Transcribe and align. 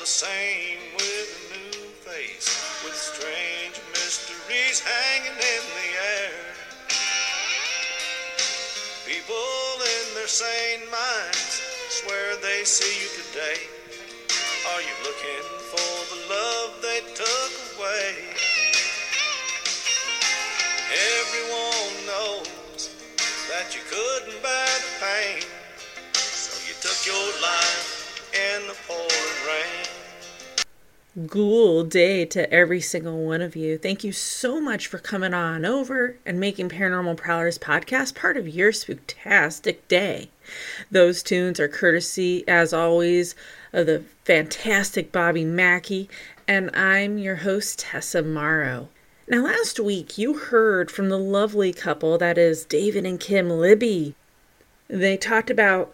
the 0.00 0.06
same 0.06 0.78
with 0.96 1.28
a 1.28 1.58
new 1.58 1.84
face, 2.08 2.48
with 2.82 2.96
strange 2.96 3.76
mysteries 3.92 4.80
hanging 4.80 5.36
in 5.36 5.62
the 5.76 5.90
air. 6.16 6.40
People 9.04 9.76
in 9.76 10.14
their 10.14 10.26
sane 10.26 10.88
minds 10.90 11.60
swear 11.90 12.34
they 12.40 12.64
see 12.64 12.96
you 12.96 13.10
today. 13.12 13.60
Are 14.72 14.80
you 14.80 14.96
looking 15.04 15.44
for 15.68 15.92
the 16.08 16.20
love 16.32 16.80
they 16.80 17.00
took 17.12 17.52
away? 17.76 18.16
Everyone 21.20 22.06
knows 22.06 22.88
that 23.52 23.76
you 23.76 23.82
couldn't 23.84 24.42
bear 24.42 24.66
the 24.80 25.04
pain, 25.04 25.42
so 26.14 26.56
you 26.66 26.72
took 26.80 27.04
your 27.04 27.42
life 27.42 28.00
in 28.32 28.66
the 28.66 28.74
rain. 28.88 29.19
Ghoul 31.26 31.82
day 31.82 32.24
to 32.26 32.50
every 32.52 32.80
single 32.80 33.24
one 33.24 33.42
of 33.42 33.56
you. 33.56 33.76
Thank 33.76 34.04
you 34.04 34.12
so 34.12 34.60
much 34.60 34.86
for 34.86 34.98
coming 34.98 35.34
on 35.34 35.64
over 35.64 36.16
and 36.24 36.38
making 36.38 36.68
Paranormal 36.68 37.16
Prowlers 37.16 37.58
podcast 37.58 38.14
part 38.14 38.36
of 38.36 38.48
your 38.48 38.70
spooktastic 38.70 39.78
day. 39.88 40.30
Those 40.90 41.22
tunes 41.24 41.58
are 41.58 41.68
courtesy, 41.68 42.44
as 42.46 42.72
always, 42.72 43.34
of 43.72 43.86
the 43.86 44.04
fantastic 44.24 45.10
Bobby 45.10 45.44
Mackey, 45.44 46.08
and 46.46 46.70
I'm 46.74 47.18
your 47.18 47.36
host, 47.36 47.80
Tessa 47.80 48.22
Morrow. 48.22 48.88
Now, 49.28 49.44
last 49.44 49.80
week 49.80 50.16
you 50.16 50.38
heard 50.38 50.90
from 50.90 51.08
the 51.08 51.18
lovely 51.18 51.72
couple 51.72 52.18
that 52.18 52.38
is 52.38 52.64
David 52.64 53.04
and 53.04 53.18
Kim 53.18 53.50
Libby. 53.50 54.14
They 54.86 55.16
talked 55.16 55.50
about 55.50 55.92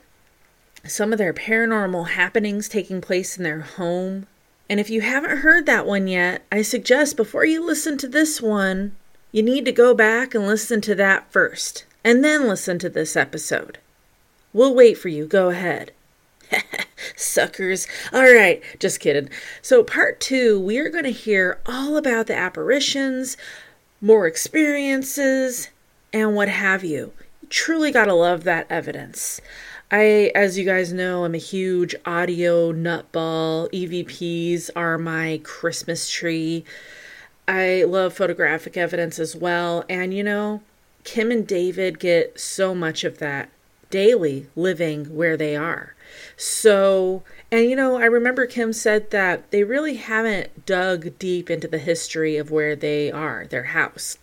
some 0.85 1.13
of 1.13 1.19
their 1.19 1.33
paranormal 1.35 2.09
happenings 2.09 2.69
taking 2.69 3.01
place 3.01 3.37
in 3.37 3.45
their 3.45 3.61
home 3.61 4.27
and 4.69 4.81
if 4.81 4.91
you 4.91 5.01
haven't 5.01 5.39
heard 5.39 5.67
that 5.67 5.87
one 5.87 6.09
yet, 6.09 6.45
I 6.51 6.63
suggest 6.63 7.17
before 7.17 7.45
you 7.45 7.65
listen 7.65 7.97
to 7.99 8.09
this 8.09 8.41
one, 8.41 8.97
you 9.31 9.43
need 9.43 9.65
to 9.67 9.73
go 9.73 9.95
back 9.95 10.35
and 10.35 10.47
listen 10.47 10.81
to 10.83 10.95
that 10.97 11.31
first, 11.31 11.85
and 12.05 12.25
then 12.25 12.49
listen 12.49 12.79
to 12.81 12.89
this 12.89 13.17
episode. 13.17 13.79
We'll 14.53 14.75
wait 14.75 14.99
for 14.99 15.09
you. 15.09 15.27
Go 15.27 15.51
ahead. 15.51 15.93
Suckers. 17.17 17.87
All 18.13 18.23
right, 18.23 18.63
just 18.79 19.01
kidding. 19.01 19.29
So, 19.63 19.85
part 19.85 20.21
two, 20.21 20.59
we 20.59 20.79
are 20.79 20.89
going 20.89 21.05
to 21.05 21.11
hear 21.11 21.61
all 21.67 21.97
about 21.97 22.27
the 22.27 22.37
apparitions, 22.37 23.37
more 24.01 24.27
experiences, 24.27 25.69
and 26.13 26.35
what 26.35 26.49
have 26.49 26.83
you. 26.85 27.13
You 27.43 27.49
truly 27.49 27.91
got 27.93 28.07
to 28.07 28.15
love 28.15 28.45
that 28.45 28.67
evidence. 28.71 29.41
I, 29.91 30.33
as 30.35 30.59
you 30.59 30.65
guys 30.65 30.93
know, 30.93 31.25
I'm 31.25 31.35
a 31.35 31.39
huge 31.39 31.95
audio 32.05 32.73
nutball. 32.73 33.71
EVPs 33.71 34.69
are 34.75 34.99
my 34.99 35.41
Christmas 35.45 36.11
tree. 36.11 36.65
I 37.47 37.85
love 37.85 38.13
photographic 38.13 38.77
evidence 38.77 39.21
as 39.21 39.37
well. 39.37 39.85
And 39.89 40.13
you 40.13 40.25
know, 40.25 40.63
Kim 41.05 41.31
and 41.31 41.47
David 41.47 42.01
get 42.01 42.41
so 42.41 42.75
much 42.75 43.05
of 43.05 43.19
that 43.19 43.49
daily 43.89 44.49
living 44.57 45.05
where 45.05 45.37
they 45.37 45.55
are. 45.55 45.95
So, 46.37 47.23
and 47.53 47.71
you 47.71 47.77
know, 47.77 47.97
I 47.97 48.07
remember 48.07 48.47
Kim 48.47 48.73
said 48.73 49.11
that 49.13 49.53
they 49.53 49.63
really 49.63 49.95
haven't 49.95 50.67
dug 50.67 51.17
deep 51.21 51.49
into 51.49 51.69
the 51.69 51.79
history 51.79 52.37
of 52.37 52.51
where 52.51 52.75
they 52.75 53.13
are, 53.13 53.47
their 53.47 53.65
house. 53.65 54.19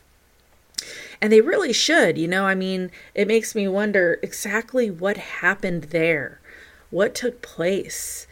And 1.23 1.31
they 1.31 1.39
really 1.39 1.71
should, 1.71 2.17
you 2.17 2.27
know. 2.27 2.45
I 2.45 2.53
mean, 2.53 2.91
it 3.15 3.29
makes 3.29 3.55
me 3.55 3.65
wonder 3.65 4.19
exactly 4.21 4.91
what 4.91 5.15
happened 5.15 5.85
there. 5.85 6.41
What 6.89 7.15
took 7.15 7.41
place? 7.41 8.27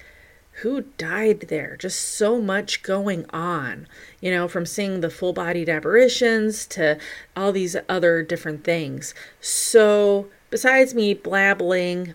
Who 0.61 0.81
died 0.98 1.45
there? 1.48 1.78
Just 1.78 2.02
so 2.02 2.42
much 2.42 2.83
going 2.83 3.25
on, 3.30 3.88
you 4.20 4.30
know, 4.30 4.50
from 4.50 4.66
seeing 4.66 5.00
the 5.00 5.09
full 5.09 5.31
bodied 5.31 5.70
apparitions 5.70 6.67
to 6.67 7.00
all 7.33 7.53
these 7.53 7.78
other 7.88 8.23
different 8.23 8.65
things. 8.65 9.14
So, 9.39 10.27
besides 10.49 10.94
me 10.94 11.14
blabbling 11.14 12.14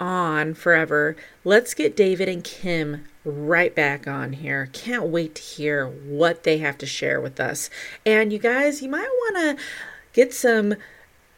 on 0.00 0.54
forever, 0.54 1.14
let's 1.44 1.74
get 1.74 1.96
David 1.96 2.28
and 2.28 2.42
Kim 2.42 3.04
right 3.24 3.72
back 3.72 4.08
on 4.08 4.32
here. 4.32 4.68
Can't 4.72 5.04
wait 5.04 5.36
to 5.36 5.42
hear 5.42 5.86
what 5.86 6.42
they 6.42 6.58
have 6.58 6.76
to 6.78 6.86
share 6.86 7.20
with 7.20 7.38
us. 7.38 7.70
And 8.04 8.32
you 8.32 8.40
guys, 8.40 8.82
you 8.82 8.88
might 8.88 9.02
want 9.02 9.58
to 9.58 9.64
get 10.18 10.34
some 10.34 10.74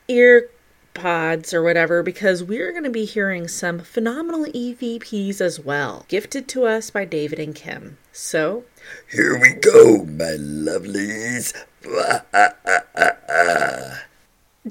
ear 0.09 0.49
pods 0.95 1.53
or 1.53 1.63
whatever 1.63 2.03
because 2.03 2.43
we're 2.43 2.73
going 2.73 2.85
to 2.85 2.89
be 2.89 3.05
hearing 3.05 3.47
some 3.47 3.79
phenomenal 3.79 4.47
EVPs 4.47 5.39
as 5.39 5.61
well, 5.61 6.07
gifted 6.09 6.49
to 6.49 6.65
us 6.65 6.89
by 6.89 7.05
David 7.05 7.39
and 7.39 7.55
Kim. 7.55 7.99
So, 8.11 8.65
here 9.13 9.39
we 9.39 9.53
go, 9.53 10.07
my 10.07 10.39
lovelies. 10.41 11.55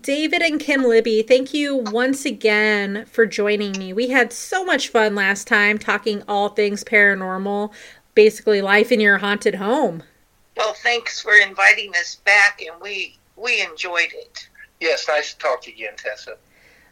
David 0.01 0.41
and 0.41 0.59
Kim 0.59 0.83
Libby, 0.83 1.21
thank 1.21 1.53
you 1.53 1.75
once 1.75 2.25
again 2.25 3.05
for 3.05 3.27
joining 3.27 3.77
me. 3.77 3.93
We 3.93 4.09
had 4.09 4.33
so 4.33 4.65
much 4.65 4.87
fun 4.87 5.13
last 5.13 5.47
time 5.47 5.77
talking 5.77 6.23
all 6.27 6.49
things 6.49 6.83
paranormal, 6.83 7.71
basically 8.15 8.63
life 8.63 8.91
in 8.91 8.99
your 8.99 9.19
haunted 9.19 9.55
home. 9.55 10.01
Well, 10.57 10.73
thanks 10.73 11.21
for 11.21 11.35
inviting 11.35 11.91
us 11.95 12.15
back, 12.15 12.61
and 12.61 12.81
we 12.81 13.18
we 13.41 13.61
enjoyed 13.61 14.11
it. 14.13 14.49
Yes, 14.79 15.07
nice 15.07 15.33
to 15.33 15.39
talk 15.39 15.61
to 15.63 15.69
you 15.71 15.85
again, 15.85 15.97
Tessa. 15.97 16.37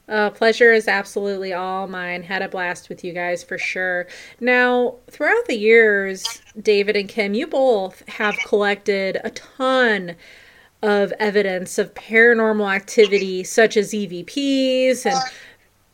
Uh, 0.10 0.30
pleasure 0.30 0.72
is 0.72 0.88
absolutely 0.88 1.52
all 1.52 1.86
mine. 1.88 2.24
Had 2.24 2.42
a 2.42 2.48
blast 2.48 2.88
with 2.88 3.04
you 3.04 3.12
guys 3.12 3.44
for 3.44 3.58
sure. 3.58 4.08
Now, 4.40 4.96
throughout 5.12 5.46
the 5.48 5.58
years, 5.58 6.42
David 6.60 6.96
and 6.96 7.10
Kim, 7.10 7.34
you 7.34 7.46
both 7.46 8.08
have 8.08 8.36
collected 8.46 9.20
a 9.24 9.32
ton 9.32 10.16
of 10.82 11.12
evidence 11.20 11.78
of 11.78 11.94
paranormal 11.94 12.74
activity, 12.74 13.44
such 13.44 13.76
as 13.76 13.92
EVPs 13.92 15.06
and 15.06 15.20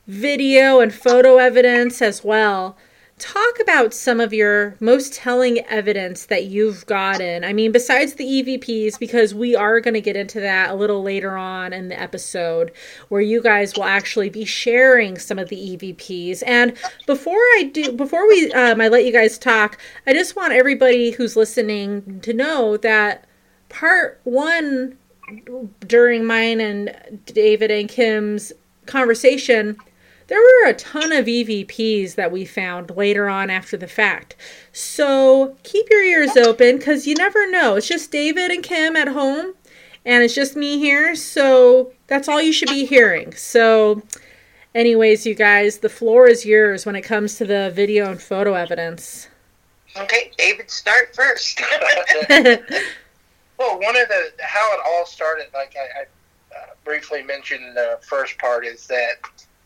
video 0.06 0.80
and 0.80 0.94
photo 0.94 1.38
evidence 1.38 2.02
as 2.02 2.24
well 2.24 2.78
talk 3.23 3.57
about 3.61 3.94
some 3.94 4.19
of 4.19 4.34
your 4.34 4.75
most 4.81 5.13
telling 5.13 5.59
evidence 5.67 6.25
that 6.25 6.47
you've 6.47 6.85
gotten. 6.88 7.45
I 7.45 7.53
mean, 7.53 7.72
besides 7.72 8.16
the 8.16 8.25
EVPs, 8.25 9.00
because 9.00 9.34
we 9.34 9.56
are 9.56 9.79
going 9.79 9.94
to 9.94 10.01
get 10.01 10.17
into 10.17 10.41
that 10.41 10.72
a 10.72 10.75
little 10.75 11.01
later 11.01 11.38
on 11.38 11.72
in 11.72 11.88
the 11.88 11.97
episode, 11.97 12.73
where 13.07 13.22
you 13.22 13.41
guys 13.41 13.75
will 13.75 13.85
actually 13.85 14.29
be 14.29 14.44
sharing 14.44 15.17
some 15.17 15.39
of 15.39 15.47
the 15.47 15.56
EVPs. 15.56 16.44
And 16.45 16.75
before 17.07 17.39
I 17.56 17.72
do, 17.72 17.94
before 17.94 18.28
we, 18.28 18.51
um, 18.51 18.81
I 18.81 18.89
let 18.89 19.06
you 19.06 19.13
guys 19.13 19.38
talk, 19.38 19.79
I 20.05 20.11
just 20.11 20.35
want 20.35 20.51
everybody 20.51 21.11
who's 21.11 21.38
listening 21.38 22.19
to 22.22 22.34
know 22.34 22.75
that 22.75 23.25
part 23.69 24.19
one 24.25 24.97
during 25.88 26.25
mine 26.25 26.59
and 26.59 27.22
David 27.25 27.72
and 27.72 27.88
Kim's 27.88 28.51
conversation 28.85 29.78
there 30.34 30.42
were 30.42 30.70
a 30.70 30.74
ton 30.74 31.12
of 31.12 31.28
EVPs 31.28 32.16
that 32.16 32.32
we 32.32 32.44
found 32.44 32.90
later 32.98 33.30
on 33.30 33.52
after 33.52 33.78
the 33.78 33.88
fact. 33.88 34.36
So 34.72 35.56
keep 35.62 35.86
your 35.92 36.02
ears 36.02 36.36
open 36.36 36.80
because 36.80 37.06
you 37.06 37.14
never 37.14 37.48
know. 37.52 37.76
It's 37.76 37.88
just 37.88 38.10
David 38.10 38.50
and 38.50 38.64
Kim 38.64 38.96
at 38.96 39.10
home, 39.10 39.54
and 40.04 40.24
it's 40.24 40.34
just 40.34 40.56
me 40.56 40.80
here. 40.80 41.16
So 41.16 41.92
that's 42.08 42.28
all 42.28 42.42
you 42.42 42.52
should 42.52 42.70
be 42.70 42.84
hearing. 42.84 43.36
So, 43.36 44.02
anyways, 44.74 45.24
you 45.28 45.36
guys, 45.36 45.78
the 45.78 45.90
floor 45.90 46.26
is 46.28 46.48
yours 46.48 46.84
when 46.84 46.96
it 46.96 47.04
comes 47.04 47.38
to 47.38 47.46
the 47.46 47.70
video 47.70 48.10
and 48.10 48.20
photo 48.20 48.56
evidence. 48.56 49.28
Okay, 49.96 50.32
David, 50.36 50.72
start 50.72 51.16
first. 51.16 51.62
well, 52.30 53.80
one 53.80 53.96
of 53.96 54.08
the 54.08 54.32
how 54.42 54.74
it 54.74 54.80
all 54.84 55.06
started, 55.06 55.50
like 55.54 55.76
I, 55.78 56.00
I 56.00 56.58
uh, 56.58 56.66
briefly 56.84 57.22
mentioned 57.22 57.64
in 57.64 57.76
the 57.76 58.00
first 58.02 58.40
part, 58.40 58.66
is 58.66 58.88
that 58.88 59.18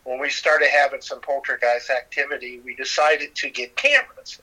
when 0.08 0.18
we 0.18 0.30
started 0.30 0.68
having 0.70 1.02
some 1.02 1.20
poltergeist 1.20 1.90
activity, 1.90 2.60
we 2.64 2.74
decided 2.74 3.34
to 3.34 3.50
get 3.50 3.76
cameras. 3.76 4.40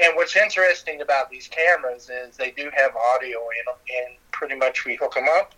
And 0.00 0.14
what's 0.14 0.36
interesting 0.36 1.00
about 1.00 1.30
these 1.30 1.48
cameras 1.48 2.08
is 2.08 2.36
they 2.36 2.52
do 2.52 2.70
have 2.72 2.92
audio 2.94 3.38
in 3.38 3.64
them, 3.66 3.74
and 4.04 4.16
pretty 4.30 4.54
much 4.54 4.84
we 4.84 4.94
hook 4.94 5.14
them 5.14 5.26
up 5.28 5.52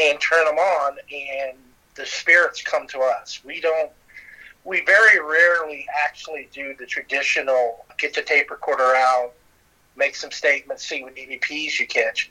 and 0.00 0.20
turn 0.20 0.44
them 0.44 0.58
on, 0.58 0.96
and 1.12 1.58
the 1.96 2.06
spirits 2.06 2.62
come 2.62 2.86
to 2.88 3.00
us. 3.00 3.40
We 3.44 3.60
don't, 3.60 3.90
we 4.62 4.84
very 4.84 5.18
rarely 5.20 5.84
actually 6.04 6.48
do 6.52 6.76
the 6.78 6.86
traditional 6.86 7.84
get 7.98 8.14
the 8.14 8.22
tape 8.22 8.48
recorder 8.48 8.94
out, 8.94 9.32
make 9.96 10.14
some 10.14 10.30
statements, 10.30 10.86
see 10.88 11.02
what 11.02 11.16
EVPs 11.16 11.80
you 11.80 11.88
catch. 11.88 12.30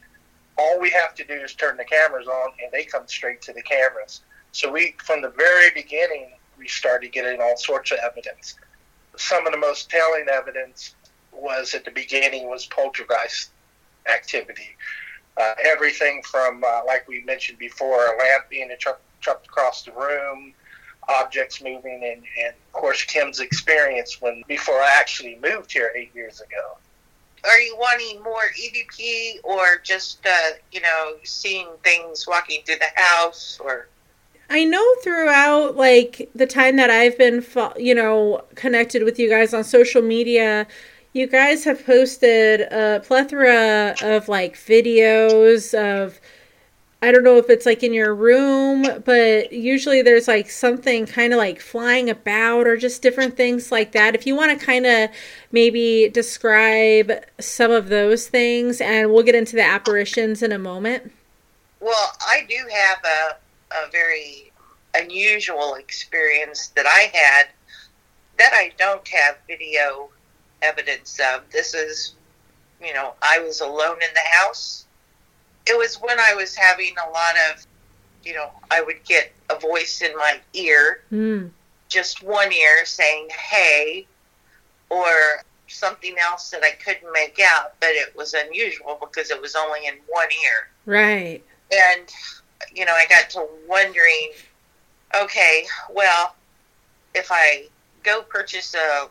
All 0.57 0.79
we 0.79 0.89
have 0.91 1.13
to 1.15 1.25
do 1.25 1.33
is 1.33 1.53
turn 1.55 1.75
the 1.75 1.83
cameras 1.83 2.27
on, 2.27 2.51
and 2.63 2.71
they 2.71 2.85
come 2.85 3.05
straight 3.07 3.41
to 3.43 3.53
the 3.53 3.61
cameras. 3.61 4.21
So 4.51 4.71
we, 4.71 4.95
from 5.03 5.21
the 5.21 5.29
very 5.29 5.69
beginning, 5.71 6.31
we 6.57 6.67
started 6.67 7.11
getting 7.11 7.41
all 7.41 7.57
sorts 7.57 7.91
of 7.91 7.99
evidence. 8.03 8.55
Some 9.17 9.45
of 9.45 9.53
the 9.53 9.57
most 9.57 9.89
telling 9.89 10.27
evidence 10.29 10.95
was 11.31 11.73
at 11.73 11.85
the 11.85 11.91
beginning 11.91 12.49
was 12.49 12.65
poltergeist 12.67 13.51
activity. 14.13 14.75
Uh, 15.37 15.53
everything 15.63 16.21
from, 16.23 16.63
uh, 16.63 16.81
like 16.85 17.07
we 17.07 17.23
mentioned 17.23 17.57
before, 17.57 18.13
a 18.13 18.17
lamp 18.17 18.49
being 18.49 18.69
chucked, 18.77 19.01
across 19.45 19.83
the 19.83 19.91
room, 19.91 20.53
objects 21.07 21.61
moving, 21.61 22.01
and, 22.03 22.23
and 22.43 22.53
of 22.53 22.71
course 22.73 23.03
Kim's 23.03 23.39
experience 23.39 24.19
when 24.19 24.43
before 24.47 24.81
I 24.81 24.89
actually 24.99 25.37
moved 25.41 25.71
here 25.71 25.91
eight 25.95 26.13
years 26.15 26.41
ago. 26.41 26.77
Are 27.43 27.59
you 27.59 27.75
wanting 27.77 28.21
more 28.23 28.41
EVP 28.59 29.43
or 29.43 29.79
just 29.83 30.25
uh, 30.25 30.51
you 30.71 30.81
know 30.81 31.17
seeing 31.23 31.67
things 31.83 32.27
walking 32.27 32.61
through 32.65 32.77
the 32.77 32.99
house 32.99 33.59
or? 33.63 33.87
I 34.51 34.65
know 34.65 34.85
throughout 35.01 35.77
like 35.77 36.29
the 36.35 36.45
time 36.45 36.75
that 36.75 36.89
I've 36.89 37.17
been, 37.17 37.41
fo- 37.41 37.73
you 37.77 37.95
know, 37.95 38.43
connected 38.55 39.03
with 39.03 39.17
you 39.17 39.29
guys 39.29 39.53
on 39.53 39.63
social 39.63 40.01
media, 40.01 40.67
you 41.13 41.25
guys 41.25 41.63
have 41.63 41.85
posted 41.85 42.61
a 42.61 42.99
plethora 42.99 43.95
of 44.01 44.27
like 44.27 44.55
videos 44.57 45.73
of 45.73 46.19
I 47.01 47.11
don't 47.11 47.23
know 47.23 47.37
if 47.37 47.49
it's 47.49 47.65
like 47.65 47.81
in 47.81 47.93
your 47.93 48.13
room, 48.13 48.85
but 49.05 49.53
usually 49.53 50.01
there's 50.03 50.27
like 50.27 50.49
something 50.51 51.07
kind 51.07 51.33
of 51.33 51.37
like 51.37 51.59
flying 51.59 52.09
about 52.09 52.67
or 52.67 52.75
just 52.77 53.01
different 53.01 53.35
things 53.35 53.71
like 53.71 53.93
that. 53.93 54.13
If 54.15 54.27
you 54.27 54.35
want 54.35 54.59
to 54.59 54.63
kind 54.63 54.85
of 54.85 55.09
maybe 55.51 56.09
describe 56.09 57.11
some 57.39 57.71
of 57.71 57.87
those 57.87 58.27
things, 58.27 58.81
and 58.81 59.11
we'll 59.11 59.23
get 59.23 59.33
into 59.33 59.55
the 59.55 59.63
apparitions 59.63 60.43
in 60.43 60.51
a 60.51 60.59
moment. 60.59 61.11
Well, 61.79 62.11
I 62.21 62.45
do 62.47 62.57
have 62.71 62.99
a, 63.03 63.37
a 63.85 63.89
very 63.91 64.51
unusual 64.95 65.75
experience 65.75 66.67
that 66.75 66.85
I 66.85 67.09
had 67.13 67.47
that 68.37 68.51
I 68.53 68.71
don't 68.77 69.07
have 69.07 69.37
video 69.47 70.09
evidence 70.61 71.19
of. 71.33 71.41
This 71.51 71.73
is, 71.73 72.15
you 72.83 72.93
know, 72.93 73.13
I 73.21 73.39
was 73.39 73.61
alone 73.61 73.97
in 74.01 74.13
the 74.13 74.37
house. 74.37 74.85
It 75.67 75.77
was 75.77 75.95
when 75.95 76.19
I 76.19 76.33
was 76.33 76.55
having 76.55 76.93
a 77.05 77.09
lot 77.11 77.35
of, 77.51 77.65
you 78.23 78.33
know, 78.33 78.49
I 78.69 78.81
would 78.81 79.03
get 79.05 79.31
a 79.49 79.59
voice 79.59 80.01
in 80.01 80.15
my 80.15 80.39
ear, 80.53 81.03
Mm. 81.11 81.51
just 81.89 82.23
one 82.23 82.51
ear 82.51 82.85
saying, 82.85 83.29
hey, 83.29 84.07
or 84.89 85.43
something 85.67 86.15
else 86.19 86.49
that 86.49 86.63
I 86.63 86.71
couldn't 86.71 87.11
make 87.13 87.39
out, 87.39 87.73
but 87.79 87.89
it 87.91 88.15
was 88.15 88.33
unusual 88.33 88.97
because 88.99 89.31
it 89.31 89.41
was 89.41 89.55
only 89.55 89.85
in 89.85 89.95
one 90.07 90.27
ear 90.31 90.69
Right. 90.85 91.43
and 91.71 92.11
you 92.73 92.85
know 92.85 92.93
i 92.93 93.05
got 93.07 93.29
to 93.29 93.45
wondering 93.67 94.31
okay 95.21 95.65
well 95.93 96.35
if 97.13 97.31
i 97.31 97.65
go 98.03 98.21
purchase 98.21 98.73
a 98.75 99.09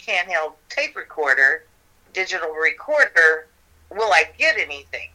handheld 0.00 0.52
tape 0.68 0.96
recorder 0.96 1.64
digital 2.12 2.50
recorder 2.50 3.46
will 3.90 4.12
i 4.12 4.24
get 4.38 4.58
anything? 4.58 5.10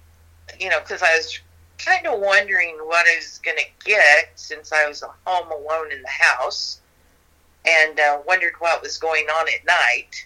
You 0.60 0.70
know 0.70 0.80
because 0.80 1.02
i 1.02 1.16
was 1.16 1.40
kind 1.78 2.08
of 2.08 2.20
wondering 2.20 2.78
what 2.84 3.06
i 3.08 3.16
was 3.16 3.40
going 3.44 3.58
to 3.58 3.86
get 3.86 4.32
since 4.36 4.72
i 4.72 4.88
was 4.88 5.04
home 5.26 5.52
alone 5.52 5.92
in 5.92 6.02
the 6.02 6.08
house 6.08 6.82
and 7.66 8.00
uh, 8.00 8.20
wondered 8.26 8.54
what 8.60 8.82
was 8.82 8.98
going 8.98 9.26
on 9.26 9.48
at 9.50 9.66
night. 9.66 10.26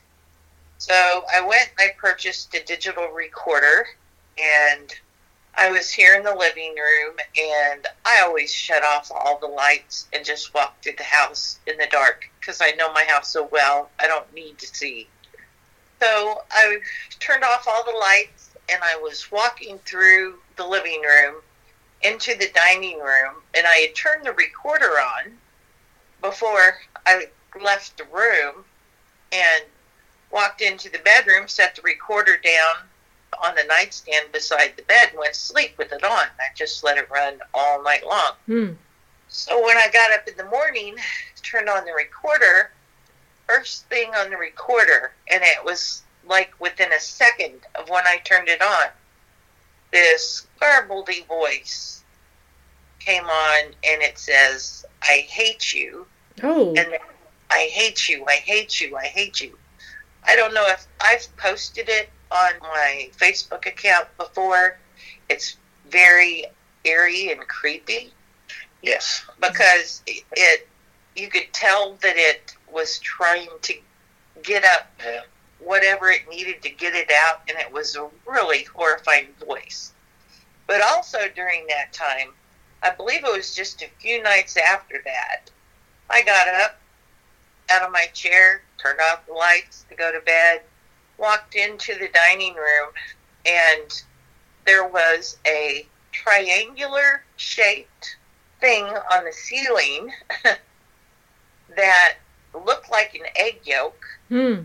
So 0.78 1.26
i 1.34 1.42
went 1.42 1.72
i 1.80 1.90
purchased 1.98 2.54
a 2.56 2.64
digital 2.64 3.08
recorder 3.08 3.88
and 4.38 4.94
I 5.56 5.70
was 5.70 5.92
here 5.92 6.16
in 6.16 6.24
the 6.24 6.34
living 6.34 6.76
room, 6.76 7.18
and 7.38 7.86
I 8.06 8.22
always 8.22 8.54
shut 8.54 8.84
off 8.84 9.12
all 9.12 9.38
the 9.38 9.48
lights 9.48 10.08
and 10.14 10.26
just 10.26 10.54
walk 10.54 10.82
through 10.82 10.96
the 10.98 11.04
house 11.04 11.60
in 11.68 11.78
the 11.78 11.88
dark 11.92 12.30
because 12.40 12.62
I 12.62 12.72
know 12.72 12.92
my 12.94 13.04
house 13.04 13.32
so 13.32 13.48
well. 13.52 13.90
I 14.00 14.08
don't 14.08 14.34
need 14.34 14.58
to 14.60 14.68
see. 14.68 15.08
So 16.00 16.42
I 16.52 16.80
turned 17.20 17.44
off 17.44 17.68
all 17.68 17.84
the 17.84 17.98
lights, 17.98 18.52
and 18.70 18.82
I 18.84 18.96
was 18.98 19.32
walking 19.32 19.78
through 19.80 20.40
the 20.56 20.66
living 20.66 21.02
room 21.02 21.36
into 22.02 22.36
the 22.38 22.50
dining 22.56 23.00
room, 23.00 23.36
and 23.54 23.68
I 23.68 23.76
had 23.76 23.96
turned 23.96 24.26
the 24.26 24.34
recorder 24.34 25.00
on 25.00 25.38
before 26.22 26.78
I 27.06 27.28
left 27.62 27.98
the 27.98 28.06
room 28.06 28.64
and 29.32 29.64
walked 30.32 30.62
into 30.62 30.90
the 30.90 31.00
bedroom, 31.00 31.48
set 31.48 31.76
the 31.76 31.82
recorder 31.82 32.38
down 32.38 32.88
on 33.44 33.56
the 33.56 33.64
nightstand 33.68 34.32
beside 34.32 34.74
the 34.76 34.84
bed 34.84 35.10
and 35.10 35.20
went 35.20 35.34
to 35.34 35.40
sleep 35.40 35.78
with 35.78 35.92
it 35.92 36.04
on. 36.04 36.12
I 36.12 36.54
just 36.56 36.84
let 36.84 36.98
it 36.98 37.10
run 37.10 37.40
all 37.54 37.84
night 37.84 38.06
long. 38.06 38.34
Hmm. 38.46 38.74
So 39.28 39.64
when 39.64 39.78
I 39.78 39.88
got 39.92 40.12
up 40.12 40.28
in 40.28 40.36
the 40.38 40.50
morning, 40.50 40.96
turned 41.42 41.70
on 41.70 41.86
the 41.86 41.94
recorder, 41.94 42.72
first 43.48 43.86
thing 43.88 44.14
on 44.16 44.30
the 44.30 44.38
recorder, 44.38 45.12
and 45.32 45.42
it 45.44 45.64
was 45.64 46.04
like 46.28 46.54
within 46.60 46.92
a 46.94 47.00
second 47.00 47.60
of 47.76 47.90
when 47.90 48.06
I 48.06 48.18
turned 48.24 48.50
it 48.50 48.62
on, 48.62 48.88
this 49.92 50.48
garbledy 50.62 51.26
voice 51.28 52.04
came 53.00 53.26
on 53.26 53.66
and 53.84 54.02
it 54.02 54.18
says, 54.18 54.86
I 55.02 55.26
hate 55.28 55.74
you. 55.74 56.06
Oh. 56.44 56.74
And 56.76 56.98
I 57.50 57.70
hate 57.72 58.08
you, 58.08 58.26
I 58.28 58.36
hate 58.36 58.80
you, 58.80 58.96
I 58.96 59.06
hate 59.06 59.42
you. 59.42 59.58
I 60.24 60.36
don't 60.36 60.54
know 60.54 60.66
if 60.68 60.88
I've 61.02 61.26
posted 61.38 61.90
it 61.90 62.10
on 62.32 62.54
my 62.62 63.10
Facebook 63.18 63.66
account 63.66 64.08
before. 64.18 64.78
It's 65.30 65.58
very 65.90 66.46
eerie 66.84 67.32
and 67.32 67.42
creepy 67.48 68.14
Yes. 68.82 69.24
because 69.40 70.02
it, 70.08 70.68
you 71.16 71.28
could 71.28 71.48
tell 71.54 71.94
that 72.02 72.16
it 72.18 72.56
was 72.72 72.98
trying 73.00 73.50
to 73.62 73.74
get 74.42 74.64
up 74.64 74.90
Yeah. 75.04 75.22
whatever 75.60 76.10
it 76.10 76.28
needed 76.30 76.62
to 76.64 76.70
get 76.70 76.96
it 76.96 77.12
out 77.12 77.42
and 77.48 77.58
it 77.60 77.72
was 77.72 77.96
a 77.96 78.08
really 78.26 78.64
horrifying 78.64 79.28
voice 79.46 79.92
but 80.66 80.82
also 80.82 81.20
during 81.36 81.68
that 81.68 81.94
time 81.94 82.30
i 82.82 82.90
believe 82.90 83.24
it 83.24 83.32
was 83.38 83.54
just 83.54 83.84
a 83.84 83.88
few 84.00 84.24
nights 84.24 84.58
after 84.58 85.02
that 85.06 85.52
i 86.10 86.24
got 86.24 86.48
up 86.48 86.80
out 87.70 87.84
of 87.84 87.92
my 87.92 88.06
chair 88.14 88.64
turned 88.80 89.00
off 89.12 89.24
the 89.28 89.34
lights 89.34 89.86
to 89.90 89.96
go 89.96 90.12
to 90.12 90.22
bed 90.22 90.62
walked 91.18 91.56
into 91.56 91.94
the 91.96 92.10
dining 92.14 92.56
room 92.56 92.90
and 93.46 94.04
there 94.66 94.88
was 94.88 95.38
a 95.48 95.86
triangular 96.12 97.24
shaped 97.38 98.18
thing 98.60 98.84
on 98.86 99.24
the 99.26 99.32
ceiling 99.34 100.12
that 101.76 102.14
looked 102.54 102.92
like 102.92 103.16
an 103.16 103.26
egg 103.36 103.60
yolk 103.64 104.04
Hmm. 104.30 104.62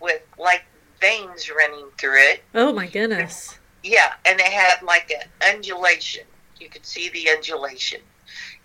with 0.00 0.22
like 0.38 0.64
veins 1.00 1.50
running 1.50 1.86
through 1.98 2.18
it. 2.18 2.42
Oh 2.54 2.72
my 2.72 2.86
goodness. 2.86 3.58
Yeah, 3.82 4.12
and 4.24 4.38
it 4.38 4.46
had 4.46 4.82
like 4.82 5.10
an 5.10 5.28
undulation. 5.54 6.24
You 6.60 6.68
could 6.68 6.86
see 6.86 7.08
the 7.08 7.28
undulation. 7.30 8.00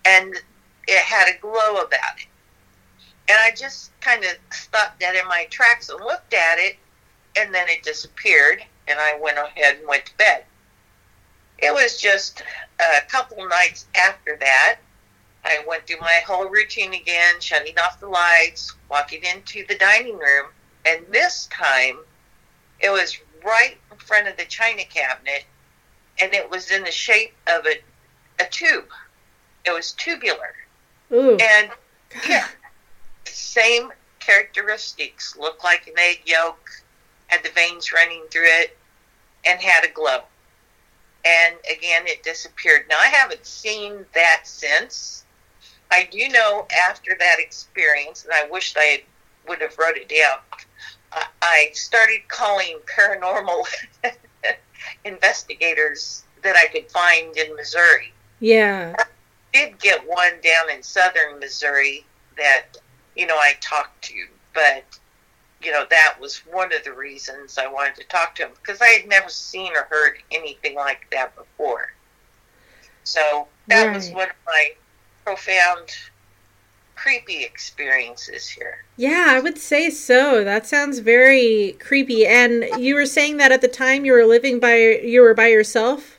And 0.04 0.34
it 0.86 0.98
had 1.02 1.28
a 1.28 1.38
glow 1.40 1.76
about 1.82 2.18
it. 2.18 2.26
And 3.28 3.38
I 3.38 3.50
just 3.54 3.90
kind 4.00 4.24
of 4.24 4.30
stopped 4.50 5.00
dead 5.00 5.14
in 5.14 5.26
my 5.28 5.46
tracks 5.50 5.88
and 5.88 6.00
looked 6.00 6.32
at 6.32 6.58
it, 6.58 6.76
and 7.36 7.54
then 7.54 7.68
it 7.68 7.82
disappeared, 7.82 8.64
and 8.86 8.98
I 8.98 9.18
went 9.20 9.38
ahead 9.38 9.76
and 9.76 9.86
went 9.86 10.06
to 10.06 10.16
bed. 10.16 10.44
It 11.58 11.72
was 11.74 12.00
just 12.00 12.42
a 12.78 13.06
couple 13.08 13.46
nights 13.46 13.86
after 13.94 14.36
that. 14.40 14.78
I 15.44 15.62
went 15.66 15.86
through 15.86 16.00
my 16.00 16.20
whole 16.26 16.48
routine 16.48 16.94
again, 16.94 17.40
shutting 17.40 17.78
off 17.78 18.00
the 18.00 18.08
lights, 18.08 18.74
walking 18.90 19.22
into 19.24 19.64
the 19.66 19.76
dining 19.76 20.16
room, 20.16 20.46
and 20.86 21.04
this 21.10 21.48
time 21.52 21.98
it 22.80 22.90
was 22.90 23.18
right 23.44 23.76
in 23.90 23.98
front 23.98 24.28
of 24.28 24.36
the 24.36 24.44
china 24.44 24.84
cabinet, 24.84 25.44
and 26.20 26.32
it 26.34 26.48
was 26.50 26.70
in 26.70 26.84
the 26.84 26.90
shape 26.90 27.34
of 27.46 27.66
a, 27.66 27.76
a 28.42 28.48
tube. 28.48 28.88
It 29.64 29.72
was 29.72 29.92
tubular. 29.92 30.54
Ooh. 31.12 31.36
And 31.36 31.70
yeah, 32.28 32.46
same 33.38 33.92
characteristics. 34.20 35.36
Looked 35.36 35.64
like 35.64 35.86
an 35.86 35.94
egg 35.98 36.22
yolk, 36.26 36.70
had 37.28 37.42
the 37.42 37.50
veins 37.50 37.92
running 37.92 38.24
through 38.30 38.46
it, 38.46 38.76
and 39.46 39.60
had 39.60 39.84
a 39.84 39.88
glow. 39.92 40.22
And 41.24 41.56
again, 41.70 42.06
it 42.06 42.22
disappeared. 42.22 42.86
Now, 42.88 42.98
I 42.98 43.06
haven't 43.08 43.44
seen 43.46 44.04
that 44.14 44.42
since. 44.44 45.24
I 45.90 46.08
do 46.10 46.28
know 46.28 46.66
after 46.88 47.16
that 47.18 47.36
experience, 47.38 48.24
and 48.24 48.32
I 48.32 48.48
wished 48.50 48.76
I 48.76 48.82
had, 48.84 49.00
would 49.48 49.60
have 49.60 49.76
wrote 49.78 49.96
it 49.96 50.08
down. 50.08 50.38
I- 51.12 51.26
I 51.40 51.70
started 51.72 52.28
calling 52.28 52.78
paranormal 52.86 53.64
investigators 55.04 56.24
that 56.42 56.56
I 56.56 56.66
could 56.66 56.90
find 56.90 57.36
in 57.36 57.54
Missouri 57.56 58.12
Yeah. 58.40 58.94
did 59.52 59.78
get 59.80 60.06
one 60.06 60.34
down 60.42 60.70
in 60.70 60.82
southern 60.82 61.38
Missouri 61.40 62.04
that, 62.36 62.76
you 63.18 63.26
know, 63.26 63.36
I 63.36 63.54
talked 63.60 64.00
to, 64.04 64.14
but, 64.54 64.84
you 65.60 65.72
know, 65.72 65.84
that 65.90 66.16
was 66.20 66.38
one 66.50 66.72
of 66.72 66.84
the 66.84 66.92
reasons 66.92 67.58
I 67.58 67.66
wanted 67.66 67.96
to 67.96 68.04
talk 68.04 68.36
to 68.36 68.44
him 68.44 68.52
because 68.62 68.80
I 68.80 68.86
had 68.86 69.08
never 69.08 69.28
seen 69.28 69.72
or 69.76 69.86
heard 69.90 70.18
anything 70.30 70.76
like 70.76 71.06
that 71.10 71.34
before. 71.36 71.92
So 73.02 73.48
that 73.66 73.94
was 73.94 74.10
one 74.10 74.28
of 74.28 74.36
my 74.46 74.70
profound, 75.24 75.90
creepy 76.94 77.42
experiences 77.42 78.48
here. 78.48 78.84
Yeah, 78.96 79.26
I 79.30 79.40
would 79.40 79.58
say 79.58 79.90
so. 79.90 80.44
That 80.44 80.66
sounds 80.66 81.00
very 81.00 81.76
creepy. 81.80 82.24
And 82.26 82.64
you 82.78 82.94
were 82.94 83.06
saying 83.06 83.38
that 83.38 83.50
at 83.50 83.60
the 83.60 83.68
time 83.68 84.04
you 84.04 84.12
were 84.12 84.26
living 84.26 84.60
by 84.60 84.76
you 84.76 85.22
were 85.22 85.34
by 85.34 85.48
yourself? 85.48 86.18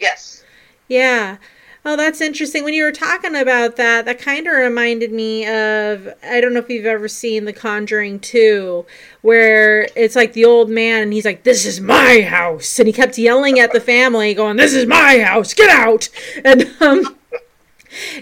Yes. 0.00 0.42
Yeah. 0.88 1.36
Oh, 1.84 1.96
that's 1.96 2.20
interesting. 2.20 2.62
When 2.62 2.74
you 2.74 2.84
were 2.84 2.92
talking 2.92 3.34
about 3.34 3.74
that, 3.74 4.04
that 4.04 4.20
kind 4.20 4.46
of 4.46 4.52
reminded 4.52 5.12
me 5.12 5.44
of 5.46 6.14
I 6.22 6.40
don't 6.40 6.54
know 6.54 6.60
if 6.60 6.70
you've 6.70 6.86
ever 6.86 7.08
seen 7.08 7.44
The 7.44 7.52
Conjuring 7.52 8.20
2, 8.20 8.86
where 9.22 9.88
it's 9.96 10.14
like 10.14 10.32
the 10.32 10.44
old 10.44 10.70
man 10.70 11.02
and 11.02 11.12
he's 11.12 11.24
like, 11.24 11.42
This 11.42 11.66
is 11.66 11.80
my 11.80 12.20
house. 12.20 12.78
And 12.78 12.86
he 12.86 12.92
kept 12.92 13.18
yelling 13.18 13.58
at 13.58 13.72
the 13.72 13.80
family, 13.80 14.32
going, 14.32 14.58
This 14.58 14.74
is 14.74 14.86
my 14.86 15.20
house, 15.20 15.54
get 15.54 15.70
out. 15.70 16.08
And, 16.44 16.70
um, 16.80 17.16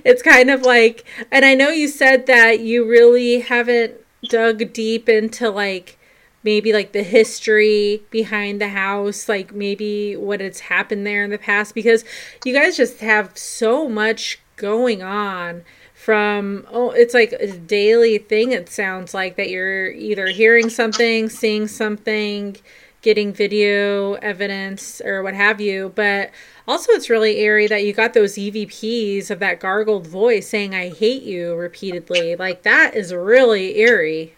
it's 0.05 0.23
kind 0.23 0.51
of 0.51 0.63
like, 0.63 1.05
and 1.31 1.45
I 1.45 1.55
know 1.55 1.69
you 1.69 1.89
said 1.89 2.27
that 2.27 2.61
you 2.61 2.89
really 2.89 3.41
haven't 3.41 3.95
dug 4.29 4.73
deep 4.73 5.09
into 5.09 5.51
like 5.51 5.99
maybe 6.43 6.73
like 6.73 6.93
the 6.93 7.03
history 7.03 8.03
behind 8.11 8.61
the 8.61 8.69
house, 8.69 9.29
like 9.29 9.55
maybe 9.55 10.17
what 10.17 10.41
has 10.41 10.61
happened 10.61 11.07
there 11.07 11.25
in 11.25 11.31
the 11.31 11.39
past, 11.39 11.75
because 11.75 12.05
you 12.45 12.53
guys 12.53 12.77
just 12.77 13.01
have 13.01 13.37
so 13.37 13.89
much 13.89 14.39
going 14.57 15.03
on 15.03 15.63
from 15.95 16.67
oh 16.71 16.91
it's 16.91 17.13
like 17.13 17.33
a 17.33 17.59
daily 17.59 18.17
thing 18.17 18.53
it 18.53 18.71
sounds 18.71 19.13
like 19.13 19.37
that 19.37 19.51
you're 19.51 19.91
either 19.93 20.29
hearing 20.29 20.71
something 20.71 21.29
seeing 21.29 21.69
something 21.69 22.57
getting 23.03 23.33
video 23.33 24.15
evidence 24.15 25.01
or 25.01 25.23
what 25.23 25.35
have 25.35 25.61
you. 25.61 25.93
But 25.95 26.31
also 26.69 26.93
it's 26.93 27.11
really 27.11 27.41
eerie 27.41 27.67
that 27.67 27.85
you 27.85 27.93
got 27.93 28.15
those 28.15 28.35
evps 28.35 29.31
of 29.31 29.39
that 29.39 29.61
gargled 29.61 30.07
voice 30.07 30.49
saying 30.49 30.75
i 30.75 30.89
hate 30.91 31.23
you 31.23 31.55
repeatedly. 31.55 32.37
Like 32.37 32.63
that 32.63 32.95
is 32.95 33.13
really 33.13 33.79
eerie 33.79 34.35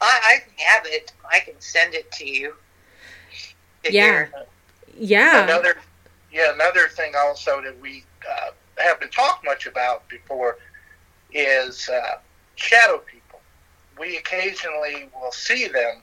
I, 0.00 0.40
I 0.58 0.62
have 0.62 0.84
it. 0.86 1.12
I 1.30 1.40
can 1.40 1.54
send 1.58 1.94
it 1.94 2.10
to 2.12 2.26
you. 2.26 2.54
to 3.84 3.92
Yeah. 3.92 4.04
hear. 4.04 4.32
yeah 4.94 5.44
Another, 5.44 5.74
yeah, 6.32 6.52
another 6.54 6.88
thing 6.88 7.12
also 7.16 7.60
that 7.62 7.78
we 7.80 8.04
uh, 8.30 8.50
haven't 8.78 9.12
talked 9.12 9.44
much 9.44 9.66
about 9.66 10.08
before 10.08 10.58
is 11.32 11.88
uh, 11.88 12.18
shadow 12.56 12.98
people. 12.98 13.40
We 13.98 14.16
occasionally 14.16 15.08
will 15.14 15.32
see 15.32 15.66
them, 15.68 16.02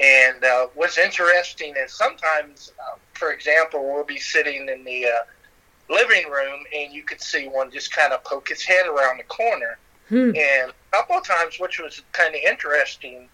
and 0.00 0.44
uh, 0.44 0.66
what's 0.74 0.98
interesting 0.98 1.74
is 1.76 1.92
sometimes, 1.92 2.72
uh, 2.80 2.96
for 3.12 3.32
example, 3.32 3.92
we'll 3.92 4.04
be 4.04 4.18
sitting 4.18 4.68
in 4.68 4.84
the 4.84 5.06
uh, 5.06 5.92
living 5.92 6.28
room, 6.30 6.64
and 6.74 6.92
you 6.92 7.02
could 7.02 7.20
see 7.20 7.46
one 7.48 7.70
just 7.70 7.92
kind 7.92 8.12
of 8.12 8.24
poke 8.24 8.50
its 8.50 8.64
head 8.64 8.86
around 8.86 9.18
the 9.18 9.24
corner. 9.24 9.78
Hmm. 10.08 10.32
And 10.36 10.72
couple 10.94 11.16
of 11.16 11.24
times, 11.24 11.58
which 11.58 11.80
was 11.80 12.02
kind 12.12 12.34
of 12.34 12.40
interesting, 12.46 13.28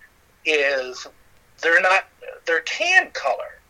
is 0.45 1.07
they're 1.61 1.81
not 1.81 2.05
they're 2.47 2.63
tan 2.63 3.11
color. 3.13 3.61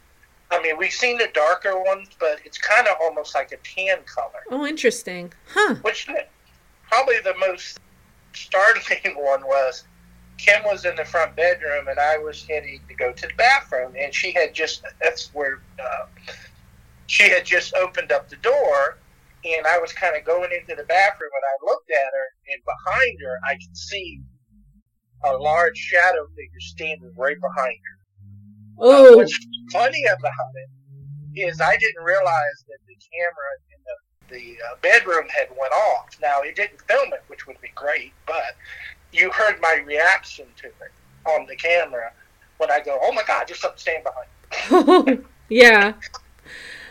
I 0.50 0.60
mean, 0.62 0.76
we've 0.78 0.92
seen 0.92 1.18
the 1.18 1.28
darker 1.32 1.80
ones, 1.80 2.08
but 2.18 2.40
it's 2.44 2.58
kind 2.58 2.86
of 2.88 2.96
almost 3.00 3.34
like 3.34 3.52
a 3.52 3.56
tan 3.58 3.98
color. 4.04 4.42
oh 4.50 4.66
interesting 4.66 5.32
huh 5.48 5.76
Which 5.82 6.08
probably 6.88 7.18
the 7.24 7.34
most 7.38 7.78
startling 8.32 9.16
one 9.16 9.44
was 9.44 9.84
Kim 10.38 10.62
was 10.64 10.84
in 10.84 10.96
the 10.96 11.04
front 11.04 11.36
bedroom 11.36 11.88
and 11.88 11.98
I 11.98 12.16
was 12.18 12.46
heading 12.46 12.80
to 12.88 12.94
go 12.94 13.12
to 13.12 13.26
the 13.26 13.34
bathroom, 13.36 13.94
and 13.98 14.14
she 14.14 14.32
had 14.32 14.54
just 14.54 14.82
that's 15.02 15.34
where 15.34 15.60
uh, 15.82 16.06
she 17.06 17.28
had 17.28 17.44
just 17.44 17.74
opened 17.74 18.12
up 18.12 18.28
the 18.28 18.36
door. 18.36 18.98
And 19.44 19.66
I 19.66 19.78
was 19.78 19.92
kind 19.92 20.16
of 20.16 20.24
going 20.24 20.50
into 20.52 20.74
the 20.74 20.84
bathroom, 20.84 21.30
and 21.34 21.44
I 21.44 21.72
looked 21.72 21.90
at 21.90 22.12
her, 22.12 22.26
and 22.52 22.62
behind 22.64 23.18
her, 23.24 23.38
I 23.46 23.54
could 23.54 23.76
see 23.76 24.20
a 25.24 25.32
large 25.32 25.76
shadow 25.76 26.26
figure 26.28 26.60
standing 26.60 27.12
right 27.16 27.40
behind 27.40 27.76
her. 27.76 27.98
oh 28.78 29.16
What's 29.18 29.38
funny 29.72 30.04
about 30.04 30.32
it 31.34 31.40
is 31.40 31.60
I 31.60 31.76
didn't 31.76 32.04
realize 32.04 32.64
that 32.68 32.78
the 32.86 32.96
camera 33.12 33.50
in 33.70 33.80
the, 33.86 34.56
the 34.56 34.64
uh, 34.64 34.76
bedroom 34.82 35.28
had 35.28 35.48
went 35.58 35.72
off. 35.72 36.08
Now, 36.20 36.40
it 36.42 36.56
didn't 36.56 36.80
film 36.82 37.12
it, 37.12 37.22
which 37.28 37.46
would 37.46 37.60
be 37.60 37.70
great, 37.74 38.12
but 38.26 38.56
you 39.12 39.30
heard 39.30 39.60
my 39.60 39.82
reaction 39.86 40.46
to 40.56 40.66
it 40.66 40.92
on 41.26 41.46
the 41.46 41.56
camera 41.56 42.12
when 42.58 42.70
I 42.70 42.80
go, 42.80 42.98
oh 43.02 43.12
my 43.12 43.22
God, 43.26 43.46
there's 43.48 43.60
something 43.60 43.78
standing 43.78 44.04
behind 44.04 45.18
me. 45.18 45.24
yeah 45.48 45.94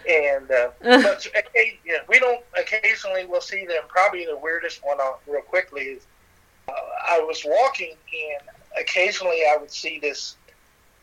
And 0.10 0.50
uh, 0.50 0.70
but 0.82 1.28
yeah, 1.86 1.98
we 2.08 2.20
don't. 2.20 2.44
Occasionally, 2.58 3.26
we'll 3.26 3.42
see 3.42 3.66
them. 3.66 3.84
Probably 3.88 4.26
the 4.26 4.38
weirdest 4.38 4.80
one, 4.84 4.98
uh, 5.00 5.12
real 5.28 5.42
quickly, 5.42 5.82
is 5.84 6.04
uh, 6.68 6.72
I 7.08 7.20
was 7.20 7.44
walking, 7.46 7.94
and 7.94 8.50
occasionally 8.82 9.42
I 9.50 9.58
would 9.58 9.72
see 9.72 10.00
this, 10.00 10.36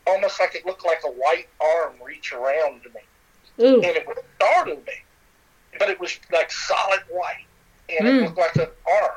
almost 0.05 0.39
like 0.41 0.55
it 0.55 0.65
looked 0.65 0.85
like 0.85 0.99
a 1.05 1.09
white 1.11 1.47
arm 1.61 1.93
reach 2.03 2.33
around 2.33 2.81
me, 2.93 3.63
Ooh. 3.65 3.75
and 3.75 3.85
it 3.95 4.05
would 4.07 4.17
startle 4.35 4.75
me, 4.75 4.93
but 5.79 5.89
it 5.89 5.99
was 6.01 6.19
like 6.33 6.51
solid 6.51 7.01
white, 7.09 7.45
and 7.89 8.07
Mm. 8.07 8.17
it 8.17 8.23
looked 8.25 8.37
like 8.37 8.55
an 8.57 8.67
arm. 9.01 9.11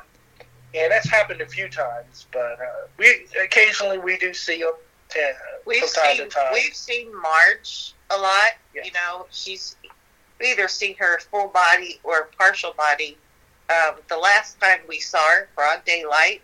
And 0.73 0.93
that's 0.93 1.09
happened 1.11 1.41
a 1.41 1.47
few 1.47 1.69
times, 1.69 2.27
but 2.33 2.61
uh, 2.61 2.87
we 2.97 3.27
occasionally 3.43 3.99
we 3.99 4.17
do 4.19 4.33
see 4.33 4.61
them. 4.61 4.71
Uh, 5.17 5.33
We've 5.67 5.81
from 5.83 6.03
time 6.05 6.17
seen 6.17 6.29
to 6.29 6.29
time. 6.29 6.53
we've 6.53 6.75
seen 6.77 7.13
Marge 7.21 7.95
a 8.11 8.17
lot. 8.17 8.53
Yeah. 8.75 8.85
You 8.85 8.93
know, 8.93 9.27
she's 9.31 9.77
we 10.41 10.53
either 10.53 10.69
seen 10.69 10.97
her 10.99 11.21
full 11.21 11.49
body 11.49 12.01
or 12.03 12.31
partial 12.39 12.73
body. 12.77 13.17
Um, 13.69 13.97
the 14.09 14.17
last 14.17 14.61
time 14.61 14.81
we 14.89 14.99
saw 14.99 15.19
her, 15.19 15.49
broad 15.55 15.85
daylight, 15.85 16.43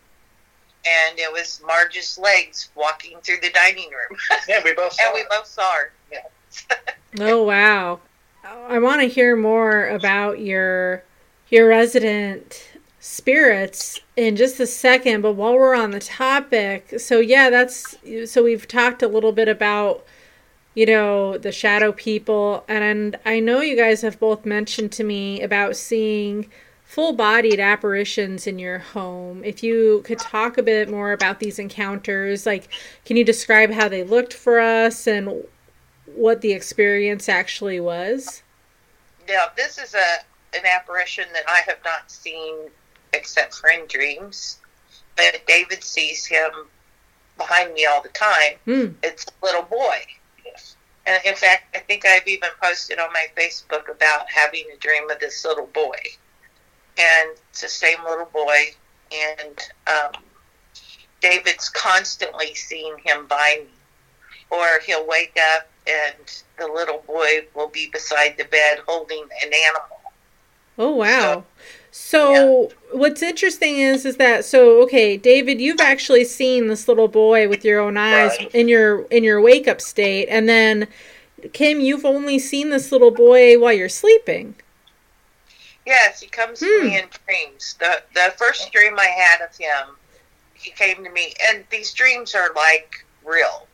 and 0.87 1.19
it 1.19 1.33
was 1.33 1.61
Marge's 1.67 2.19
legs 2.19 2.71
walking 2.75 3.19
through 3.23 3.39
the 3.43 3.51
dining 3.51 3.91
room, 3.91 4.19
yeah, 4.49 4.61
we 4.65 4.73
both 4.75 4.93
saw 4.93 5.07
and 5.07 5.15
we 5.15 5.25
both 5.29 5.47
saw 5.47 5.73
her. 5.73 5.93
Oh 7.19 7.45
wow. 7.45 8.01
I 8.45 8.79
want 8.79 9.01
to 9.01 9.09
hear 9.09 9.37
more 9.37 9.89
about 9.89 10.39
your 10.41 11.03
your 11.49 11.69
resident 11.69 12.77
spirits 13.01 14.01
in 14.17 14.37
just 14.37 14.61
a 14.61 14.67
second, 14.67 15.23
but 15.23 15.33
while 15.33 15.55
we're 15.55 15.75
on 15.75 15.93
the 15.93 16.01
topic, 16.01 17.01
so 17.01 17.21
yeah, 17.21 17.49
that's 17.49 17.97
so 18.27 18.43
we've 18.43 18.69
talked 18.69 19.03
a 19.03 19.09
little 19.09 19.33
bit 19.33 19.49
about 19.49 20.05
you 20.77 20.85
know, 20.85 21.39
the 21.39 21.51
shadow 21.51 21.91
people 21.91 22.63
and 22.69 23.19
I 23.25 23.41
know 23.41 23.61
you 23.61 23.77
guys 23.77 24.03
have 24.03 24.21
both 24.21 24.45
mentioned 24.45 24.93
to 24.93 25.05
me 25.05 25.41
about 25.41 25.75
seeing 25.75 26.51
full-bodied 26.85 27.59
apparitions 27.59 28.47
in 28.47 28.59
your 28.59 28.79
home. 28.79 29.43
If 29.43 29.63
you 29.63 30.03
could 30.05 30.19
talk 30.19 30.59
a 30.59 30.63
bit 30.63 30.91
more 30.91 31.13
about 31.13 31.41
these 31.41 31.59
encounters, 31.59 32.45
like 32.45 32.69
can 33.07 33.17
you 33.17 33.25
describe 33.25 33.71
how 33.71 33.89
they 33.89 34.05
looked 34.05 34.35
for 34.35 34.61
us 34.61 35.07
and 35.07 35.45
what 36.15 36.43
the 36.43 36.53
experience 36.53 37.27
actually 37.27 37.81
was? 37.81 38.43
Now, 39.27 39.47
this 39.57 39.79
is 39.79 39.95
a 39.95 40.57
an 40.57 40.65
apparition 40.65 41.25
that 41.33 41.45
I 41.49 41.63
have 41.67 41.79
not 41.85 42.11
seen 42.11 42.55
except 43.15 43.55
for 43.55 43.71
in 43.71 43.87
dreams, 43.87 44.59
but 45.17 45.41
David 45.47 45.83
sees 45.83 46.27
him 46.27 46.51
behind 47.39 47.73
me 47.73 47.87
all 47.87 48.03
the 48.03 48.11
time. 48.11 48.59
Hmm. 48.67 48.87
It's 49.03 49.25
a 49.25 49.45
little 49.45 49.63
boy. 49.63 50.01
And 51.07 51.25
in 51.25 51.37
fact, 51.37 51.77
I 51.77 51.79
think 51.79 52.05
I've 52.05 52.27
even 52.27 52.51
posted 52.61 52.99
on 52.99 53.13
my 53.13 53.27
Facebook 53.37 53.89
about 53.89 54.29
having 54.29 54.65
a 54.75 54.77
dream 54.79 55.09
of 55.11 55.21
this 55.21 55.45
little 55.45 55.67
boy. 55.67 55.99
And 56.99 57.31
it's 57.51 57.63
the 57.63 57.69
same 57.69 57.99
little 58.05 58.27
boy. 58.27 58.75
And 59.13 59.59
um, 59.87 60.23
David's 61.21 61.69
constantly 61.69 62.55
seeing 62.55 62.97
him 63.05 63.27
by 63.27 63.61
me. 63.63 63.71
Or 64.51 64.81
he'll 64.85 65.07
wake 65.07 65.37
up 65.57 65.69
and 65.87 66.43
the 66.59 66.67
little 66.67 67.03
boy 67.07 67.47
will 67.55 67.69
be 67.69 67.89
beside 67.93 68.37
the 68.37 68.45
bed 68.45 68.81
holding 68.87 69.23
an 69.43 69.53
animal. 69.53 69.96
Oh 70.79 70.95
wow. 70.95 71.45
So 71.91 72.73
what's 72.93 73.23
interesting 73.23 73.79
is 73.79 74.05
is 74.05 74.17
that 74.19 74.45
so 74.45 74.83
okay, 74.83 75.17
David, 75.17 75.61
you've 75.61 75.81
actually 75.81 76.25
seen 76.25 76.69
this 76.69 76.89
little 76.89 77.09
boy 77.09 77.49
with 77.49 77.65
your 77.65 77.81
own 77.81 77.97
eyes 77.97 78.39
Right. 78.39 78.51
in 78.53 78.69
your 78.69 79.03
in 79.07 79.25
your 79.25 79.41
wake 79.41 79.67
up 79.69 79.81
state 79.81 80.27
and 80.29 80.49
then 80.49 80.89
Kim, 81.53 81.81
you've 81.81 82.05
only 82.07 82.39
seen 82.39 82.71
this 82.71 82.93
little 82.93 83.11
boy 83.11 83.59
while 83.59 83.73
you're 83.73 83.89
sleeping. 83.89 84.57
Yes, 85.87 86.21
he 86.21 86.29
comes 86.29 86.67
to 86.67 86.67
Hmm. 86.67 86.79
me 86.79 86.99
in 86.99 87.09
dreams. 87.27 87.77
The 87.79 88.03
the 88.15 88.35
first 88.37 88.73
dream 88.73 88.99
I 88.99 89.07
had 89.07 89.41
of 89.43 89.57
him, 89.57 89.97
he 90.55 90.71
came 90.73 91.05
to 91.05 91.11
me, 91.11 91.35
and 91.49 91.65
these 91.71 91.93
dreams 91.95 92.35
are 92.35 92.53
like 92.55 93.07
real. 93.25 93.69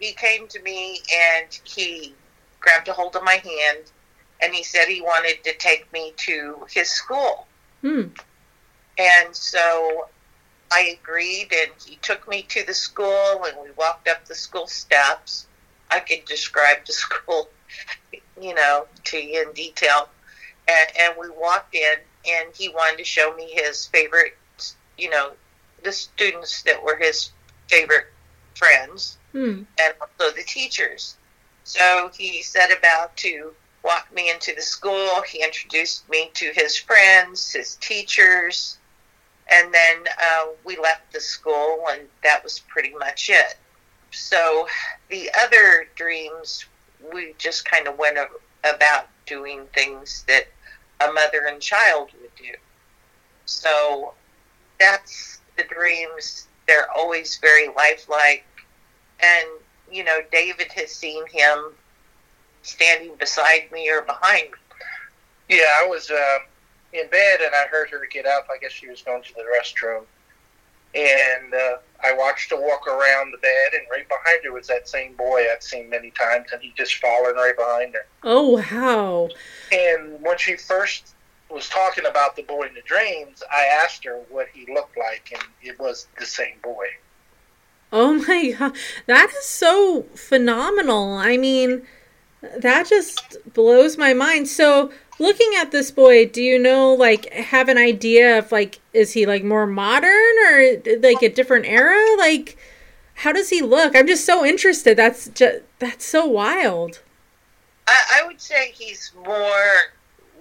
He 0.00 0.14
came 0.14 0.48
to 0.48 0.62
me 0.62 1.02
and 1.14 1.60
he 1.64 2.18
grabbed 2.60 2.88
a 2.88 2.92
hold 2.94 3.16
of 3.16 3.24
my 3.24 3.34
hand, 3.36 3.92
and 4.44 4.54
he 4.54 4.62
said 4.62 4.86
he 4.86 5.00
wanted 5.00 5.42
to 5.44 5.54
take 5.54 5.90
me 5.92 6.12
to 6.18 6.66
his 6.70 6.90
school. 6.90 7.46
Hmm. 7.80 8.08
And 8.98 9.34
so 9.34 10.08
I 10.70 10.98
agreed, 11.00 11.52
and 11.52 11.72
he 11.84 11.96
took 11.96 12.28
me 12.28 12.42
to 12.50 12.64
the 12.64 12.74
school, 12.74 13.44
and 13.44 13.56
we 13.62 13.70
walked 13.76 14.06
up 14.08 14.26
the 14.26 14.34
school 14.34 14.66
steps. 14.66 15.46
I 15.90 16.00
could 16.00 16.24
describe 16.26 16.84
the 16.86 16.92
school, 17.04 17.48
you 18.40 18.54
know, 18.54 18.86
to 19.04 19.18
you 19.18 19.42
in 19.42 19.52
detail. 19.52 20.08
And, 20.68 20.96
and 21.00 21.14
we 21.18 21.30
walked 21.30 21.74
in, 21.74 21.96
and 22.28 22.54
he 22.54 22.68
wanted 22.68 22.98
to 22.98 23.04
show 23.04 23.34
me 23.34 23.50
his 23.50 23.86
favorite, 23.86 24.36
you 24.98 25.10
know, 25.10 25.32
the 25.82 25.92
students 25.92 26.62
that 26.62 26.82
were 26.82 26.96
his 26.96 27.30
favorite 27.68 28.06
friends 28.54 29.18
Hmm. 29.32 29.64
and 29.80 29.94
also 30.00 30.34
the 30.34 30.44
teachers. 30.44 31.16
So 31.64 32.10
he 32.16 32.40
set 32.42 32.70
about 32.70 33.16
to 33.18 33.52
walked 33.84 34.12
me 34.14 34.30
into 34.30 34.54
the 34.54 34.62
school. 34.62 35.22
He 35.22 35.44
introduced 35.44 36.08
me 36.08 36.30
to 36.34 36.50
his 36.54 36.76
friends, 36.76 37.52
his 37.52 37.76
teachers, 37.76 38.78
and 39.50 39.72
then 39.72 40.04
uh, 40.20 40.46
we 40.64 40.76
left 40.78 41.12
the 41.12 41.20
school, 41.20 41.84
and 41.90 42.02
that 42.22 42.42
was 42.42 42.60
pretty 42.60 42.94
much 42.94 43.28
it. 43.30 43.56
So 44.10 44.66
the 45.10 45.30
other 45.38 45.88
dreams, 45.96 46.64
we 47.12 47.34
just 47.36 47.64
kind 47.64 47.86
of 47.86 47.98
went 47.98 48.18
about 48.64 49.08
doing 49.26 49.66
things 49.74 50.24
that 50.28 50.46
a 51.00 51.12
mother 51.12 51.46
and 51.46 51.60
child 51.60 52.10
would 52.20 52.34
do. 52.36 52.54
So 53.44 54.14
that's 54.80 55.40
the 55.56 55.64
dreams. 55.64 56.48
They're 56.66 56.90
always 56.96 57.36
very 57.36 57.68
lifelike. 57.68 58.46
And, 59.20 59.48
you 59.90 60.04
know, 60.04 60.20
David 60.32 60.72
has 60.72 60.90
seen 60.90 61.24
him 61.26 61.74
standing 62.64 63.14
beside 63.16 63.70
me 63.72 63.90
or 63.90 64.02
behind 64.02 64.50
me. 64.50 64.58
Yeah, 65.48 65.66
I 65.82 65.86
was 65.86 66.10
uh, 66.10 66.38
in 66.92 67.08
bed 67.08 67.40
and 67.40 67.54
I 67.54 67.66
heard 67.68 67.90
her 67.90 68.06
get 68.10 68.26
up. 68.26 68.46
I 68.52 68.58
guess 68.58 68.72
she 68.72 68.88
was 68.88 69.02
going 69.02 69.22
to 69.22 69.34
the 69.34 69.44
restroom. 69.60 70.04
And 70.94 71.52
uh, 71.52 71.76
I 72.02 72.14
watched 72.14 72.50
her 72.50 72.60
walk 72.60 72.86
around 72.86 73.32
the 73.32 73.38
bed, 73.38 73.72
and 73.72 73.82
right 73.90 74.06
behind 74.08 74.44
her 74.44 74.52
was 74.52 74.68
that 74.68 74.88
same 74.88 75.14
boy 75.14 75.44
I've 75.52 75.62
seen 75.62 75.90
many 75.90 76.10
times, 76.10 76.52
and 76.52 76.62
he 76.62 76.72
just 76.76 76.94
fallen 76.96 77.34
right 77.34 77.56
behind 77.56 77.94
her. 77.94 78.06
Oh, 78.22 78.50
wow. 78.50 79.28
And 79.72 80.22
when 80.22 80.38
she 80.38 80.56
first 80.56 81.16
was 81.50 81.68
talking 81.68 82.06
about 82.06 82.36
the 82.36 82.42
boy 82.42 82.68
in 82.68 82.74
the 82.74 82.82
dreams, 82.82 83.42
I 83.50 83.64
asked 83.82 84.04
her 84.04 84.20
what 84.28 84.46
he 84.54 84.72
looked 84.72 84.96
like, 84.96 85.30
and 85.32 85.42
it 85.62 85.80
was 85.80 86.06
the 86.16 86.26
same 86.26 86.60
boy. 86.62 86.86
Oh 87.92 88.14
my 88.14 88.50
god, 88.58 88.76
that 89.06 89.30
is 89.30 89.44
so 89.44 90.02
phenomenal. 90.14 91.14
I 91.14 91.36
mean, 91.36 91.86
that 92.58 92.86
just 92.88 93.36
blows 93.52 93.96
my 93.96 94.14
mind. 94.14 94.48
So, 94.48 94.92
looking 95.18 95.52
at 95.58 95.70
this 95.70 95.90
boy, 95.90 96.26
do 96.26 96.42
you 96.42 96.58
know, 96.58 96.94
like, 96.94 97.32
have 97.32 97.68
an 97.68 97.78
idea 97.78 98.38
of, 98.38 98.52
like, 98.52 98.80
is 98.92 99.12
he, 99.12 99.26
like, 99.26 99.44
more 99.44 99.66
modern 99.66 100.34
or, 100.48 100.82
like, 101.00 101.22
a 101.22 101.28
different 101.28 101.66
era? 101.66 101.98
Like, 102.18 102.56
how 103.14 103.32
does 103.32 103.50
he 103.50 103.62
look? 103.62 103.96
I'm 103.96 104.06
just 104.06 104.24
so 104.24 104.44
interested. 104.44 104.96
That's 104.96 105.28
just, 105.28 105.60
that's 105.78 106.04
so 106.04 106.26
wild. 106.26 107.00
I, 107.86 108.20
I 108.22 108.26
would 108.26 108.40
say 108.40 108.72
he's 108.72 109.12
more, 109.24 109.74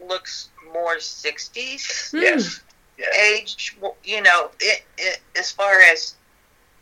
looks 0.07 0.49
more 0.73 0.97
60s 0.97 2.11
Hmm. 2.11 2.17
Yes. 2.17 2.61
Yes. 2.97 3.15
age, 3.17 3.77
you 4.03 4.21
know, 4.21 4.51
it, 4.59 4.83
it, 4.99 5.19
as 5.35 5.51
far 5.51 5.81
as, 5.81 6.15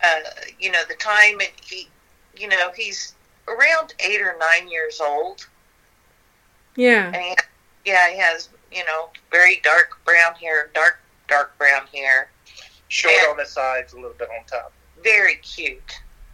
uh, 0.03 0.19
you 0.59 0.69
know, 0.69 0.81
the 0.89 0.95
time, 0.95 1.39
and 1.39 1.49
he, 1.63 1.87
you 2.35 2.49
know, 2.49 2.69
he's 2.75 3.15
around 3.47 3.93
eight 3.99 4.21
or 4.21 4.35
nine 4.39 4.69
years 4.69 4.99
old. 5.01 5.47
Yeah. 6.75 7.07
And 7.07 7.15
he, 7.15 7.35
yeah, 7.85 8.09
he 8.11 8.17
has, 8.19 8.49
you 8.71 8.83
know, 8.85 9.09
very 9.29 9.59
dark 9.63 9.99
brown 10.05 10.35
hair, 10.35 10.69
dark, 10.73 10.99
dark 11.27 11.57
brown 11.57 11.87
hair. 11.93 12.29
Short 12.87 13.13
Yeah. 13.23 13.29
on 13.31 13.37
the 13.37 13.45
sides, 13.45 13.93
a 13.93 13.95
little 13.95 14.11
bit 14.17 14.29
on 14.29 14.45
top. 14.45 14.73
Very 15.03 15.35
cute. 15.35 15.81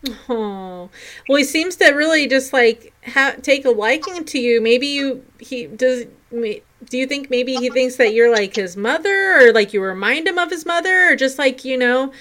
Oh, 0.29 0.89
well, 1.27 1.37
he 1.39 1.43
seems 1.43 1.75
to 1.77 1.89
really 1.91 2.27
just 2.27 2.53
like 2.53 2.93
ha- 3.07 3.35
take 3.41 3.65
a 3.65 3.71
liking 3.71 4.23
to 4.25 4.39
you. 4.39 4.61
Maybe 4.61 4.85
you 4.87 5.25
he 5.39 5.65
does. 5.65 6.05
ma- 6.31 6.61
Do 6.87 6.97
you 6.99 7.07
think 7.07 7.31
maybe 7.31 7.55
he 7.55 7.69
thinks 7.71 7.95
that 7.95 8.13
you're 8.13 8.31
like 8.31 8.55
his 8.55 8.77
mother, 8.77 9.39
or 9.41 9.51
like 9.51 9.73
you 9.73 9.81
remind 9.81 10.27
him 10.27 10.37
of 10.37 10.51
his 10.51 10.67
mother, 10.67 11.09
or 11.11 11.15
just 11.15 11.39
like 11.39 11.65
you 11.65 11.77
know, 11.77 12.13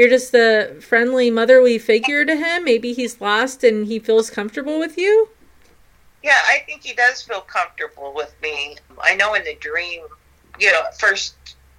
you're 0.00 0.08
just 0.08 0.32
the 0.32 0.78
friendly 0.80 1.30
motherly 1.30 1.76
figure 1.78 2.24
to 2.24 2.34
him? 2.34 2.64
Maybe 2.64 2.94
he's 2.94 3.20
lost 3.20 3.62
and 3.62 3.86
he 3.86 3.98
feels 3.98 4.30
comfortable 4.30 4.78
with 4.78 4.96
you. 4.96 5.28
Yeah, 6.22 6.38
I 6.46 6.60
think 6.64 6.82
he 6.82 6.94
does 6.94 7.20
feel 7.20 7.42
comfortable 7.42 8.14
with 8.14 8.34
me. 8.42 8.78
I 8.98 9.14
know 9.14 9.34
in 9.34 9.44
the 9.44 9.56
dream, 9.56 10.00
you 10.58 10.72
know, 10.72 10.84
first 10.98 11.34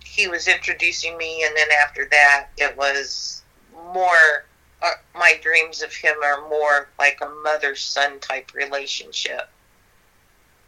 he 0.05 0.27
was 0.27 0.47
introducing 0.47 1.17
me, 1.17 1.43
and 1.43 1.57
then 1.57 1.67
after 1.81 2.07
that, 2.11 2.49
it 2.57 2.77
was 2.77 3.41
more. 3.93 4.45
Uh, 4.83 4.91
my 5.15 5.39
dreams 5.41 5.81
of 5.81 5.91
him 5.91 6.15
are 6.23 6.47
more 6.47 6.89
like 6.99 7.19
a 7.21 7.29
mother 7.43 7.75
son 7.75 8.19
type 8.19 8.53
relationship. 8.53 9.49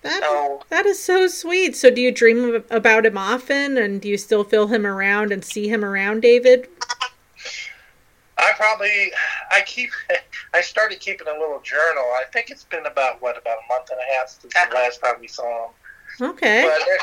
That 0.02 0.22
So- 0.24 0.64
that 0.70 0.88
is 0.88 1.02
so 1.02 1.28
sweet. 1.28 1.76
So, 1.76 1.92
do 1.92 2.02
you 2.02 2.12
dream 2.12 2.64
about 2.72 3.06
him 3.06 3.18
often, 3.18 3.78
and 3.78 4.02
do 4.02 4.10
you 4.10 4.18
still 4.18 4.44
feel 4.44 4.68
him 4.68 4.88
around 4.88 5.32
and 5.32 5.46
see 5.46 5.68
him 5.68 5.86
around, 5.86 6.22
David? 6.22 6.68
I 8.38 8.52
probably, 8.56 9.12
I 9.52 9.62
keep, 9.62 9.92
I 10.54 10.62
started 10.62 11.00
keeping 11.00 11.28
a 11.28 11.40
little 11.40 11.62
journal. 11.62 12.04
I 12.16 12.24
think 12.32 12.50
it's 12.50 12.64
been 12.64 12.86
about, 12.86 13.22
what, 13.22 13.38
about 13.38 13.58
a 13.58 13.74
month 13.74 13.90
and 13.92 14.00
a 14.00 14.18
half 14.18 14.30
since 14.30 14.54
the 14.54 14.76
last 14.76 15.02
time 15.02 15.16
we 15.20 15.28
saw 15.28 15.68
him. 15.68 15.72
Okay. 16.22 16.64
But 16.64 16.88
it, 16.88 17.02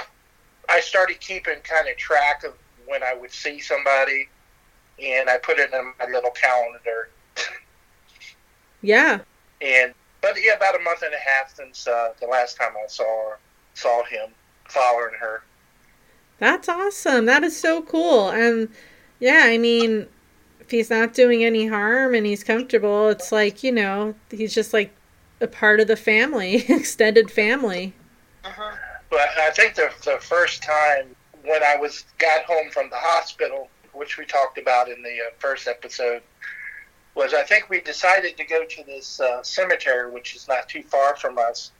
I 0.68 0.80
started 0.80 1.20
keeping 1.20 1.56
kind 1.62 1.88
of 1.88 1.96
track 1.96 2.44
of 2.44 2.54
when 2.86 3.02
I 3.02 3.14
would 3.14 3.32
see 3.32 3.60
somebody, 3.60 4.28
and 5.02 5.28
I 5.28 5.38
put 5.38 5.58
it 5.58 5.72
in 5.72 5.92
my 5.98 6.06
little 6.06 6.30
calendar. 6.30 7.10
Yeah. 8.82 9.20
And 9.60 9.94
but 10.22 10.34
yeah, 10.42 10.54
about 10.54 10.78
a 10.78 10.82
month 10.82 11.02
and 11.02 11.14
a 11.14 11.18
half 11.18 11.54
since 11.54 11.86
uh, 11.86 12.12
the 12.20 12.26
last 12.26 12.56
time 12.56 12.72
I 12.82 12.86
saw 12.88 13.30
her, 13.30 13.38
saw 13.74 14.04
him 14.04 14.30
following 14.68 15.14
her. 15.18 15.42
That's 16.38 16.68
awesome. 16.68 17.26
That 17.26 17.44
is 17.44 17.58
so 17.58 17.82
cool. 17.82 18.30
And 18.30 18.68
yeah, 19.18 19.42
I 19.44 19.58
mean, 19.58 20.06
if 20.70 20.72
he's 20.72 20.88
not 20.90 21.12
doing 21.12 21.42
any 21.42 21.66
harm 21.66 22.14
and 22.14 22.24
he's 22.24 22.44
comfortable, 22.44 23.08
it's 23.08 23.32
like, 23.32 23.64
you 23.64 23.72
know, 23.72 24.14
he's 24.30 24.54
just 24.54 24.72
like 24.72 24.94
a 25.40 25.48
part 25.48 25.80
of 25.80 25.88
the 25.88 25.96
family, 25.96 26.54
extended 26.68 27.28
family. 27.28 27.92
uh 28.44 28.76
But 29.10 29.30
I 29.40 29.50
think 29.50 29.74
the 29.74 29.90
the 30.04 30.18
first 30.20 30.62
time 30.62 31.16
when 31.44 31.64
I 31.64 31.74
was 31.74 32.04
got 32.18 32.44
home 32.44 32.70
from 32.70 32.88
the 32.88 32.96
hospital, 32.96 33.68
which 33.92 34.16
we 34.16 34.24
talked 34.24 34.58
about 34.58 34.88
in 34.88 35.02
the 35.02 35.10
uh, 35.10 35.30
first 35.40 35.66
episode, 35.66 36.22
was 37.16 37.34
I 37.34 37.42
think 37.42 37.68
we 37.68 37.80
decided 37.80 38.36
to 38.36 38.44
go 38.44 38.64
to 38.64 38.84
this 38.84 39.18
uh, 39.18 39.42
cemetery, 39.42 40.08
which 40.08 40.36
is 40.36 40.46
not 40.46 40.68
too 40.68 40.84
far 40.84 41.16
from 41.16 41.36
us, 41.36 41.72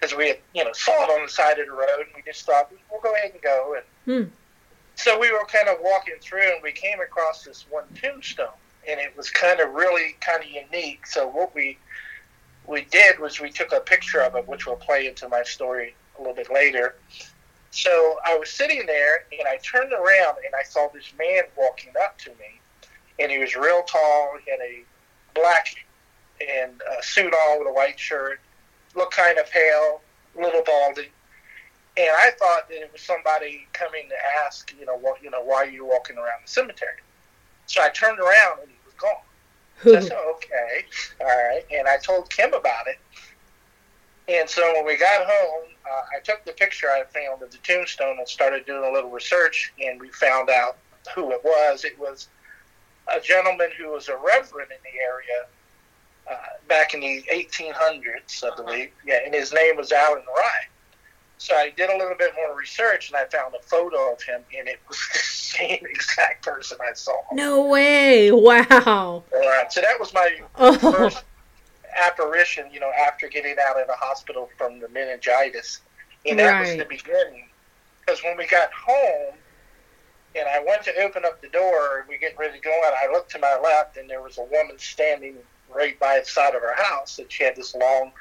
because 0.00 0.16
we 0.16 0.28
had 0.28 0.38
you 0.54 0.64
know 0.64 0.72
saw 0.72 1.04
it 1.04 1.10
on 1.10 1.26
the 1.26 1.30
side 1.30 1.58
of 1.58 1.66
the 1.66 1.72
road, 1.72 2.06
and 2.06 2.16
we 2.16 2.22
just 2.22 2.46
thought 2.46 2.72
we'll 2.90 3.02
go 3.02 3.14
ahead 3.14 3.32
and 3.32 3.42
go. 3.42 3.76
And 3.76 3.84
Hmm. 4.06 4.30
So 4.94 5.18
we 5.18 5.30
were 5.32 5.44
kind 5.46 5.68
of 5.68 5.78
walking 5.82 6.14
through, 6.20 6.52
and 6.52 6.62
we 6.62 6.72
came 6.72 7.00
across 7.00 7.44
this 7.44 7.64
one 7.70 7.84
tombstone, 7.94 8.48
and 8.88 9.00
it 9.00 9.16
was 9.16 9.30
kind 9.30 9.60
of 9.60 9.72
really 9.74 10.16
kind 10.20 10.42
of 10.42 10.48
unique. 10.48 11.06
So 11.06 11.26
what 11.26 11.54
we 11.54 11.78
we 12.66 12.82
did 12.84 13.18
was 13.18 13.40
we 13.40 13.50
took 13.50 13.72
a 13.72 13.80
picture 13.80 14.20
of 14.20 14.36
it, 14.36 14.46
which 14.46 14.66
will 14.66 14.76
play 14.76 15.06
into 15.06 15.28
my 15.28 15.42
story 15.42 15.94
a 16.16 16.20
little 16.20 16.34
bit 16.34 16.52
later. 16.52 16.94
So 17.70 18.18
I 18.24 18.36
was 18.36 18.50
sitting 18.50 18.86
there, 18.86 19.24
and 19.36 19.48
I 19.48 19.56
turned 19.58 19.92
around, 19.92 20.36
and 20.44 20.54
I 20.54 20.62
saw 20.62 20.88
this 20.92 21.12
man 21.18 21.44
walking 21.56 21.92
up 22.04 22.18
to 22.18 22.30
me, 22.30 22.60
and 23.18 23.32
he 23.32 23.38
was 23.38 23.56
real 23.56 23.82
tall. 23.82 24.36
He 24.44 24.50
had 24.50 24.60
a 24.60 24.82
black 25.34 25.68
and 26.40 26.80
a 26.98 27.02
suit 27.02 27.32
on 27.32 27.58
with 27.58 27.68
a 27.68 27.72
white 27.72 27.98
shirt, 27.98 28.40
looked 28.94 29.14
kind 29.14 29.38
of 29.38 29.50
pale, 29.50 30.02
a 30.36 30.40
little 30.40 30.62
baldy. 30.62 31.08
And 31.96 32.08
I 32.08 32.30
thought 32.38 32.68
that 32.68 32.80
it 32.80 32.90
was 32.92 33.02
somebody 33.02 33.66
coming 33.72 34.08
to 34.08 34.14
ask, 34.44 34.74
you 34.78 34.86
know, 34.86 34.96
what, 34.96 35.22
you 35.22 35.30
know, 35.30 35.42
why 35.42 35.56
are 35.56 35.70
you 35.70 35.84
walking 35.84 36.16
around 36.16 36.40
the 36.44 36.50
cemetery? 36.50 37.00
So 37.66 37.82
I 37.82 37.90
turned 37.90 38.18
around, 38.18 38.60
and 38.62 38.70
he 38.70 38.76
was 38.84 38.94
gone. 38.94 39.10
So 39.82 39.96
I 39.96 40.00
said, 40.00 40.18
okay, 40.36 40.84
all 41.20 41.26
right. 41.26 41.64
And 41.70 41.88
I 41.88 41.98
told 41.98 42.30
Kim 42.30 42.54
about 42.54 42.86
it. 42.86 42.98
And 44.28 44.48
so 44.48 44.62
when 44.74 44.86
we 44.86 44.96
got 44.96 45.26
home, 45.26 45.64
uh, 45.84 46.02
I 46.16 46.20
took 46.20 46.44
the 46.44 46.52
picture 46.52 46.88
I 46.88 47.02
found 47.04 47.42
of 47.42 47.50
the 47.50 47.58
tombstone 47.58 48.18
and 48.18 48.28
started 48.28 48.64
doing 48.64 48.88
a 48.88 48.92
little 48.92 49.10
research, 49.10 49.72
and 49.82 50.00
we 50.00 50.08
found 50.10 50.48
out 50.48 50.78
who 51.14 51.32
it 51.32 51.42
was. 51.44 51.84
It 51.84 51.98
was 51.98 52.28
a 53.14 53.20
gentleman 53.20 53.70
who 53.76 53.90
was 53.90 54.08
a 54.08 54.16
reverend 54.16 54.70
in 54.70 54.78
the 54.84 54.98
area 55.00 55.46
uh, 56.30 56.58
back 56.68 56.94
in 56.94 57.00
the 57.00 57.22
1800s, 57.32 58.44
I 58.44 58.54
believe. 58.54 58.90
Yeah, 59.04 59.18
and 59.24 59.34
his 59.34 59.52
name 59.52 59.76
was 59.76 59.90
Alan 59.90 60.22
Rye. 60.36 60.66
So 61.38 61.56
I 61.56 61.70
did 61.70 61.90
a 61.90 61.96
little 61.96 62.14
bit 62.16 62.32
more 62.36 62.56
research, 62.56 63.08
and 63.10 63.16
I 63.16 63.24
found 63.24 63.54
a 63.54 63.62
photo 63.62 64.12
of 64.12 64.22
him, 64.22 64.42
and 64.56 64.68
it 64.68 64.78
was 64.88 64.96
the 65.12 65.18
same 65.18 65.84
exact 65.84 66.44
person 66.44 66.78
I 66.80 66.92
saw. 66.94 67.16
No 67.32 67.66
way. 67.66 68.30
Wow. 68.30 68.64
All 68.76 69.24
right, 69.32 69.72
so 69.72 69.80
that 69.80 69.98
was 69.98 70.14
my 70.14 70.40
Oh, 70.56 70.78
first 70.78 71.24
apparition, 72.06 72.70
you 72.72 72.80
know, 72.80 72.90
after 73.06 73.28
getting 73.28 73.56
out 73.68 73.80
of 73.80 73.86
the 73.86 73.94
hospital 73.94 74.48
from 74.56 74.78
the 74.80 74.88
meningitis. 74.88 75.80
And 76.26 76.38
that 76.38 76.60
was 76.60 76.76
the 76.76 76.84
beginning. 76.84 77.48
Because 78.00 78.22
when 78.22 78.36
we 78.36 78.46
got 78.46 78.70
home 78.72 79.34
and 80.34 80.48
I 80.48 80.62
went 80.64 80.82
to 80.84 80.96
open 81.02 81.24
up 81.24 81.42
the 81.42 81.48
door 81.48 82.00
and 82.00 82.08
we 82.08 82.18
get 82.18 82.36
ready 82.38 82.58
to 82.58 82.62
go 82.64 82.80
out, 82.86 82.94
I 83.02 83.12
looked 83.12 83.30
to 83.32 83.38
my 83.38 83.58
left 83.62 83.96
and 83.96 84.08
there 84.08 84.22
was 84.22 84.38
a 84.38 84.44
woman 84.44 84.78
standing 84.78 85.36
right 85.74 85.98
by 86.00 86.20
the 86.20 86.24
side 86.24 86.54
of 86.54 86.62
our 86.62 86.74
house 86.74 87.18
and 87.18 87.30
she 87.30 87.44
had 87.44 87.56
this 87.56 87.74
long 87.74 88.12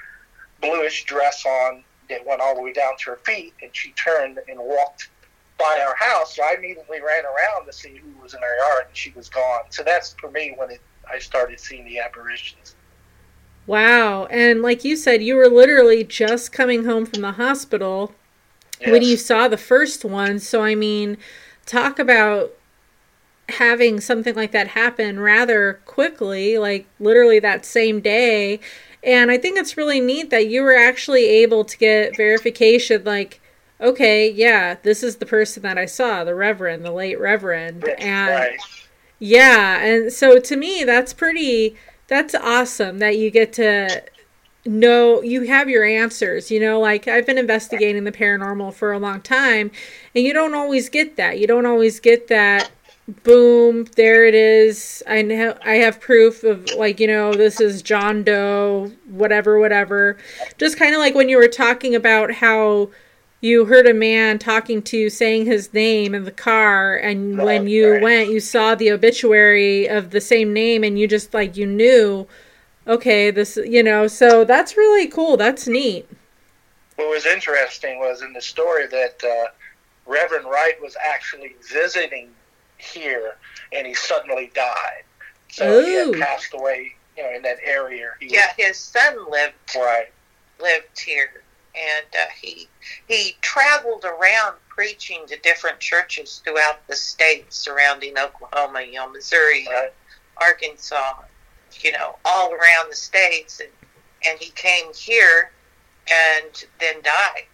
bluish 0.62 1.06
dress 1.06 1.46
on 1.46 1.84
that 2.12 2.26
went 2.26 2.42
all 2.42 2.56
the 2.56 2.62
way 2.62 2.74
down 2.74 2.94
to 3.00 3.12
her 3.12 3.18
feet 3.18 3.54
and 3.62 3.72
she 3.74 3.92
turned 3.94 4.40
and 4.48 4.60
walked 4.60 5.10
by 5.58 5.84
our 5.86 5.96
house. 5.96 6.36
So 6.36 6.44
I 6.44 6.56
immediately 6.58 7.00
ran 7.02 7.24
around 7.26 7.66
to 7.66 7.74
see 7.74 7.96
who 7.96 8.22
was 8.22 8.34
in 8.34 8.40
our 8.44 8.56
yard 8.56 8.86
and 8.88 8.96
she 8.96 9.12
was 9.12 9.30
gone. 9.30 9.62
So 9.70 9.84
that's 9.84 10.14
for 10.14 10.30
me 10.32 10.54
when 10.58 10.72
it, 10.72 10.82
I 11.10 11.20
started 11.20 11.60
seeing 11.60 11.86
the 11.86 12.00
apparitions. 12.00 12.76
Wow. 13.68 14.26
And 14.26 14.62
like 14.62 14.84
you 14.84 14.96
said, 14.96 15.22
you 15.22 15.36
were 15.36 15.50
literally 15.50 16.04
just 16.04 16.52
coming 16.52 16.86
home 16.86 17.06
from 17.06 17.22
the 17.22 17.34
hospital 17.34 18.14
when 18.86 19.04
you 19.04 19.18
saw 19.18 19.48
the 19.48 19.58
first 19.58 20.04
one. 20.04 20.40
So, 20.40 20.64
I 20.64 20.76
mean, 20.76 21.18
talk 21.66 22.00
about 22.00 22.52
having 23.50 24.00
something 24.00 24.36
like 24.36 24.52
that 24.52 24.70
happen 24.70 25.20
rather 25.20 25.80
quickly, 25.86 26.58
like 26.58 26.88
literally 27.00 27.40
that 27.40 27.66
same 27.66 28.00
day. 28.02 28.60
And 29.04 29.32
I 29.32 29.38
think 29.38 29.58
it's 29.58 29.78
really 29.78 30.00
neat 30.00 30.30
that 30.30 30.48
you 30.48 30.62
were 30.62 30.76
actually 30.76 31.26
able 31.26 31.66
to 31.66 31.78
get 31.78 32.16
verification 32.16 33.04
like, 33.04 33.42
okay, 33.80 34.30
yeah, 34.30 34.76
this 34.84 35.02
is 35.02 35.18
the 35.18 35.26
person 35.26 35.64
that 35.64 35.78
I 35.78 35.86
saw, 35.86 36.24
the 36.24 36.36
Reverend, 36.36 36.86
the 36.86 36.92
late 36.92 37.20
Reverend. 37.20 37.88
And 37.98 38.30
right. 38.30 38.60
yeah, 39.20 39.84
and 39.84 40.14
so 40.14 40.40
to 40.40 40.56
me, 40.56 40.84
that's 40.84 41.14
pretty. 41.14 41.76
That's 42.08 42.36
awesome 42.36 43.00
that 43.00 43.18
you 43.18 43.32
get 43.32 43.54
to 43.54 44.04
know 44.66 45.22
you 45.22 45.44
have 45.44 45.70
your 45.70 45.84
answers. 45.84 46.52
You 46.52 46.60
know, 46.60 46.80
like 46.80 47.08
I've 47.08 47.26
been 47.26 47.38
investigating 47.38 48.04
the 48.04 48.12
paranormal 48.12 48.74
for 48.74 48.92
a 48.92 49.00
long 49.00 49.22
time, 49.22 49.72
and 50.14 50.24
you 50.24 50.34
don't 50.34 50.54
always 50.54 50.90
get 50.90 51.16
that. 51.16 51.40
You 51.40 51.48
don't 51.48 51.66
always 51.66 52.00
get 52.00 52.28
that. 52.28 52.70
Boom! 53.24 53.86
There 53.96 54.26
it 54.26 54.36
is. 54.36 55.04
I 55.08 55.22
know. 55.22 55.58
I 55.66 55.76
have 55.76 56.00
proof 56.00 56.44
of 56.44 56.70
like 56.78 57.00
you 57.00 57.08
know 57.08 57.34
this 57.34 57.60
is 57.60 57.82
John 57.82 58.24
Doe. 58.24 58.92
Whatever, 59.10 59.60
whatever. 59.60 60.18
Just 60.58 60.78
kind 60.78 60.94
of 60.94 61.00
like 61.00 61.16
when 61.16 61.28
you 61.30 61.38
were 61.38 61.48
talking 61.48 61.96
about 61.96 62.32
how 62.32 62.90
you 63.42 63.66
heard 63.66 63.88
a 63.88 63.94
man 63.94 64.38
talking 64.38 64.84
to 64.84 64.98
you 64.98 65.10
saying 65.10 65.46
his 65.48 65.74
name 65.74 66.14
in 66.14 66.26
the 66.26 66.32
car 66.32 66.96
and 66.96 67.40
when 67.40 67.68
you 67.68 67.94
Right. 67.94 68.02
went 68.04 68.30
you 68.30 68.40
saw 68.40 68.76
the 68.76 68.92
obituary 68.92 69.88
of 69.90 70.12
the 70.12 70.22
same 70.22 70.54
name 70.54 70.84
and 70.84 71.00
you 71.00 71.08
just 71.08 71.34
like 71.34 71.58
you 71.58 71.66
knew 71.66 72.28
okay 72.86 73.32
this 73.32 73.58
you 73.66 73.82
know 73.82 74.06
so 74.06 74.46
that's 74.46 74.78
really 74.78 75.08
cool 75.08 75.38
that's 75.38 75.68
neat 75.68 76.08
What 76.98 77.10
was 77.10 77.26
interesting 77.26 77.98
was 77.98 78.22
in 78.22 78.32
the 78.34 78.42
story 78.42 78.86
that 78.86 79.24
uh, 79.24 79.48
Reverend 80.06 80.46
Wright 80.46 80.80
was 80.80 80.96
actually 81.04 81.56
visiting 81.68 82.30
here, 82.82 83.36
and 83.72 83.86
he 83.88 83.94
suddenly 83.94 84.52
died. 84.54 85.04
So 85.52 85.84
he 85.84 85.94
had 85.94 86.14
passed 86.14 86.54
away, 86.54 86.96
you 87.18 87.24
know, 87.24 87.32
in 87.36 87.42
that 87.44 87.58
area. 87.64 88.12
He 88.20 88.26
was- 88.28 88.34
Yeah, 88.34 88.54
his 88.58 88.78
son 88.78 89.30
lived 89.30 89.56
right. 89.76 90.12
lived 90.60 91.00
here, 91.00 91.44
and 91.76 92.06
uh, 92.16 92.26
he 92.40 92.68
he 93.08 93.36
traveled 93.42 94.06
around 94.06 94.58
preaching 94.70 95.26
to 95.28 95.38
different 95.40 95.80
churches 95.80 96.42
throughout 96.44 96.86
the 96.88 96.96
state 96.96 97.52
surrounding 97.52 98.18
Oklahoma, 98.18 98.82
you 98.84 98.94
know, 98.94 99.10
Missouri, 99.10 99.68
Right. 99.70 99.92
Arkansas, 100.38 101.16
you 101.82 101.92
know, 101.92 102.18
all 102.26 102.54
around 102.54 102.90
the 102.92 102.96
states, 102.96 103.60
and 103.60 103.70
and 104.28 104.40
he 104.40 104.52
came 104.52 104.94
here 104.94 105.52
and 106.10 106.64
then 106.80 107.02
died. 107.02 107.48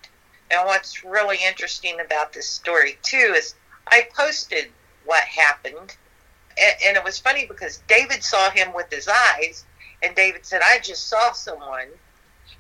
And 0.51 0.65
what's 0.65 1.03
really 1.03 1.37
interesting 1.45 1.99
about 1.99 2.33
this 2.33 2.47
story 2.49 2.97
too 3.03 3.33
is 3.37 3.55
I 3.87 4.07
posted 4.15 4.69
what 5.07 5.23
happened, 5.23 5.95
and, 6.59 6.75
and 6.85 6.97
it 6.97 7.03
was 7.03 7.17
funny 7.17 7.45
because 7.47 7.81
David 7.87 8.23
saw 8.23 8.51
him 8.51 8.73
with 8.73 8.91
his 8.91 9.07
eyes, 9.07 9.65
and 10.03 10.15
David 10.15 10.45
said, 10.45 10.61
"I 10.63 10.79
just 10.79 11.07
saw 11.07 11.31
someone," 11.31 11.89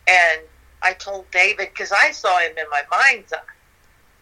and 0.07 0.41
I 0.81 0.93
told 0.93 1.29
David 1.31 1.69
because 1.69 1.91
I 1.91 2.11
saw 2.11 2.39
him 2.39 2.57
in 2.57 2.65
my 2.71 2.81
mind's 2.89 3.33
eye, 3.33 3.39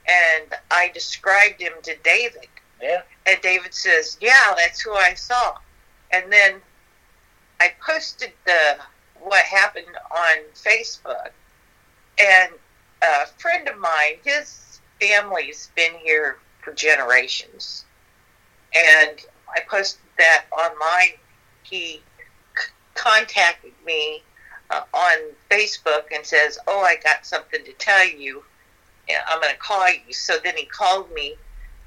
and 0.07 0.53
I 0.71 0.89
described 0.89 1.61
him 1.61 1.73
to 1.83 1.95
David, 2.03 2.49
Yeah. 2.81 3.03
and 3.25 3.41
David 3.41 3.73
says, 3.73 4.17
"Yeah, 4.19 4.53
that's 4.57 4.81
who 4.81 4.93
I 4.93 5.13
saw." 5.13 5.57
And 6.11 6.31
then 6.31 6.61
I 7.59 7.73
posted 7.85 8.33
the 8.45 8.79
what 9.15 9.43
happened 9.45 9.97
on 10.11 10.37
Facebook, 10.53 11.31
and 12.19 12.53
a 13.01 13.25
friend 13.37 13.67
of 13.67 13.77
mine, 13.77 14.19
his 14.23 14.79
family's 14.99 15.71
been 15.75 15.93
here 15.95 16.39
for 16.61 16.73
generations, 16.73 17.84
and 18.75 19.19
I 19.55 19.61
posted 19.69 20.09
that 20.17 20.45
online. 20.51 21.13
He 21.63 22.01
c- 22.57 22.71
contacted 22.95 23.71
me 23.85 24.21
uh, 24.69 24.81
on 24.93 25.17
Facebook 25.51 26.05
and 26.13 26.25
says, 26.25 26.57
"Oh, 26.67 26.81
I 26.81 26.95
got 27.03 27.25
something 27.25 27.63
to 27.63 27.73
tell 27.73 28.07
you, 28.07 28.43
I'm 29.27 29.41
going 29.41 29.53
to 29.53 29.59
call 29.59 29.87
you." 29.89 30.13
So 30.13 30.37
then 30.43 30.55
he 30.57 30.65
called 30.65 31.11
me, 31.13 31.35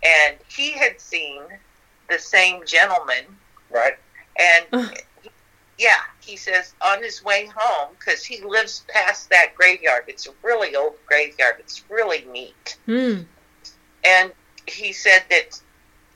and 0.05 0.37
he 0.49 0.73
had 0.73 1.01
seen 1.01 1.43
the 2.09 2.19
same 2.19 2.65
gentleman, 2.67 3.25
Right. 3.71 3.95
and 4.39 4.67
Ugh. 4.73 4.95
yeah, 5.79 6.01
he 6.21 6.37
says 6.37 6.75
on 6.83 7.03
his 7.03 7.23
way 7.23 7.49
home 7.55 7.95
because 7.99 8.25
he 8.25 8.43
lives 8.43 8.85
past 8.89 9.29
that 9.31 9.55
graveyard. 9.55 10.05
It's 10.09 10.27
a 10.27 10.31
really 10.43 10.75
old 10.75 10.95
graveyard. 11.07 11.57
It's 11.59 11.85
really 11.91 12.25
neat, 12.33 12.79
hmm 12.87 13.23
and 14.07 14.33
he 14.67 14.93
said 14.93 15.25
that 15.31 15.61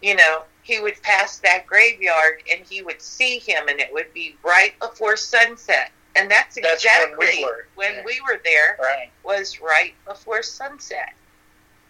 you 0.00 0.14
know 0.16 0.42
he 0.62 0.80
would 0.80 1.00
pass 1.02 1.38
that 1.38 1.66
graveyard 1.66 2.42
and 2.50 2.64
he 2.68 2.82
would 2.82 3.02
see 3.02 3.38
him, 3.38 3.68
and 3.68 3.80
it 3.80 3.92
would 3.92 4.12
be 4.14 4.36
right 4.44 4.78
before 4.80 5.16
sunset. 5.16 5.90
And 6.14 6.30
that's 6.30 6.56
That's 6.60 6.84
when 6.84 7.04
exactly 7.12 7.38
we 7.38 7.44
were. 7.44 7.66
when 7.74 7.92
Yeah. 7.94 8.02
we 8.04 8.20
were 8.28 8.40
there 8.44 8.76
Right. 8.80 9.10
was 9.24 9.60
right 9.60 9.94
before 10.06 10.42
sunset. 10.42 11.14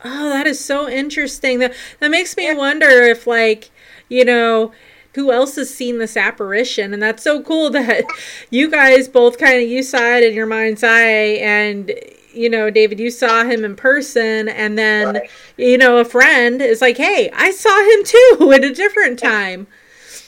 oh 0.05 0.29
that 0.31 0.47
is 0.47 0.65
so 0.65 0.89
interesting 0.89 1.59
that 1.61 1.75
that 2.01 2.11
makes 2.11 2.37
me 2.37 2.47
Yeah. 2.47 2.55
wonder 2.55 2.89
if 2.89 3.27
like 3.27 3.71
you 4.09 4.25
know 4.25 4.73
who 5.15 5.31
else 5.33 5.57
has 5.57 5.73
seen 5.75 5.99
this 5.99 6.17
apparition 6.17 6.93
and 6.95 7.03
that's 7.03 7.23
so 7.23 7.43
cool 7.43 7.69
that 7.79 8.05
you 8.51 8.71
guys 8.71 9.09
both 9.09 9.39
kind 9.39 9.63
of 9.63 9.69
you 9.69 9.83
saw 9.83 10.17
it 10.17 10.25
in 10.25 10.35
your 10.35 10.47
mind's 10.47 10.83
eye 10.85 11.39
and 11.43 11.93
you 12.35 12.49
know 12.49 12.71
david 12.71 12.99
you 12.99 13.11
saw 13.11 13.45
him 13.45 13.65
in 13.65 13.77
person 13.77 14.49
and 14.49 14.79
then 14.79 15.15
Right. 15.15 15.31
you 15.57 15.77
know 15.79 15.99
a 15.99 16.05
friend 16.05 16.61
is 16.63 16.81
like 16.81 16.97
hey 16.97 17.31
i 17.35 17.51
saw 17.51 17.77
him 17.91 18.05
too 18.05 18.53
at 18.55 18.65
a 18.65 18.73
different 18.75 19.19
time 19.19 19.67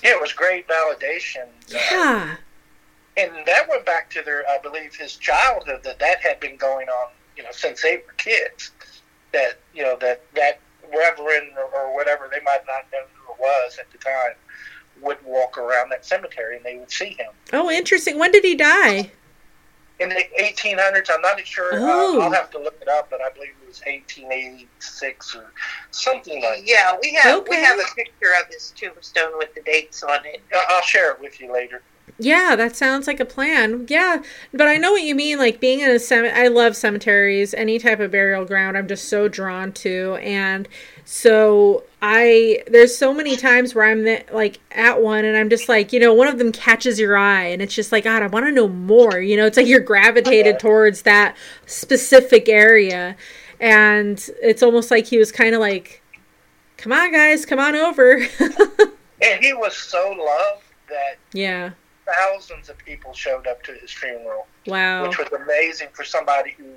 Yeah, 0.02 0.10
it 0.16 0.20
was 0.20 0.32
great 0.32 0.66
validation. 0.68 1.44
Uh, 1.72 1.78
yeah 1.90 2.36
and 3.16 3.30
that 3.46 3.68
went 3.68 3.86
back 3.86 4.10
to 4.10 4.22
their, 4.22 4.42
I 4.48 4.58
believe, 4.58 4.92
his 4.96 5.14
childhood. 5.14 5.84
That 5.84 6.00
that 6.00 6.18
had 6.20 6.40
been 6.40 6.56
going 6.56 6.88
on, 6.88 7.10
you 7.36 7.44
know, 7.44 7.50
since 7.52 7.80
they 7.80 7.98
were 7.98 8.12
kids. 8.16 8.72
That 9.32 9.60
you 9.72 9.84
know 9.84 9.96
that 10.00 10.22
that 10.34 10.58
reverend 10.92 11.52
or, 11.56 11.66
or 11.80 11.94
whatever 11.94 12.28
they 12.28 12.40
might 12.40 12.66
not 12.66 12.86
know 12.92 13.04
who 13.14 13.34
it 13.34 13.38
was 13.38 13.78
at 13.78 13.88
the 13.92 13.98
time 13.98 14.32
would 15.00 15.18
walk 15.24 15.58
around 15.58 15.90
that 15.90 16.04
cemetery 16.04 16.56
and 16.56 16.64
they 16.64 16.76
would 16.76 16.90
see 16.90 17.10
him. 17.10 17.30
oh 17.52 17.70
interesting 17.70 18.18
when 18.18 18.32
did 18.32 18.42
he 18.44 18.56
die 18.56 19.12
In 20.00 20.08
the 20.08 20.24
1800s, 20.40 21.08
I'm 21.08 21.20
not 21.22 21.38
sure. 21.46 21.70
Oh. 21.74 22.20
Uh, 22.20 22.24
I'll 22.24 22.32
have 22.32 22.50
to 22.50 22.58
look 22.58 22.76
it 22.82 22.88
up, 22.88 23.10
but 23.10 23.20
I 23.20 23.30
believe 23.30 23.50
it 23.62 23.68
was 23.68 23.80
1886 23.86 25.36
or 25.36 25.52
something 25.90 26.42
like. 26.42 26.58
that. 26.60 26.66
Yeah, 26.66 26.96
we 27.00 27.14
have 27.14 27.38
Okay. 27.40 27.56
we 27.56 27.62
have 27.62 27.78
a 27.78 27.94
picture 27.94 28.32
of 28.40 28.48
his 28.52 28.72
tombstone 28.76 29.38
with 29.38 29.54
the 29.54 29.60
dates 29.62 30.02
on 30.02 30.18
it. 30.24 30.42
I'll 30.68 30.82
share 30.82 31.12
it 31.12 31.20
with 31.20 31.40
you 31.40 31.52
later. 31.52 31.82
Yeah, 32.18 32.54
that 32.56 32.76
sounds 32.76 33.06
like 33.06 33.18
a 33.18 33.24
plan. 33.24 33.86
Yeah, 33.88 34.22
but 34.52 34.68
I 34.68 34.76
know 34.76 34.92
what 34.92 35.02
you 35.02 35.14
mean. 35.14 35.38
Like 35.38 35.58
being 35.60 35.80
in 35.80 35.90
a 35.90 35.98
cemetery, 35.98 36.44
I 36.44 36.48
love 36.48 36.76
cemeteries, 36.76 37.54
any 37.54 37.78
type 37.78 37.98
of 38.00 38.10
burial 38.10 38.44
ground. 38.44 38.76
I'm 38.76 38.86
just 38.88 39.08
so 39.08 39.26
drawn 39.28 39.72
to, 39.72 40.16
and 40.22 40.68
so 41.04 41.84
I 42.02 42.62
there's 42.66 42.96
so 42.96 43.12
many 43.12 43.36
times 43.36 43.74
where 43.74 43.84
I'm 43.84 44.04
the, 44.04 44.24
like 44.32 44.60
at 44.72 45.02
one, 45.02 45.24
and 45.24 45.36
I'm 45.36 45.50
just 45.50 45.68
like, 45.68 45.92
you 45.92 46.00
know, 46.00 46.14
one 46.14 46.28
of 46.28 46.38
them 46.38 46.52
catches 46.52 46.98
your 46.98 47.16
eye, 47.16 47.44
and 47.44 47.60
it's 47.60 47.74
just 47.74 47.92
like, 47.92 48.04
God, 48.04 48.22
I 48.22 48.26
want 48.26 48.46
to 48.46 48.52
know 48.52 48.68
more. 48.68 49.18
You 49.20 49.36
know, 49.36 49.46
it's 49.46 49.56
like 49.56 49.66
you're 49.66 49.80
gravitated 49.80 50.58
towards 50.58 51.02
that 51.02 51.36
specific 51.66 52.48
area, 52.48 53.16
and 53.60 54.28
it's 54.42 54.62
almost 54.62 54.90
like 54.90 55.06
he 55.06 55.18
was 55.18 55.30
kind 55.30 55.54
of 55.54 55.60
like, 55.60 56.02
come 56.76 56.92
on, 56.92 57.12
guys, 57.12 57.44
come 57.46 57.58
on 57.58 57.74
over. 57.74 58.26
And 59.24 59.42
he 59.42 59.54
was 59.54 59.76
so 59.76 60.10
loved 60.10 60.64
that 60.88 61.16
yeah. 61.32 61.70
thousands 62.04 62.68
of 62.68 62.76
people 62.78 63.12
showed 63.14 63.46
up 63.46 63.62
to 63.64 63.72
his 63.72 63.90
funeral. 63.90 64.46
Wow. 64.66 65.06
which 65.06 65.18
was 65.18 65.28
amazing 65.32 65.88
for 65.92 66.04
somebody 66.04 66.54
who 66.56 66.72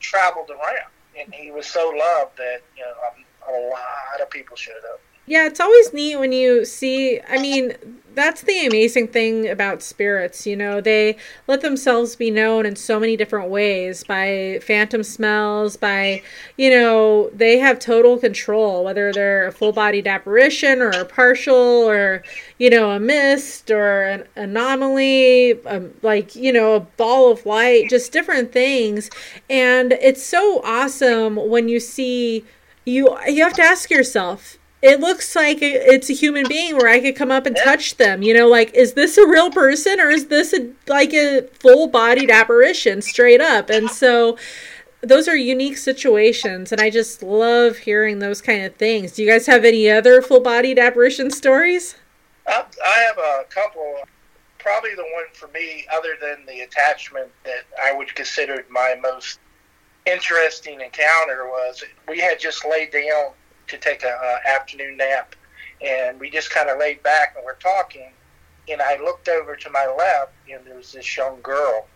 traveled 0.00 0.50
around. 0.50 0.90
And 1.18 1.32
he 1.34 1.50
was 1.50 1.66
so 1.66 1.88
loved 1.88 2.36
that 2.38 2.60
you 2.76 2.82
know 2.82 2.90
a, 2.90 3.27
a 3.48 3.68
lot 3.70 4.20
of 4.22 4.30
people 4.30 4.56
showed 4.56 4.84
up. 4.92 5.00
Yeah, 5.26 5.46
it's 5.46 5.60
always 5.60 5.92
neat 5.92 6.16
when 6.16 6.32
you 6.32 6.64
see. 6.64 7.20
I 7.28 7.38
mean, 7.38 7.74
that's 8.14 8.40
the 8.42 8.66
amazing 8.66 9.08
thing 9.08 9.46
about 9.46 9.82
spirits. 9.82 10.46
You 10.46 10.56
know, 10.56 10.80
they 10.80 11.18
let 11.46 11.60
themselves 11.60 12.16
be 12.16 12.30
known 12.30 12.64
in 12.64 12.76
so 12.76 12.98
many 12.98 13.14
different 13.14 13.50
ways 13.50 14.04
by 14.04 14.58
phantom 14.62 15.02
smells, 15.02 15.76
by, 15.76 16.22
you 16.56 16.70
know, 16.70 17.28
they 17.34 17.58
have 17.58 17.78
total 17.78 18.16
control, 18.16 18.84
whether 18.84 19.12
they're 19.12 19.46
a 19.46 19.52
full 19.52 19.70
bodied 19.70 20.06
apparition 20.06 20.80
or 20.80 20.88
a 20.88 21.04
partial 21.04 21.54
or, 21.54 22.22
you 22.56 22.70
know, 22.70 22.92
a 22.92 22.98
mist 22.98 23.70
or 23.70 24.04
an 24.04 24.24
anomaly, 24.34 25.62
um, 25.66 25.92
like, 26.00 26.34
you 26.34 26.54
know, 26.54 26.74
a 26.74 26.80
ball 26.80 27.30
of 27.30 27.44
light, 27.44 27.90
just 27.90 28.12
different 28.12 28.50
things. 28.50 29.10
And 29.50 29.92
it's 29.92 30.24
so 30.24 30.62
awesome 30.64 31.36
when 31.36 31.68
you 31.68 31.80
see. 31.80 32.46
You, 32.88 33.18
you 33.26 33.42
have 33.42 33.54
to 33.54 33.62
ask 33.62 33.90
yourself 33.90 34.58
it 34.80 35.00
looks 35.00 35.34
like 35.34 35.58
it's 35.60 36.08
a 36.08 36.12
human 36.12 36.46
being 36.46 36.76
where 36.76 36.88
I 36.88 37.00
could 37.00 37.16
come 37.16 37.30
up 37.30 37.46
and 37.46 37.56
touch 37.56 37.96
them. 37.96 38.22
You 38.22 38.34
know, 38.34 38.46
like 38.46 38.72
is 38.74 38.94
this 38.94 39.18
a 39.18 39.26
real 39.26 39.50
person 39.50 40.00
or 40.00 40.08
is 40.08 40.28
this 40.28 40.52
a 40.52 40.70
like 40.86 41.12
a 41.12 41.42
full-bodied 41.60 42.30
apparition 42.30 43.02
straight 43.02 43.40
up? 43.40 43.70
And 43.70 43.90
so 43.90 44.38
those 45.00 45.26
are 45.26 45.36
unique 45.36 45.78
situations 45.78 46.70
and 46.70 46.80
I 46.80 46.90
just 46.90 47.22
love 47.22 47.78
hearing 47.78 48.20
those 48.20 48.40
kind 48.40 48.64
of 48.64 48.76
things. 48.76 49.12
Do 49.12 49.22
you 49.22 49.30
guys 49.30 49.46
have 49.46 49.64
any 49.64 49.90
other 49.90 50.22
full-bodied 50.22 50.78
apparition 50.78 51.30
stories? 51.30 51.96
I 52.46 52.64
have 53.06 53.18
a 53.18 53.44
couple. 53.50 53.96
Probably 54.58 54.94
the 54.94 55.02
one 55.02 55.24
for 55.34 55.48
me, 55.48 55.86
other 55.92 56.16
than 56.20 56.44
the 56.46 56.60
attachment, 56.60 57.30
that 57.44 57.64
I 57.80 57.92
would 57.92 58.14
consider 58.14 58.64
my 58.68 58.96
most 59.00 59.38
interesting 60.12 60.80
encounter 60.80 61.46
was 61.46 61.84
we 62.08 62.18
had 62.18 62.40
just 62.40 62.64
laid 62.64 62.92
down 62.92 63.32
to 63.68 63.78
take 63.78 64.02
a, 64.02 64.08
a 64.08 64.48
afternoon 64.48 64.96
nap, 64.96 65.34
and 65.84 66.18
we 66.18 66.30
just 66.30 66.50
kind 66.50 66.68
of 66.68 66.78
laid 66.78 67.02
back 67.02 67.34
and 67.36 67.44
we're 67.44 67.54
talking, 67.56 68.10
and 68.68 68.80
I 68.80 68.96
looked 68.98 69.28
over 69.28 69.56
to 69.56 69.70
my 69.70 69.86
left, 69.86 70.32
and 70.50 70.64
there 70.64 70.76
was 70.76 70.92
this 70.92 71.16
young 71.16 71.40
girl, 71.42 71.86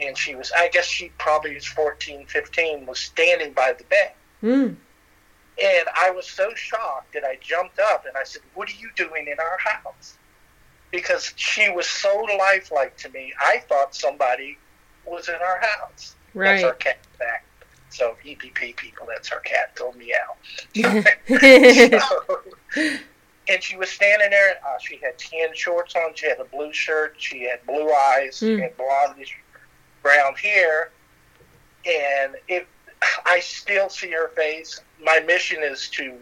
and 0.00 0.16
she 0.16 0.34
was, 0.34 0.50
I 0.56 0.68
guess 0.68 0.86
she 0.86 1.10
probably 1.18 1.54
was 1.54 1.66
14, 1.66 2.26
15, 2.26 2.86
was 2.86 2.98
standing 2.98 3.52
by 3.52 3.74
the 3.76 3.84
bed. 3.84 4.12
Hmm. 4.40 4.74
And 5.62 5.88
I 5.96 6.10
was 6.10 6.26
so 6.26 6.52
shocked 6.54 7.14
that 7.14 7.22
I 7.22 7.38
jumped 7.40 7.78
up 7.78 8.06
and 8.06 8.16
I 8.16 8.24
said, 8.24 8.42
What 8.54 8.68
are 8.68 8.76
you 8.76 8.90
doing 8.96 9.28
in 9.28 9.36
our 9.38 9.58
house? 9.58 10.18
Because 10.90 11.32
she 11.36 11.70
was 11.70 11.86
so 11.86 12.26
lifelike 12.38 12.96
to 12.98 13.08
me, 13.10 13.32
I 13.40 13.58
thought 13.68 13.94
somebody 13.94 14.58
was 15.06 15.28
in 15.28 15.36
our 15.36 15.60
house. 15.60 16.16
That's 16.34 16.64
our 16.64 16.74
cat 16.74 16.98
back. 17.18 17.44
So 17.90 18.16
EVP 18.24 18.76
people, 18.76 19.06
that's 19.08 19.30
our 19.30 19.40
cat. 19.40 19.74
Don't 19.76 19.96
meow. 19.96 20.16
and 23.48 23.62
she 23.62 23.76
was 23.76 23.90
standing 23.90 24.30
there. 24.30 24.56
Uh, 24.66 24.78
she 24.80 24.96
had 24.96 25.18
tan 25.18 25.48
shorts 25.54 25.94
on. 25.96 26.14
She 26.14 26.26
had 26.28 26.40
a 26.40 26.44
blue 26.44 26.72
shirt. 26.72 27.14
She 27.18 27.42
had 27.44 27.64
blue 27.66 27.90
eyes. 27.92 28.38
She 28.38 28.56
Mm. 28.56 28.62
had 28.62 28.76
blondish 28.76 29.30
brown 30.02 30.34
hair. 30.34 30.90
And 31.86 32.36
it, 32.48 32.66
I 33.26 33.40
still 33.40 33.88
see 33.88 34.10
her 34.10 34.28
face. 34.30 34.80
My 35.02 35.20
mission 35.20 35.62
is 35.62 35.88
to 35.90 36.14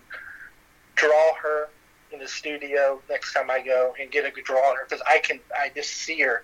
draw 0.96 1.34
her 1.40 1.68
in 2.10 2.18
the 2.18 2.28
studio 2.28 3.00
next 3.08 3.32
time 3.32 3.50
I 3.50 3.60
go 3.62 3.94
and 4.00 4.10
get 4.10 4.26
a 4.26 4.30
good 4.30 4.44
draw 4.44 4.58
on 4.70 4.76
her 4.76 4.84
because 4.88 5.02
I 5.08 5.18
can. 5.18 5.40
I 5.58 5.70
just 5.74 5.90
see 5.90 6.20
her, 6.20 6.42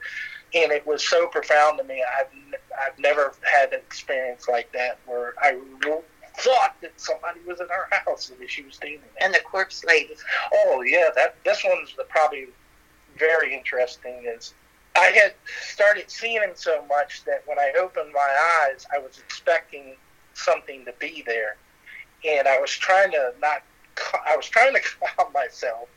and 0.55 0.73
it 0.73 0.87
was 0.87 1.07
so 1.07 1.27
profound 1.27 1.79
to 1.79 1.85
me. 1.85 2.03
I've 2.19 2.29
I've 2.81 2.99
never 2.99 3.35
had 3.43 3.73
an 3.73 3.81
experience 3.81 4.49
like 4.49 4.71
that 4.73 4.99
where 5.07 5.35
I 5.41 5.59
thought 6.39 6.77
that 6.81 6.93
somebody 6.97 7.41
was 7.47 7.61
in 7.61 7.67
our 7.71 7.89
house 7.91 8.31
and 8.31 8.49
she 8.49 8.63
was 8.63 8.77
standing 8.77 9.01
there. 9.01 9.27
And 9.27 9.35
the 9.35 9.41
corpse 9.41 9.85
lady. 9.85 10.15
Oh 10.53 10.83
yeah, 10.83 11.09
that 11.17 11.37
this 11.45 11.65
one's 11.65 11.95
the, 11.97 12.05
probably 12.05 12.49
very 13.19 13.55
interesting. 13.55 14.25
Is 14.25 14.55
I 14.97 15.07
had 15.07 15.35
started 15.63 16.11
seeing 16.11 16.41
him 16.41 16.53
so 16.55 16.85
much 16.87 17.25
that 17.25 17.43
when 17.47 17.59
I 17.59 17.73
opened 17.79 18.13
my 18.13 18.65
eyes, 18.65 18.87
I 18.95 18.99
was 18.99 19.19
expecting 19.19 19.97
something 20.35 20.85
to 20.85 20.93
be 20.99 21.23
there, 21.27 21.57
and 22.27 22.47
I 22.49 22.61
was 22.61 22.71
trying 22.71 23.11
to 23.13 23.35
not. 23.41 23.63
I 24.27 24.37
was 24.37 24.49
trying 24.49 24.75
to 24.75 24.81
calm 25.17 25.33
myself 25.33 25.89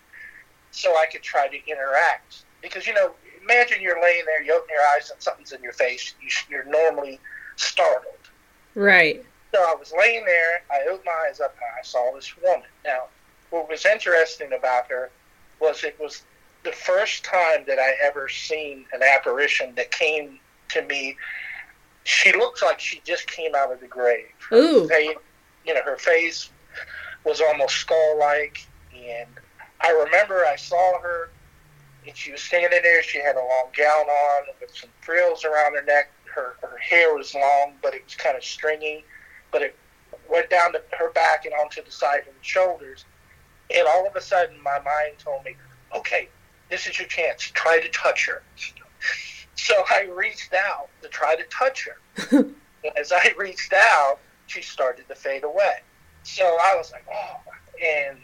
so 0.71 0.97
I 0.97 1.05
could 1.05 1.21
try 1.21 1.47
to 1.47 1.69
interact 1.69 2.45
because 2.61 2.87
you 2.87 2.93
know, 2.93 3.11
imagine 3.43 3.81
you're 3.81 4.01
laying 4.01 4.25
there, 4.25 4.41
you 4.41 4.53
open 4.53 4.69
your 4.69 4.83
eyes, 4.95 5.09
and 5.11 5.21
something's 5.21 5.51
in 5.51 5.61
your 5.61 5.73
face. 5.73 6.15
You, 6.21 6.29
you're 6.49 6.65
normally 6.65 7.19
startled. 7.55 8.15
Right. 8.75 9.23
So 9.53 9.59
I 9.59 9.75
was 9.77 9.93
laying 9.97 10.23
there, 10.25 10.63
I 10.71 10.87
opened 10.87 11.05
my 11.05 11.27
eyes 11.27 11.39
up, 11.41 11.55
and 11.55 11.65
I 11.77 11.83
saw 11.83 12.11
this 12.15 12.33
woman. 12.41 12.67
Now, 12.85 13.03
what 13.49 13.69
was 13.69 13.85
interesting 13.85 14.53
about 14.53 14.87
her 14.89 15.09
was 15.59 15.83
it 15.83 15.99
was 15.99 16.23
the 16.63 16.71
first 16.71 17.23
time 17.23 17.63
that 17.67 17.79
I 17.79 17.95
ever 18.01 18.29
seen 18.29 18.85
an 18.93 19.01
apparition 19.03 19.73
that 19.75 19.91
came 19.91 20.39
to 20.69 20.81
me. 20.83 21.17
She 22.03 22.31
looked 22.31 22.61
like 22.63 22.79
she 22.79 23.01
just 23.03 23.27
came 23.27 23.55
out 23.55 23.71
of 23.71 23.79
the 23.79 23.87
grave. 23.87 24.27
Ooh. 24.53 24.87
Face, 24.87 25.15
you 25.65 25.73
know, 25.73 25.81
her 25.83 25.97
face 25.97 26.49
was 27.25 27.41
almost 27.41 27.75
skull-like, 27.75 28.65
and 28.95 29.29
I 29.81 29.91
remember 29.91 30.45
I 30.45 30.55
saw 30.55 30.99
her, 31.01 31.29
and 32.07 32.15
she 32.15 32.31
was 32.31 32.41
standing 32.41 32.81
there. 32.81 33.03
She 33.03 33.19
had 33.19 33.35
a 33.35 33.39
long 33.39 33.69
gown 33.77 34.07
on 34.07 34.43
with 34.59 34.75
some 34.75 34.89
frills 35.01 35.45
around 35.45 35.75
her 35.75 35.83
neck. 35.83 36.11
Her 36.33 36.55
her 36.61 36.77
hair 36.77 37.13
was 37.15 37.33
long, 37.35 37.73
but 37.81 37.93
it 37.93 38.03
was 38.05 38.15
kind 38.15 38.37
of 38.37 38.43
stringy, 38.43 39.03
but 39.51 39.61
it 39.61 39.75
went 40.29 40.49
down 40.49 40.73
to 40.73 40.81
her 40.97 41.11
back 41.11 41.45
and 41.45 41.53
onto 41.53 41.83
the 41.83 41.91
side 41.91 42.19
of 42.19 42.25
her 42.25 42.33
shoulders. 42.41 43.05
And 43.73 43.87
all 43.87 44.07
of 44.07 44.15
a 44.15 44.21
sudden, 44.21 44.61
my 44.61 44.79
mind 44.79 45.19
told 45.19 45.43
me, 45.43 45.55
"Okay, 45.95 46.29
this 46.69 46.87
is 46.87 46.97
your 46.99 47.07
chance. 47.07 47.43
Try 47.43 47.79
to 47.79 47.89
touch 47.89 48.27
her." 48.27 48.43
So 49.55 49.75
I 49.91 50.05
reached 50.05 50.53
out 50.53 50.89
to 51.03 51.07
try 51.09 51.35
to 51.35 51.43
touch 51.43 51.87
her. 51.87 52.47
As 52.97 53.11
I 53.11 53.31
reached 53.37 53.73
out, 53.73 54.17
she 54.47 54.61
started 54.61 55.07
to 55.07 55.13
fade 55.13 55.43
away. 55.43 55.81
So 56.23 56.43
I 56.43 56.75
was 56.75 56.91
like, 56.91 57.05
oh. 57.13 57.39
And 57.83 58.17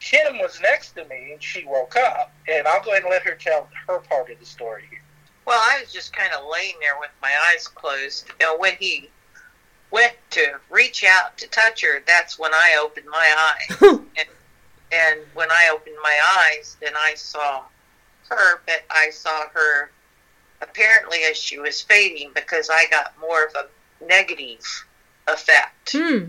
Kim 0.00 0.38
was 0.38 0.60
next 0.60 0.92
to 0.92 1.04
me, 1.04 1.32
and 1.32 1.42
she 1.42 1.64
woke 1.64 1.96
up. 1.96 2.32
And 2.48 2.66
I'll 2.66 2.82
go 2.82 2.90
ahead 2.90 3.02
and 3.02 3.10
let 3.10 3.22
her 3.22 3.34
tell 3.34 3.68
her 3.86 3.98
part 3.98 4.30
of 4.30 4.38
the 4.40 4.46
story 4.46 4.84
here. 4.90 5.02
Well, 5.46 5.60
I 5.60 5.80
was 5.80 5.92
just 5.92 6.12
kind 6.12 6.32
of 6.32 6.44
laying 6.50 6.74
there 6.80 6.98
with 6.98 7.10
my 7.22 7.32
eyes 7.48 7.66
closed. 7.68 8.26
You 8.40 8.46
know, 8.46 8.58
when 8.58 8.74
he 8.78 9.08
went 9.90 10.14
to 10.30 10.58
reach 10.70 11.04
out 11.04 11.36
to 11.38 11.48
touch 11.48 11.82
her, 11.82 12.02
that's 12.06 12.38
when 12.38 12.52
I 12.54 12.78
opened 12.82 13.06
my 13.10 13.52
eyes. 13.52 13.76
and, 14.16 14.28
and 14.92 15.20
when 15.34 15.50
I 15.50 15.70
opened 15.72 15.96
my 16.02 16.14
eyes, 16.38 16.76
then 16.80 16.92
I 16.96 17.14
saw 17.14 17.62
her, 18.28 18.60
but 18.66 18.82
I 18.90 19.10
saw 19.10 19.48
her 19.52 19.90
apparently 20.62 21.18
as 21.30 21.36
she 21.36 21.58
was 21.58 21.80
fading 21.80 22.30
because 22.34 22.70
I 22.70 22.84
got 22.90 23.14
more 23.20 23.44
of 23.44 23.54
a 23.54 24.04
negative 24.04 24.60
effect 25.26 25.92
Hmm. 25.92 26.26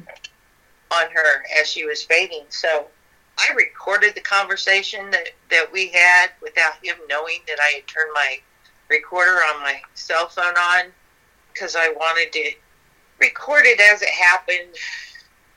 on 0.91 1.11
her 1.11 1.43
as 1.59 1.67
she 1.67 1.85
was 1.85 2.01
fading. 2.03 2.45
So 2.49 2.87
I 3.41 3.53
recorded 3.55 4.13
the 4.15 4.21
conversation 4.21 5.09
that, 5.11 5.29
that 5.49 5.67
we 5.71 5.87
had 5.87 6.31
without 6.41 6.73
him 6.83 6.95
knowing 7.09 7.39
that 7.47 7.57
I 7.59 7.75
had 7.75 7.87
turned 7.87 8.11
my 8.13 8.37
recorder 8.89 9.37
on 9.53 9.61
my 9.61 9.81
cell 9.95 10.27
phone 10.27 10.55
on 10.57 10.91
because 11.53 11.75
I 11.75 11.89
wanted 11.89 12.31
to 12.33 12.51
record 13.19 13.63
it 13.65 13.79
as 13.79 14.01
it 14.01 14.09
happened 14.09 14.75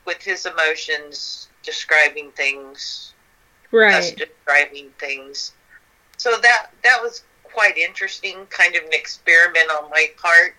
with 0.05 0.21
his 0.21 0.45
emotions, 0.45 1.49
describing 1.63 2.31
things, 2.31 3.13
us 3.71 3.71
Right. 3.71 4.15
describing 4.17 4.91
things. 4.99 5.53
So 6.17 6.37
that 6.41 6.67
that 6.83 7.01
was 7.01 7.23
quite 7.43 7.77
interesting, 7.77 8.45
kind 8.49 8.75
of 8.75 8.83
an 8.83 8.93
experiment 8.93 9.69
on 9.71 9.89
my 9.89 10.07
part, 10.17 10.55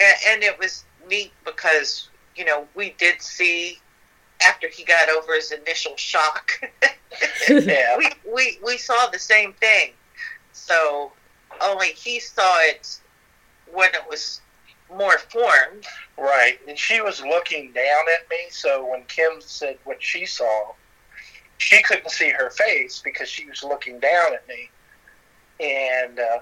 and, 0.00 0.16
and 0.28 0.42
it 0.42 0.58
was 0.58 0.84
neat 1.08 1.32
because 1.44 2.08
you 2.36 2.44
know 2.44 2.66
we 2.74 2.90
did 2.98 3.20
see 3.20 3.78
after 4.46 4.68
he 4.68 4.84
got 4.84 5.08
over 5.10 5.34
his 5.34 5.52
initial 5.52 5.96
shock, 5.96 6.52
Yeah. 7.48 7.96
we, 7.98 8.10
we 8.34 8.58
we 8.64 8.78
saw 8.78 9.08
the 9.08 9.18
same 9.18 9.52
thing. 9.54 9.92
So 10.52 11.12
only 11.60 11.88
he 11.88 12.20
saw 12.20 12.58
it 12.60 12.98
when 13.72 13.90
it 13.94 14.02
was 14.08 14.40
more 14.94 15.18
formed. 15.18 15.86
Right. 16.18 16.58
And 16.68 16.78
she 16.78 17.00
was 17.00 17.20
looking 17.20 17.72
down 17.72 18.04
at 18.20 18.28
me, 18.30 18.36
so 18.50 18.86
when 18.90 19.04
Kim 19.04 19.40
said 19.40 19.78
what 19.84 20.02
she 20.02 20.26
saw, 20.26 20.72
she 21.58 21.82
couldn't 21.82 22.10
see 22.10 22.30
her 22.30 22.50
face 22.50 23.00
because 23.02 23.28
she 23.28 23.46
was 23.48 23.62
looking 23.62 23.98
down 23.98 24.34
at 24.34 24.46
me. 24.48 24.70
And 25.60 26.18
uh, 26.18 26.38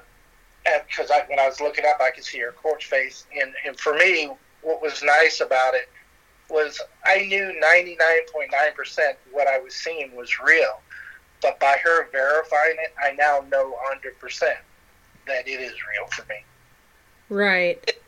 because 0.87 1.11
I, 1.11 1.25
when 1.29 1.39
I 1.39 1.47
was 1.47 1.61
looking 1.61 1.85
up, 1.85 2.01
I 2.01 2.11
could 2.11 2.25
see 2.25 2.39
her 2.41 2.53
corpse 2.53 2.85
face. 2.85 3.27
And, 3.41 3.53
and 3.67 3.79
for 3.79 3.95
me, 3.95 4.31
what 4.63 4.83
was 4.83 5.03
nice 5.03 5.41
about 5.41 5.75
it 5.75 5.89
was 6.51 6.81
I 7.05 7.27
knew 7.27 7.55
99.9% 7.63 9.15
what 9.33 9.47
I 9.49 9.59
was 9.59 9.75
seeing 9.75 10.15
was 10.15 10.41
real. 10.41 10.81
But 11.43 11.59
by 11.59 11.77
her 11.83 12.11
verifying 12.11 12.77
it, 12.79 12.95
I 13.03 13.13
now 13.13 13.45
know 13.51 13.75
100% 13.91 14.41
that 15.27 15.49
it 15.49 15.61
is 15.61 15.73
real 15.73 16.07
for 16.11 16.23
me. 16.29 16.45
Right. 17.31 17.79
It, 17.87 18.03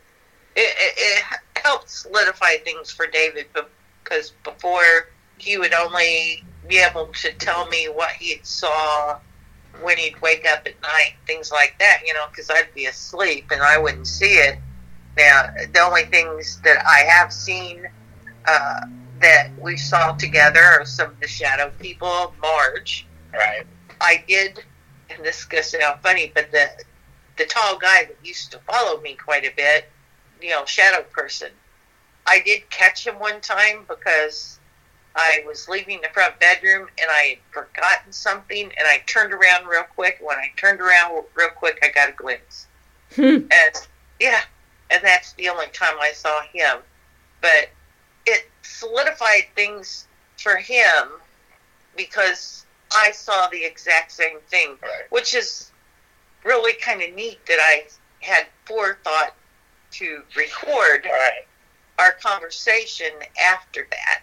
it, 0.55 0.93
it 0.97 1.23
helped 1.55 1.89
solidify 1.89 2.57
things 2.63 2.91
for 2.91 3.07
David 3.07 3.47
because 4.03 4.33
before 4.43 5.09
he 5.37 5.57
would 5.57 5.73
only 5.73 6.43
be 6.67 6.77
able 6.77 7.07
to 7.07 7.31
tell 7.33 7.67
me 7.67 7.85
what 7.85 8.11
he 8.11 8.39
saw 8.43 9.17
when 9.81 9.97
he'd 9.97 10.21
wake 10.21 10.45
up 10.45 10.67
at 10.67 10.79
night, 10.81 11.15
things 11.25 11.51
like 11.51 11.75
that, 11.79 12.01
you 12.05 12.13
know, 12.13 12.25
because 12.29 12.49
I'd 12.49 12.73
be 12.75 12.85
asleep 12.85 13.47
and 13.51 13.61
I 13.61 13.77
wouldn't 13.77 14.07
see 14.07 14.35
it. 14.35 14.59
Now, 15.17 15.49
the 15.73 15.79
only 15.79 16.05
things 16.05 16.61
that 16.61 16.85
I 16.85 16.99
have 17.09 17.33
seen 17.33 17.87
uh, 18.45 18.81
that 19.21 19.49
we 19.59 19.77
saw 19.77 20.13
together 20.13 20.61
are 20.61 20.85
some 20.85 21.11
of 21.11 21.19
the 21.19 21.27
shadow 21.27 21.71
people, 21.79 22.33
Marge. 22.41 23.07
Right. 23.31 23.65
I 24.01 24.23
did, 24.27 24.63
and 25.09 25.23
this 25.23 25.39
is 25.39 25.45
going 25.45 25.63
to 25.63 25.69
sound 25.69 26.01
funny, 26.01 26.31
but 26.33 26.51
the 26.51 26.69
the 27.37 27.45
tall 27.45 27.77
guy 27.77 28.05
that 28.05 28.17
used 28.23 28.51
to 28.51 28.59
follow 28.59 29.01
me 29.01 29.15
quite 29.15 29.43
a 29.43 29.51
bit, 29.55 29.89
you 30.41 30.49
know, 30.49 30.65
shadow 30.65 31.03
person. 31.11 31.49
I 32.27 32.41
did 32.45 32.69
catch 32.69 33.07
him 33.07 33.19
one 33.19 33.41
time 33.41 33.85
because 33.87 34.59
I 35.15 35.43
was 35.45 35.67
leaving 35.67 36.01
the 36.01 36.09
front 36.09 36.39
bedroom 36.39 36.87
and 37.01 37.09
I 37.09 37.37
had 37.37 37.37
forgotten 37.51 38.11
something 38.11 38.65
and 38.65 38.87
I 38.87 39.01
turned 39.07 39.33
around 39.33 39.67
real 39.67 39.83
quick. 39.83 40.19
When 40.21 40.37
I 40.37 40.51
turned 40.57 40.79
around 40.79 41.23
real 41.35 41.49
quick, 41.49 41.79
I 41.83 41.89
got 41.89 42.09
a 42.09 42.13
glimpse. 42.13 42.67
Hmm. 43.15 43.47
And 43.51 43.87
yeah, 44.19 44.41
and 44.89 45.03
that's 45.03 45.33
the 45.33 45.49
only 45.49 45.67
time 45.67 45.95
I 45.99 46.11
saw 46.13 46.41
him. 46.53 46.77
But 47.41 47.51
it 47.55 47.69
solidified 48.63 49.45
things 49.55 50.07
for 50.37 50.55
him 50.55 51.09
because 51.95 52.65
I 52.95 53.11
saw 53.11 53.47
the 53.47 53.63
exact 53.63 54.11
same 54.11 54.39
thing, 54.47 54.77
Right. 54.81 55.09
which 55.09 55.33
is 55.35 55.71
really 56.43 56.73
kind 56.73 57.01
of 57.01 57.13
neat 57.13 57.45
that 57.45 57.59
I 57.59 57.85
had 58.21 58.47
forethought 58.65 59.35
to 59.91 60.23
record 60.35 61.05
Right. 61.05 61.45
our 61.99 62.13
conversation 62.13 63.11
after 63.39 63.87
that. 63.91 64.21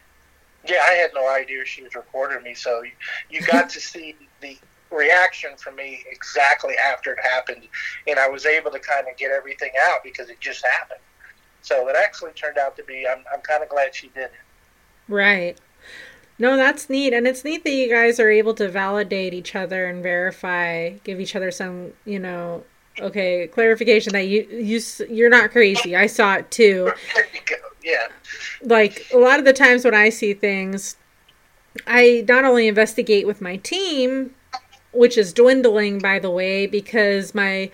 Yeah, 0.65 0.83
I 0.83 0.93
had 0.93 1.15
no 1.15 1.29
idea 1.29 1.65
she 1.65 1.83
was 1.83 1.95
recording 1.95 2.43
me, 2.43 2.55
so 2.55 2.83
you, 2.83 2.93
you 3.31 3.41
got 3.43 3.71
to 3.71 3.81
see 3.81 4.17
the 4.41 4.59
reaction 4.91 5.57
from 5.57 5.77
me 5.77 6.05
exactly 6.11 6.75
after 6.85 7.13
it 7.13 7.21
happened, 7.21 7.67
and 8.07 8.19
I 8.19 8.29
was 8.29 8.45
able 8.45 8.71
to 8.73 8.79
kind 8.79 9.07
of 9.09 9.17
get 9.17 9.31
everything 9.31 9.71
out 9.89 10.03
because 10.03 10.29
it 10.29 10.41
just 10.41 10.65
happened. 10.67 11.01
So 11.63 11.89
it 11.89 11.97
actually 11.97 12.33
turned 12.33 12.59
out 12.59 12.77
to 12.77 12.85
be. 12.85 13.07
I'm, 13.11 13.25
I'm 13.33 13.41
kind 13.41 13.63
of 13.63 13.69
glad 13.69 13.95
she 13.95 14.09
did 14.09 14.25
it. 14.25 14.33
Right. 15.09 15.59
No, 16.39 16.57
that's 16.57 16.89
neat. 16.89 17.13
And 17.13 17.27
it's 17.27 17.45
neat 17.45 17.65
that 17.65 17.71
you 17.71 17.91
guys 17.91 18.19
are 18.19 18.31
able 18.31 18.55
to 18.55 18.69
validate 18.69 19.35
each 19.35 19.55
other 19.55 19.87
and 19.87 20.03
verify, 20.03 20.91
give 21.05 21.21
each 21.21 21.37
other 21.37 21.51
some, 21.51 21.93
you 22.07 22.19
know, 22.19 22.65
okay, 22.99 23.47
clarification 23.49 24.13
that 24.15 24.27
you 24.27 24.47
you 24.51 24.81
you're 25.11 25.31
not 25.31 25.51
crazy. 25.51 25.95
I 25.95 26.07
saw 26.07 26.37
it 26.37 26.51
too. 26.51 26.93
There 27.15 27.27
you 27.35 27.41
go. 27.45 27.57
Yeah. 27.83 28.09
Like 28.63 29.07
a 29.13 29.19
lot 29.19 29.39
of 29.39 29.45
the 29.45 29.53
times 29.53 29.85
when 29.85 29.95
I 29.95 30.09
see 30.09 30.33
things, 30.33 30.97
I 31.87 32.25
not 32.27 32.45
only 32.45 32.69
investigate 32.69 33.27
with 33.27 33.41
my 33.41 33.57
team, 33.57 34.35
which 34.93 35.19
is 35.19 35.33
dwindling 35.33 35.99
by 35.99 36.19
the 36.19 36.31
way 36.31 36.67
because 36.67 37.35
my 37.35 37.71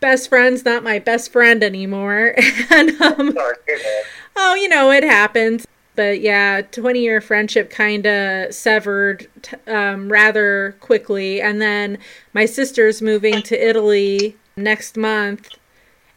best 0.00 0.28
friend's 0.28 0.64
not 0.64 0.82
my 0.82 0.98
best 0.98 1.32
friend 1.32 1.62
anymore. 1.62 2.34
and 2.70 2.90
um 3.00 3.32
Sorry. 3.32 3.56
to 3.56 3.62
hear 3.66 3.78
that. 3.78 4.02
Oh, 4.36 4.54
you 4.54 4.68
know, 4.68 4.90
it 4.90 5.04
happens. 5.04 5.66
But 5.96 6.20
yeah, 6.20 6.62
20 6.62 7.00
year 7.00 7.20
friendship 7.20 7.68
kind 7.68 8.06
of 8.06 8.54
severed 8.54 9.26
t- 9.42 9.56
um, 9.66 10.10
rather 10.10 10.76
quickly. 10.80 11.42
And 11.42 11.60
then 11.60 11.98
my 12.32 12.46
sister's 12.46 13.02
moving 13.02 13.42
to 13.42 13.68
Italy 13.68 14.36
next 14.56 14.96
month. 14.96 15.50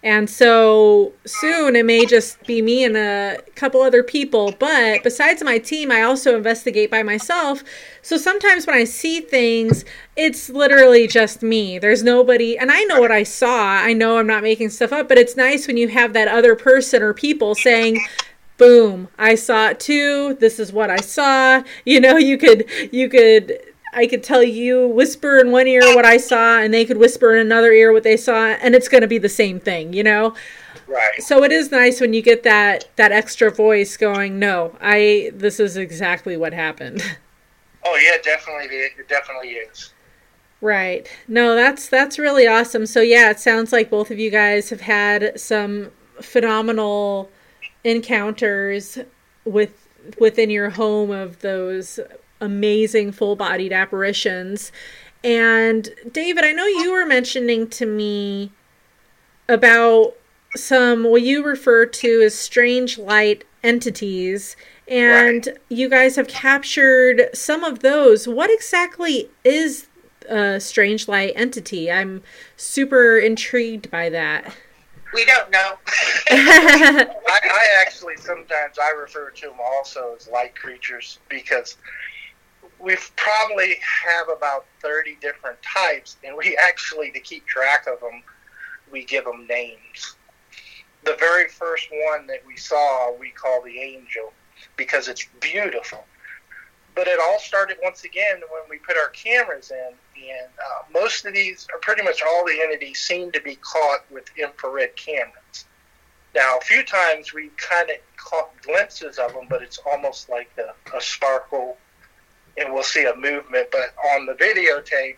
And 0.03 0.29
so 0.29 1.13
soon 1.25 1.77
it 1.77 1.85
may 1.85 2.05
just 2.05 2.45
be 2.45 2.61
me 2.61 2.83
and 2.83 2.97
a 2.97 3.37
couple 3.55 3.81
other 3.81 4.03
people. 4.03 4.53
But 4.59 5.01
besides 5.01 5.41
my 5.41 5.57
team, 5.57 5.91
I 5.91 6.01
also 6.01 6.35
investigate 6.35 6.91
by 6.91 7.03
myself. 7.03 7.63
So 8.01 8.17
sometimes 8.17 8.67
when 8.67 8.75
I 8.75 8.83
see 8.83 9.21
things, 9.21 9.85
it's 10.17 10.49
literally 10.49 11.07
just 11.07 11.41
me. 11.41 11.79
There's 11.79 12.03
nobody, 12.03 12.57
and 12.57 12.69
I 12.69 12.83
know 12.83 12.99
what 12.99 13.13
I 13.13 13.23
saw. 13.23 13.77
I 13.81 13.93
know 13.93 14.17
I'm 14.17 14.27
not 14.27 14.43
making 14.43 14.71
stuff 14.71 14.91
up, 14.91 15.07
but 15.07 15.17
it's 15.17 15.37
nice 15.37 15.67
when 15.67 15.77
you 15.77 15.87
have 15.87 16.11
that 16.13 16.27
other 16.27 16.55
person 16.55 17.01
or 17.01 17.13
people 17.13 17.55
saying, 17.55 17.99
boom 18.55 19.07
i 19.17 19.33
saw 19.33 19.69
it 19.69 19.79
too 19.79 20.37
this 20.39 20.59
is 20.59 20.71
what 20.71 20.91
i 20.91 20.97
saw 20.97 21.63
you 21.85 21.99
know 21.99 22.17
you 22.17 22.37
could 22.37 22.69
you 22.91 23.09
could 23.09 23.59
i 23.95 24.05
could 24.07 24.23
tell 24.23 24.43
you 24.43 24.87
whisper 24.87 25.37
in 25.39 25.51
one 25.51 25.67
ear 25.67 25.81
what 25.95 26.05
i 26.05 26.17
saw 26.17 26.59
and 26.59 26.73
they 26.73 26.85
could 26.85 26.97
whisper 26.97 27.35
in 27.35 27.41
another 27.45 27.71
ear 27.71 27.91
what 27.93 28.03
they 28.03 28.17
saw 28.17 28.47
and 28.47 28.75
it's 28.75 28.87
going 28.87 29.01
to 29.01 29.07
be 29.07 29.17
the 29.17 29.29
same 29.29 29.59
thing 29.59 29.93
you 29.93 30.03
know 30.03 30.33
Right. 30.87 31.21
so 31.23 31.43
it 31.43 31.51
is 31.51 31.71
nice 31.71 32.01
when 32.01 32.13
you 32.13 32.21
get 32.21 32.43
that 32.43 32.89
that 32.97 33.11
extra 33.11 33.49
voice 33.49 33.95
going 33.97 34.37
no 34.39 34.75
i 34.81 35.31
this 35.33 35.59
is 35.59 35.77
exactly 35.77 36.35
what 36.37 36.53
happened 36.53 37.01
Oh 37.85 37.97
yeah, 37.97 38.17
definitely. 38.23 38.73
It 38.77 38.93
it 38.97 39.09
definitely 39.09 39.49
is. 39.49 39.91
Right. 40.61 41.05
No, 41.27 41.53
that's 41.53 41.89
that's 41.89 42.17
really 42.17 42.47
awesome. 42.47 42.85
So 42.85 43.01
yeah, 43.01 43.29
it 43.29 43.41
sounds 43.41 43.73
like 43.73 43.89
both 43.89 44.09
of 44.09 44.17
you 44.17 44.31
guys 44.31 44.69
have 44.69 44.79
had 44.79 45.37
some 45.37 45.91
phenomenal 46.21 47.29
encounters 47.83 48.99
with 49.43 49.85
within 50.17 50.49
your 50.49 50.69
home 50.69 51.11
of 51.11 51.39
those 51.39 51.99
amazing 52.43 53.11
full-bodied 53.11 53.71
apparitions. 53.73 54.71
And 55.23 55.89
David, 56.11 56.43
I 56.43 56.51
know 56.51 56.65
you 56.65 56.91
were 56.91 57.05
mentioning 57.05 57.69
to 57.69 57.85
me 57.85 58.51
about 59.47 60.13
some 60.55 61.03
what 61.05 61.21
you 61.21 61.43
refer 61.43 61.85
to 61.85 62.21
as 62.21 62.35
strange 62.35 62.97
light 62.97 63.43
entities 63.63 64.55
and 64.87 65.57
you 65.69 65.89
guys 65.89 66.15
have 66.17 66.27
captured 66.27 67.29
some 67.33 67.63
of 67.63 67.79
those. 67.79 68.27
What 68.27 68.51
exactly 68.51 69.29
is 69.43 69.87
a 70.29 70.59
strange 70.59 71.07
light 71.07 71.33
entity? 71.35 71.91
I'm 71.91 72.21
super 72.57 73.17
intrigued 73.17 73.89
by 73.89 74.09
that. 74.09 74.53
We 75.13 75.25
don't 75.25 75.49
know. 75.51 75.77
I, 76.29 77.07
I 77.27 77.67
actually 77.81 78.17
sometimes 78.17 78.77
I 78.79 78.89
refer 78.91 79.29
to 79.29 79.47
them 79.47 79.57
also 79.61 80.15
as 80.17 80.27
light 80.27 80.55
creatures 80.55 81.19
because 81.29 81.77
we 82.79 82.97
probably 83.15 83.75
have 84.05 84.29
about 84.29 84.65
30 84.81 85.17
different 85.21 85.57
types, 85.61 86.17
and 86.23 86.35
we 86.35 86.57
actually, 86.57 87.11
to 87.11 87.19
keep 87.19 87.45
track 87.45 87.87
of 87.87 87.99
them, 87.99 88.23
we 88.91 89.03
give 89.05 89.25
them 89.25 89.47
names. 89.47 90.15
The 91.03 91.15
very 91.19 91.49
first 91.49 91.87
one 91.91 92.27
that 92.27 92.45
we 92.45 92.55
saw, 92.57 93.13
we 93.17 93.29
call 93.31 93.61
the 93.61 93.79
angel 93.79 94.33
because 94.77 95.07
it's 95.07 95.27
beautiful. 95.39 96.05
But 96.95 97.07
it 97.07 97.19
all 97.19 97.39
started 97.39 97.77
once 97.81 98.03
again 98.03 98.41
when 98.51 98.61
we 98.69 98.77
put 98.77 98.97
our 98.97 99.09
cameras 99.09 99.71
in, 99.71 99.93
and 100.15 100.47
uh, 100.59 100.83
most 100.93 101.25
of 101.25 101.33
these, 101.33 101.67
or 101.73 101.79
pretty 101.79 102.03
much 102.03 102.21
all 102.21 102.45
the 102.45 102.61
entities, 102.61 102.99
seem 102.99 103.31
to 103.31 103.41
be 103.41 103.55
caught 103.55 104.05
with 104.11 104.25
infrared 104.37 104.95
cameras. 104.95 105.65
Now, 106.35 106.57
a 106.57 106.61
few 106.61 106.83
times 106.83 107.33
we 107.33 107.49
kind 107.57 107.89
of 107.89 107.97
caught 108.17 108.49
glimpses 108.61 109.17
of 109.17 109.33
them, 109.33 109.47
but 109.49 109.61
it's 109.61 109.79
almost 109.85 110.29
like 110.29 110.49
a, 110.57 110.95
a 110.95 111.01
sparkle, 111.01 111.77
and 112.57 112.73
we'll 112.73 112.83
see 112.83 113.05
a 113.05 113.15
movement. 113.15 113.67
But 113.71 113.93
on 114.13 114.25
the 114.25 114.33
videotape, 114.33 115.15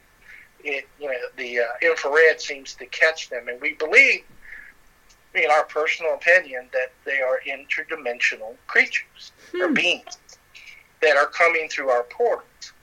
it 0.63 0.87
you 0.99 1.07
know 1.07 1.17
the 1.37 1.59
uh, 1.59 1.63
infrared 1.81 2.41
seems 2.41 2.73
to 2.75 2.85
catch 2.87 3.29
them, 3.29 3.47
and 3.47 3.59
we 3.61 3.73
believe, 3.73 4.21
in 5.33 5.49
our 5.51 5.63
personal 5.65 6.13
opinion, 6.15 6.69
that 6.73 6.91
they 7.05 7.19
are 7.21 7.39
interdimensional 7.47 8.55
creatures 8.67 9.31
or 9.53 9.67
Hmm. 9.67 9.73
beings 9.73 10.17
that 11.01 11.17
are 11.17 11.27
coming 11.27 11.69
through 11.69 11.89
our 11.89 12.03
portals. 12.03 12.73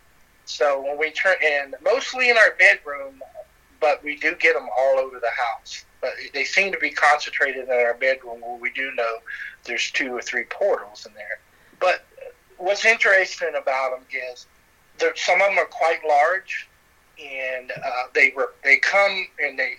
So 0.44 0.80
when 0.82 0.98
we 0.98 1.10
turn, 1.12 1.36
and 1.42 1.74
mostly 1.82 2.28
in 2.30 2.36
our 2.36 2.52
bedroom, 2.58 3.20
but 3.80 4.02
we 4.04 4.16
do 4.16 4.34
get 4.36 4.54
them 4.54 4.68
all 4.78 4.98
over 4.98 5.18
the 5.18 5.30
house. 5.30 5.84
But 6.00 6.12
they 6.34 6.44
seem 6.44 6.72
to 6.72 6.78
be 6.78 6.90
concentrated 6.90 7.64
in 7.64 7.70
our 7.70 7.94
bedroom, 7.94 8.40
where 8.40 8.56
we 8.56 8.70
do 8.72 8.92
know 8.94 9.16
there's 9.64 9.90
two 9.90 10.14
or 10.16 10.20
three 10.22 10.44
portals 10.44 11.06
in 11.06 11.14
there. 11.14 11.38
But 11.80 12.04
what's 12.62 12.84
interesting 12.84 13.52
about 13.60 13.90
them 13.90 14.06
is 14.32 14.46
that 14.98 15.18
some 15.18 15.40
of 15.40 15.48
them 15.48 15.58
are 15.58 15.66
quite 15.66 15.98
large, 16.08 16.68
and 17.20 17.72
uh, 17.72 18.04
they 18.14 18.32
they 18.62 18.76
come 18.76 19.26
and 19.42 19.58
they 19.58 19.74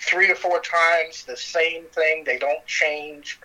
three 0.00 0.30
or 0.30 0.34
four 0.34 0.60
times 0.60 1.24
the 1.24 1.36
same 1.36 1.84
thing. 1.86 2.24
They 2.24 2.38
don't 2.38 2.64
change. 2.66 3.40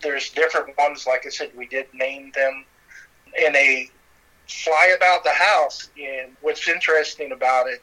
There's 0.00 0.30
different 0.30 0.76
ones, 0.78 1.06
like 1.06 1.26
I 1.26 1.28
said, 1.28 1.50
we 1.54 1.66
did 1.66 1.86
name 1.92 2.32
them, 2.34 2.64
and 3.38 3.54
they 3.54 3.90
fly 4.48 4.94
about 4.96 5.24
the 5.24 5.30
house. 5.30 5.90
And 6.00 6.34
what's 6.40 6.66
interesting 6.66 7.32
about 7.32 7.66
it 7.66 7.82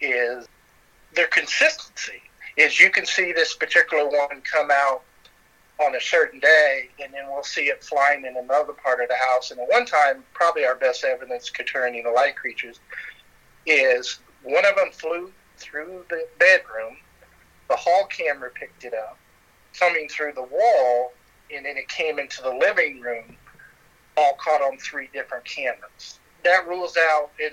is 0.00 0.48
their 1.14 1.28
consistency. 1.28 2.22
Is 2.56 2.80
you 2.80 2.90
can 2.90 3.06
see 3.06 3.32
this 3.32 3.54
particular 3.54 4.06
one 4.06 4.40
come 4.42 4.70
out 4.72 5.02
on 5.80 5.94
a 5.94 6.00
certain 6.00 6.40
day, 6.40 6.88
and 7.02 7.12
then 7.14 7.24
we'll 7.28 7.42
see 7.42 7.68
it 7.68 7.84
flying 7.84 8.24
in 8.24 8.36
another 8.36 8.72
part 8.72 9.00
of 9.00 9.08
the 9.08 9.14
house. 9.14 9.50
And 9.50 9.60
at 9.60 9.68
one 9.68 9.86
time, 9.86 10.24
probably 10.34 10.64
our 10.64 10.74
best 10.74 11.04
evidence 11.04 11.50
concerning 11.50 12.02
the 12.02 12.10
light 12.10 12.36
creatures 12.36 12.80
is 13.64 14.18
one 14.42 14.64
of 14.64 14.74
them 14.76 14.90
flew 14.92 15.32
through 15.56 16.04
the 16.10 16.26
bedroom. 16.38 16.96
The 17.68 17.76
hall 17.76 18.06
camera 18.06 18.50
picked 18.50 18.84
it 18.84 18.94
up, 18.94 19.18
coming 19.78 20.08
through 20.08 20.32
the 20.32 20.42
wall, 20.42 21.12
and 21.54 21.64
then 21.64 21.76
it 21.76 21.88
came 21.88 22.18
into 22.18 22.42
the 22.42 22.52
living 22.52 23.00
room, 23.00 23.36
all 24.16 24.36
caught 24.42 24.62
on 24.62 24.78
three 24.78 25.08
different 25.12 25.44
cameras. 25.44 26.18
That 26.44 26.66
rules 26.66 26.96
out 26.96 27.30
in 27.38 27.50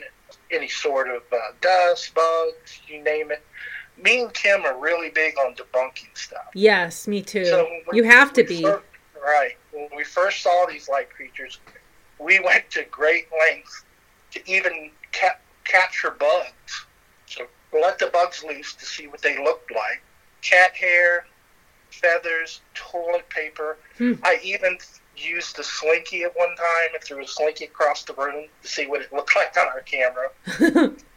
any 0.51 0.67
sort 0.67 1.09
of 1.09 1.21
uh, 1.31 1.53
dust, 1.61 2.13
bugs, 2.13 2.81
you 2.87 3.03
name 3.03 3.31
it. 3.31 3.45
Me 3.97 4.21
and 4.21 4.33
Kim 4.33 4.65
are 4.65 4.77
really 4.77 5.09
big 5.09 5.37
on 5.39 5.55
debunking 5.55 6.15
stuff. 6.15 6.47
Yes, 6.53 7.07
me 7.07 7.21
too. 7.21 7.45
So 7.45 7.67
you 7.93 8.03
have 8.03 8.33
to 8.33 8.43
be. 8.43 8.61
fir- 8.61 8.81
right. 9.23 9.53
When 9.71 9.89
we 9.95 10.03
first 10.03 10.41
saw 10.41 10.65
these 10.69 10.87
light 10.89 11.09
creatures, 11.09 11.59
we 12.19 12.39
went 12.43 12.69
to 12.71 12.83
great 12.85 13.27
lengths 13.39 13.83
to 14.31 14.49
even 14.51 14.91
ca- 15.13 15.39
capture 15.63 16.11
bugs. 16.11 16.85
So 17.25 17.45
we 17.73 17.81
let 17.81 17.99
the 17.99 18.07
bugs 18.07 18.43
loose 18.43 18.73
to 18.75 18.85
see 18.85 19.07
what 19.07 19.21
they 19.21 19.41
looked 19.43 19.71
like. 19.71 20.01
Cat 20.41 20.75
hair, 20.75 21.25
feathers, 21.89 22.61
toilet 22.73 23.27
paper. 23.29 23.77
Hmm. 23.97 24.13
I 24.23 24.39
even 24.43 24.77
used 25.17 25.55
the 25.55 25.63
slinky 25.63 26.23
at 26.23 26.35
one 26.35 26.55
time 26.55 26.93
and 26.93 27.03
threw 27.03 27.23
a 27.23 27.27
slinky 27.27 27.65
across 27.65 28.03
the 28.03 28.13
room 28.13 28.45
to 28.61 28.67
see 28.67 28.85
what 28.85 29.01
it 29.01 29.11
looked 29.13 29.35
like 29.35 29.55
on 29.57 29.67
our 29.67 29.81
camera. 29.81 30.91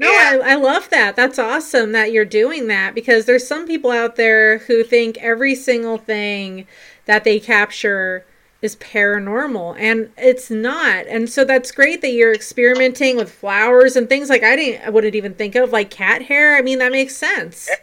No, 0.00 0.10
Yeah. 0.10 0.40
I, 0.42 0.52
I 0.52 0.54
love 0.54 0.88
that. 0.90 1.14
That's 1.14 1.38
awesome 1.38 1.92
that 1.92 2.10
you're 2.10 2.24
doing 2.24 2.66
that 2.68 2.94
because 2.94 3.26
there's 3.26 3.46
some 3.46 3.66
people 3.66 3.90
out 3.90 4.16
there 4.16 4.58
who 4.58 4.82
think 4.82 5.18
every 5.18 5.54
single 5.54 5.98
thing 5.98 6.66
that 7.04 7.22
they 7.24 7.38
capture 7.38 8.24
is 8.62 8.76
paranormal 8.76 9.76
and 9.78 10.10
it's 10.16 10.50
not. 10.50 11.06
And 11.06 11.28
so 11.30 11.44
that's 11.44 11.70
great 11.70 12.00
that 12.00 12.12
you're 12.12 12.32
experimenting 12.34 13.16
with 13.16 13.30
flowers 13.30 13.94
and 13.96 14.08
things 14.08 14.28
like 14.30 14.42
I 14.42 14.56
didn't 14.56 14.86
I 14.86 14.90
wouldn't 14.90 15.14
even 15.14 15.34
think 15.34 15.54
of 15.54 15.70
like 15.70 15.90
cat 15.90 16.22
hair. 16.22 16.56
I 16.56 16.62
mean 16.62 16.78
that 16.78 16.92
makes 16.92 17.14
sense. 17.16 17.68
Eh, 17.70 17.76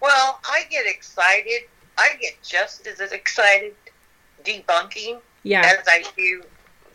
well, 0.00 0.40
I 0.44 0.64
get 0.70 0.86
excited. 0.86 1.62
I 1.98 2.16
get 2.20 2.42
just 2.42 2.86
as 2.86 3.00
excited 3.12 3.74
debunking 4.44 5.20
Yeah. 5.42 5.60
as 5.78 5.86
I 5.86 6.04
do 6.16 6.42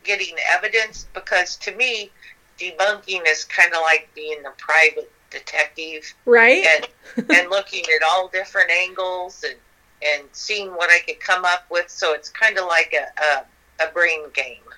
getting 0.03 0.35
evidence 0.51 1.07
because 1.13 1.55
to 1.57 1.75
me, 1.75 2.11
debunking 2.59 3.21
is 3.27 3.43
kind 3.45 3.73
of 3.73 3.81
like 3.81 4.09
being 4.13 4.43
a 4.45 4.51
private 4.57 5.11
detective 5.31 6.11
Right? 6.25 6.65
and 6.65 6.87
and 7.31 7.49
looking 7.49 7.83
at 7.95 8.03
all 8.07 8.27
different 8.29 8.69
angles 8.71 9.43
and 9.47 9.57
and 10.01 10.23
seeing 10.31 10.69
what 10.71 10.89
I 10.89 10.99
could 11.05 11.19
come 11.19 11.43
up 11.45 11.65
with. 11.69 11.89
So 11.89 12.13
it's 12.13 12.29
kind 12.29 12.57
of 12.57 12.65
like 12.65 12.93
a, 12.93 13.21
a 13.23 13.85
a 13.87 13.91
brain 13.91 14.21
game. 14.33 14.57
One 14.65 14.75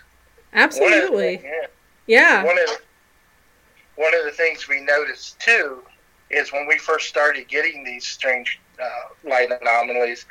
the, 0.53 0.59
Absolutely. 0.59 1.41
yeah, 1.43 1.67
Yeah. 2.07 2.43
one 2.43 2.57
of 2.59 2.65
the, 2.65 2.77
one 3.95 4.13
of 4.13 4.25
the 4.25 4.31
things 4.31 4.67
we 4.67 4.81
noticed 4.81 5.39
too 5.39 5.81
is 6.29 6.51
when 6.51 6.67
we 6.67 6.77
first 6.77 7.07
started 7.07 7.47
getting 7.47 7.83
these 7.83 8.05
strange 8.05 8.59
uh, 8.81 9.29
light 9.29 9.49
anomalies, 9.61 10.25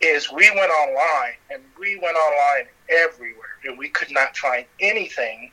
is 0.00 0.30
we 0.32 0.50
went 0.50 0.70
online 0.70 1.34
and 1.50 1.62
we 1.78 1.96
went 1.98 2.16
online 2.16 2.66
everywhere 2.90 3.58
and 3.64 3.78
we 3.78 3.88
could 3.88 4.10
not 4.10 4.36
find 4.36 4.66
anything 4.80 5.50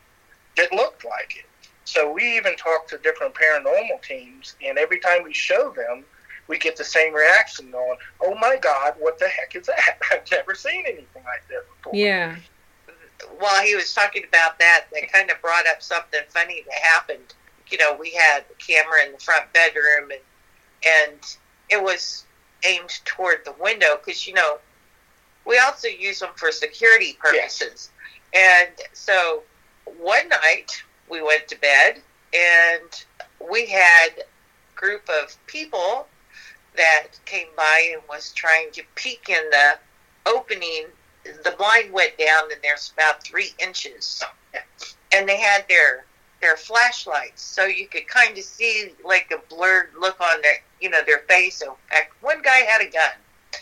that 0.57 0.71
looked 0.71 1.05
like 1.05 1.35
it. 1.37 1.45
So 1.85 2.11
we 2.11 2.37
even 2.37 2.55
talked 2.55 2.89
to 2.89 2.97
different 2.97 3.33
paranormal 3.35 4.01
teams, 4.01 4.55
and 4.65 4.77
every 4.77 4.99
time 4.99 5.23
we 5.23 5.33
show 5.33 5.71
them, 5.71 6.05
we 6.47 6.57
get 6.57 6.75
the 6.75 6.83
same 6.83 7.13
reaction 7.13 7.71
going, 7.71 7.97
"Oh 8.21 8.35
my 8.35 8.57
God, 8.57 8.95
what 8.99 9.19
the 9.19 9.27
heck 9.27 9.55
is 9.55 9.67
that? 9.67 9.97
I've 10.11 10.29
never 10.31 10.55
seen 10.55 10.85
anything 10.85 11.23
like 11.23 11.47
this 11.47 11.63
before." 11.77 11.95
Yeah. 11.95 12.35
While 13.39 13.63
he 13.63 13.75
was 13.75 13.93
talking 13.93 14.23
about 14.27 14.59
that, 14.59 14.85
that 14.91 15.11
kind 15.11 15.31
of 15.31 15.41
brought 15.41 15.67
up 15.67 15.81
something 15.81 16.21
funny 16.29 16.63
that 16.69 16.79
happened. 16.79 17.33
You 17.67 17.77
know, 17.77 17.95
we 17.99 18.11
had 18.11 18.43
a 18.51 18.55
camera 18.55 19.05
in 19.05 19.13
the 19.13 19.19
front 19.19 19.51
bedroom, 19.53 20.11
and 20.11 20.21
and 20.85 21.37
it 21.69 21.81
was 21.81 22.25
aimed 22.65 22.99
toward 23.05 23.43
the 23.45 23.53
window 23.59 23.97
because 23.97 24.27
you 24.27 24.33
know 24.33 24.59
we 25.45 25.57
also 25.59 25.87
use 25.87 26.19
them 26.19 26.31
for 26.35 26.51
security 26.51 27.17
purposes. 27.19 27.89
And 28.33 28.69
so 28.93 29.43
one 29.85 30.29
night 30.29 30.83
we 31.09 31.21
went 31.21 31.47
to 31.49 31.59
bed, 31.59 32.01
and 32.33 33.05
we 33.51 33.65
had 33.67 34.09
a 34.19 34.79
group 34.79 35.07
of 35.09 35.35
people 35.47 36.07
that 36.75 37.07
came 37.25 37.47
by 37.55 37.91
and 37.93 38.01
was 38.09 38.31
trying 38.33 38.71
to 38.71 38.83
peek 38.95 39.29
in 39.29 39.49
the 39.51 39.77
opening. 40.25 40.85
The 41.23 41.55
blind 41.57 41.91
went 41.91 42.17
down, 42.17 42.51
and 42.51 42.61
there's 42.61 42.91
about 42.95 43.23
three 43.23 43.51
inches, 43.59 44.23
and 45.13 45.27
they 45.27 45.37
had 45.37 45.65
their 45.69 46.05
their 46.41 46.57
flashlights, 46.57 47.41
so 47.41 47.65
you 47.65 47.87
could 47.87 48.05
kind 48.07 48.37
of 48.37 48.43
see 48.43 48.93
like 49.05 49.31
a 49.33 49.53
blurred 49.53 49.91
look 49.97 50.19
on 50.19 50.41
their 50.41 50.57
you 50.81 50.89
know 50.89 51.01
their 51.05 51.19
face. 51.19 51.57
So, 51.57 51.71
in 51.71 51.77
fact, 51.89 52.13
one 52.21 52.41
guy 52.41 52.57
had 52.57 52.81
a 52.81 52.89
gun, 52.89 53.61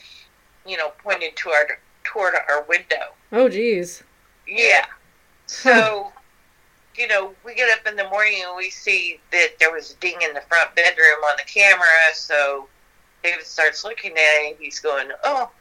you 0.65 0.77
know, 0.77 0.91
pointed 1.03 1.35
toward 1.35 1.67
toward 2.03 2.33
our 2.49 2.63
window. 2.63 3.13
Oh 3.31 3.49
geez. 3.49 4.03
Yeah. 4.47 4.85
So, 5.51 6.13
you 6.95 7.07
know, 7.07 7.33
we 7.43 7.53
get 7.53 7.69
up 7.77 7.85
in 7.85 7.97
the 7.97 8.07
morning 8.09 8.41
and 8.47 8.55
we 8.55 8.69
see 8.69 9.19
that 9.31 9.59
there 9.59 9.71
was 9.71 9.91
a 9.91 9.95
ding 9.95 10.15
in 10.21 10.33
the 10.33 10.41
front 10.41 10.73
bedroom 10.75 11.19
on 11.29 11.35
the 11.37 11.43
camera. 11.43 11.85
So 12.13 12.67
David 13.21 13.45
starts 13.45 13.83
looking 13.83 14.11
at 14.11 14.17
it. 14.17 14.57
He's 14.59 14.79
going, 14.79 15.09
"Oh, 15.25 15.51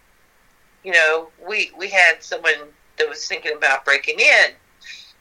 you 0.84 0.92
know, 0.92 1.28
we 1.46 1.72
we 1.76 1.88
had 1.88 2.22
someone 2.22 2.70
that 2.98 3.08
was 3.08 3.26
thinking 3.26 3.56
about 3.56 3.84
breaking 3.84 4.20
in." 4.20 4.52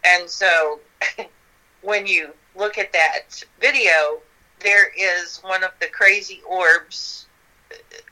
And 0.05 0.29
so, 0.29 0.79
when 1.81 2.05
you 2.05 2.33
look 2.55 2.77
at 2.77 2.93
that 2.93 3.43
video, 3.59 4.19
there 4.59 4.91
is 4.97 5.39
one 5.39 5.63
of 5.63 5.71
the 5.81 5.87
crazy 5.87 6.41
orbs. 6.47 7.25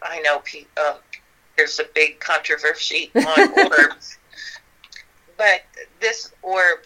I 0.01 0.19
know 0.21 0.41
uh, 0.77 0.97
there's 1.55 1.79
a 1.79 1.85
big 1.93 2.19
controversy 2.19 3.11
on 3.15 3.59
orbs 3.71 4.17
but 5.37 5.61
this 5.99 6.31
orb 6.41 6.79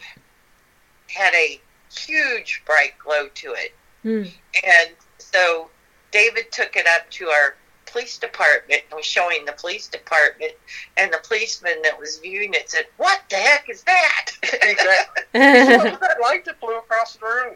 had 1.08 1.34
a 1.34 1.60
huge 1.96 2.64
bright 2.66 2.94
glow 3.00 3.28
to 3.36 3.54
it. 3.54 3.74
Hmm. 4.04 4.24
And 4.64 4.92
so 5.18 5.70
David 6.12 6.52
took 6.52 6.76
it 6.76 6.88
up 6.88 7.10
to 7.12 7.28
our 7.28 7.56
police 7.92 8.18
department 8.18 8.82
and 8.90 8.98
was 8.98 9.06
showing 9.06 9.46
the 9.46 9.52
police 9.54 9.88
department, 9.88 10.54
and 10.98 11.12
the 11.12 11.20
policeman 11.28 11.82
that 11.84 12.00
was 12.00 12.20
viewing 12.20 12.54
it 12.54 12.70
said, 12.70 12.86
What 12.98 13.22
the 13.30 13.36
heck 13.36 13.70
is 13.70 13.84
that? 13.84 14.32
exactly. 14.44 15.24
what 15.32 15.92
was 15.92 16.00
that 16.00 16.18
light 16.22 16.46
that 16.46 16.60
flew 16.60 16.78
across 16.78 17.18
the 17.18 17.26
room? 17.26 17.56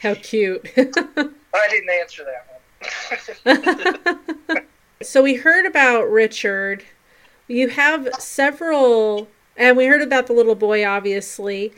How 0.00 0.14
cute. 0.16 0.70
I 0.76 1.68
didn't 1.70 1.90
answer 1.90 2.24
that 2.24 2.46
one. 4.44 4.66
so 5.02 5.22
we 5.22 5.34
heard 5.34 5.64
about 5.64 6.10
Richard. 6.10 6.84
You 7.48 7.68
have 7.70 8.08
several, 8.18 9.28
and 9.56 9.76
we 9.76 9.86
heard 9.86 10.02
about 10.02 10.26
the 10.26 10.32
little 10.32 10.54
boy, 10.54 10.86
obviously. 10.86 11.72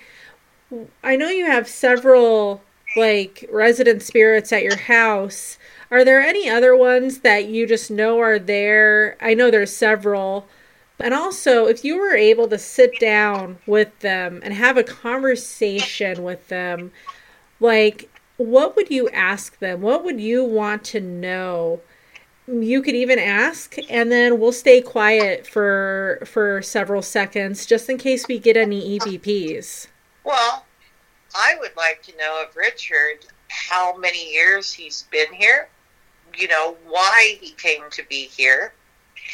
I 1.03 1.17
know 1.17 1.29
you 1.29 1.47
have 1.47 1.69
several, 1.69 2.63
like, 2.97 3.49
resident 3.53 4.03
spirits 4.03 4.53
at 4.53 4.63
your 4.63 4.77
house. 4.77 5.59
Are 5.91 6.05
there 6.05 6.21
any 6.21 6.49
other 6.49 6.77
ones 6.77 7.21
that 7.21 7.47
you 7.47 7.67
just 7.67 7.91
know 7.91 8.19
are 8.19 8.39
there? 8.39 9.17
I 9.21 9.35
know 9.35 9.51
there's 9.51 9.75
several. 9.75 10.49
And 10.99 11.13
also, 11.13 11.67
if 11.67 11.85
you 11.85 11.99
were 11.99 12.15
able 12.17 12.49
to 12.49 12.59
sit 12.59 12.99
down 12.99 13.59
with 13.67 13.99
them 14.01 14.41
and 14.43 14.55
have 14.55 14.77
a 14.77 14.83
conversation 14.83 16.23
with 16.23 16.49
them, 16.49 16.91
like, 17.61 18.09
what 18.39 18.77
would 18.77 18.91
you 18.91 19.09
ask 19.11 19.59
them? 19.59 19.83
What 19.83 20.05
would 20.05 20.21
you 20.21 20.45
want 20.45 20.85
to 20.85 21.01
know? 21.01 21.81
You 22.49 22.81
could 22.81 22.95
even 22.95 23.19
ask, 23.19 23.77
and 23.91 24.11
then 24.13 24.39
we'll 24.39 24.53
stay 24.53 24.81
quiet 24.81 25.47
for 25.47 26.23
for 26.27 26.63
several 26.63 27.03
seconds, 27.03 27.67
just 27.67 27.89
in 27.91 27.99
case 27.99 28.29
we 28.29 28.39
get 28.39 28.57
any 28.57 28.99
EVPs. 28.99 29.89
well, 30.25 30.65
I 31.35 31.57
would 31.59 31.77
like 31.77 32.03
to 32.05 32.17
know 32.17 32.43
of 32.47 32.57
Richard 32.57 33.27
how 33.49 33.97
many 33.97 34.33
years 34.33 34.73
he's 34.73 35.03
been 35.11 35.33
here, 35.33 35.69
you 36.37 36.49
know, 36.49 36.77
why 36.87 37.37
he 37.41 37.51
came 37.53 37.83
to 37.91 38.03
be 38.09 38.27
here, 38.27 38.73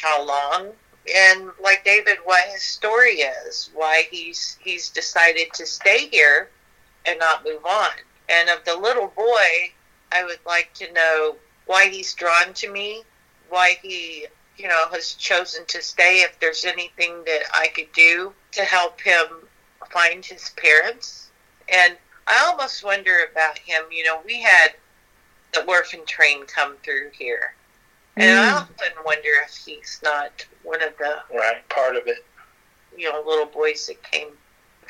how 0.02 0.24
long, 0.24 0.72
and 1.14 1.50
like 1.62 1.84
David, 1.84 2.18
what 2.24 2.44
his 2.48 2.62
story 2.62 3.16
is, 3.20 3.70
why 3.74 4.04
he's 4.10 4.58
he's 4.62 4.88
decided 4.88 5.52
to 5.54 5.66
stay 5.66 6.08
here 6.08 6.48
and 7.06 7.18
not 7.18 7.44
move 7.44 7.64
on. 7.66 7.90
And 8.28 8.48
of 8.48 8.64
the 8.64 8.76
little 8.76 9.08
boy, 9.08 9.72
I 10.12 10.24
would 10.24 10.40
like 10.46 10.72
to 10.74 10.92
know 10.92 11.36
why 11.72 11.88
he's 11.88 12.12
drawn 12.12 12.52
to 12.52 12.70
me, 12.70 13.02
why 13.48 13.78
he, 13.82 14.26
you 14.58 14.68
know, 14.68 14.84
has 14.92 15.14
chosen 15.14 15.64
to 15.66 15.80
stay. 15.80 16.16
If 16.20 16.38
there's 16.38 16.66
anything 16.66 17.24
that 17.24 17.44
I 17.54 17.68
could 17.68 17.90
do 17.94 18.34
to 18.52 18.62
help 18.62 19.00
him 19.00 19.26
find 19.90 20.22
his 20.22 20.50
parents, 20.50 21.30
and 21.72 21.96
I 22.26 22.44
almost 22.46 22.84
wonder 22.84 23.16
about 23.30 23.56
him. 23.58 23.84
You 23.90 24.04
know, 24.04 24.20
we 24.26 24.42
had 24.42 24.74
the 25.54 25.64
orphan 25.64 26.04
train 26.06 26.44
come 26.44 26.76
through 26.84 27.10
here, 27.18 27.54
and 28.18 28.30
I 28.30 28.50
Mm. 28.50 28.60
often 28.60 28.92
wonder 29.04 29.30
if 29.46 29.54
he's 29.64 29.98
not 30.02 30.44
one 30.62 30.82
of 30.82 30.96
the 30.98 31.22
right, 31.32 31.66
part 31.70 31.96
of 31.96 32.06
it. 32.06 32.24
you 32.94 33.10
know 33.10 33.22
little 33.26 33.46
boys 33.46 33.86
that 33.86 34.02
came 34.02 34.28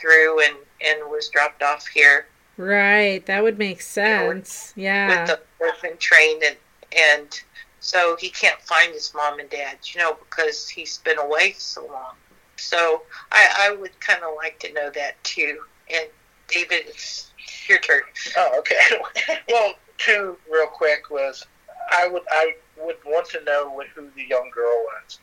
through 0.01 0.41
and 0.43 0.57
and 0.81 1.09
was 1.09 1.29
dropped 1.29 1.63
off 1.63 1.87
here 1.87 2.27
Right, 2.57 3.25
that 3.27 3.45
would 3.45 3.59
make 3.59 3.81
sense. 3.81 4.73
Yeah. 4.75 5.07
with 5.09 5.27
the 5.29 5.41
orphan 5.65 5.97
train 5.99 6.41
and 6.45 6.57
and 6.97 7.41
so 7.81 8.17
he 8.19 8.31
can't 8.31 8.61
find 8.61 8.93
his 8.93 9.13
mom 9.15 9.41
and 9.41 9.51
dad 9.51 9.79
you 9.85 10.01
know 10.01 10.15
because 10.15 10.69
he's 10.69 10.99
been 10.99 11.19
away 11.19 11.53
so 11.57 11.87
long. 11.87 12.15
So 12.57 13.03
i 13.31 13.69
i 13.71 13.77
would 13.77 13.99
kind 14.01 14.23
of 14.23 14.35
like 14.37 14.59
to 14.61 14.73
know 14.73 14.91
that 14.91 15.23
too. 15.25 15.61
And 15.93 16.07
david 16.49 16.85
it's 16.87 17.33
your 17.69 17.79
turn. 17.79 18.03
Oh, 18.37 18.59
okay. 18.59 18.77
well, 19.49 19.75
two 19.99 20.37
real 20.51 20.67
quick 20.67 21.11
was 21.11 21.47
I 21.91 22.09
would 22.09 22.23
I 22.31 22.55
would 22.79 22.97
want 23.05 23.29
to 23.31 23.45
know 23.45 23.71
what, 23.71 23.87
who 23.89 24.09
the 24.17 24.25
young 24.25 24.51
girl 24.53 24.85
was 24.85 25.19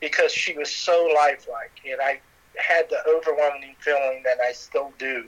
because 0.00 0.32
she 0.32 0.56
was 0.56 0.70
so 0.70 1.08
lifelike, 1.14 1.72
and 1.88 2.00
I 2.00 2.20
had 2.56 2.88
the 2.90 2.98
overwhelming 3.08 3.76
feeling 3.78 4.22
that 4.24 4.38
I 4.40 4.52
still 4.52 4.92
do 4.98 5.24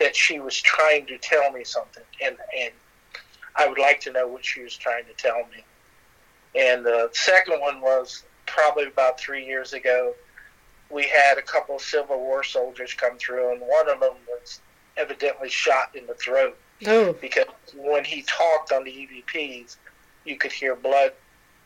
that 0.00 0.16
she 0.16 0.40
was 0.40 0.60
trying 0.60 1.06
to 1.06 1.18
tell 1.18 1.50
me 1.52 1.64
something, 1.64 2.04
and 2.22 2.36
and 2.58 2.72
I 3.56 3.68
would 3.68 3.78
like 3.78 4.00
to 4.00 4.12
know 4.12 4.26
what 4.26 4.44
she 4.44 4.62
was 4.62 4.76
trying 4.76 5.04
to 5.06 5.12
tell 5.14 5.38
me. 5.54 5.64
And 6.54 6.84
the 6.84 7.10
second 7.12 7.60
one 7.60 7.80
was 7.80 8.24
probably 8.46 8.86
about 8.86 9.18
three 9.18 9.44
years 9.44 9.72
ago, 9.72 10.14
we 10.90 11.04
had 11.04 11.38
a 11.38 11.42
couple 11.42 11.76
of 11.76 11.82
Civil 11.82 12.18
War 12.18 12.44
soldiers 12.44 12.94
come 12.94 13.16
through, 13.18 13.52
and 13.52 13.60
one 13.60 13.88
of 13.88 14.00
them 14.00 14.14
was 14.28 14.60
evidently 14.96 15.48
shot 15.48 15.96
in 15.96 16.06
the 16.06 16.14
throat 16.14 16.56
Oh, 16.86 17.12
because 17.14 17.46
when 17.74 18.04
he 18.04 18.22
talked 18.22 18.72
on 18.72 18.84
the 18.84 18.90
EVPs, 18.90 19.76
you 20.24 20.36
could 20.36 20.52
hear 20.52 20.74
blood, 20.74 21.12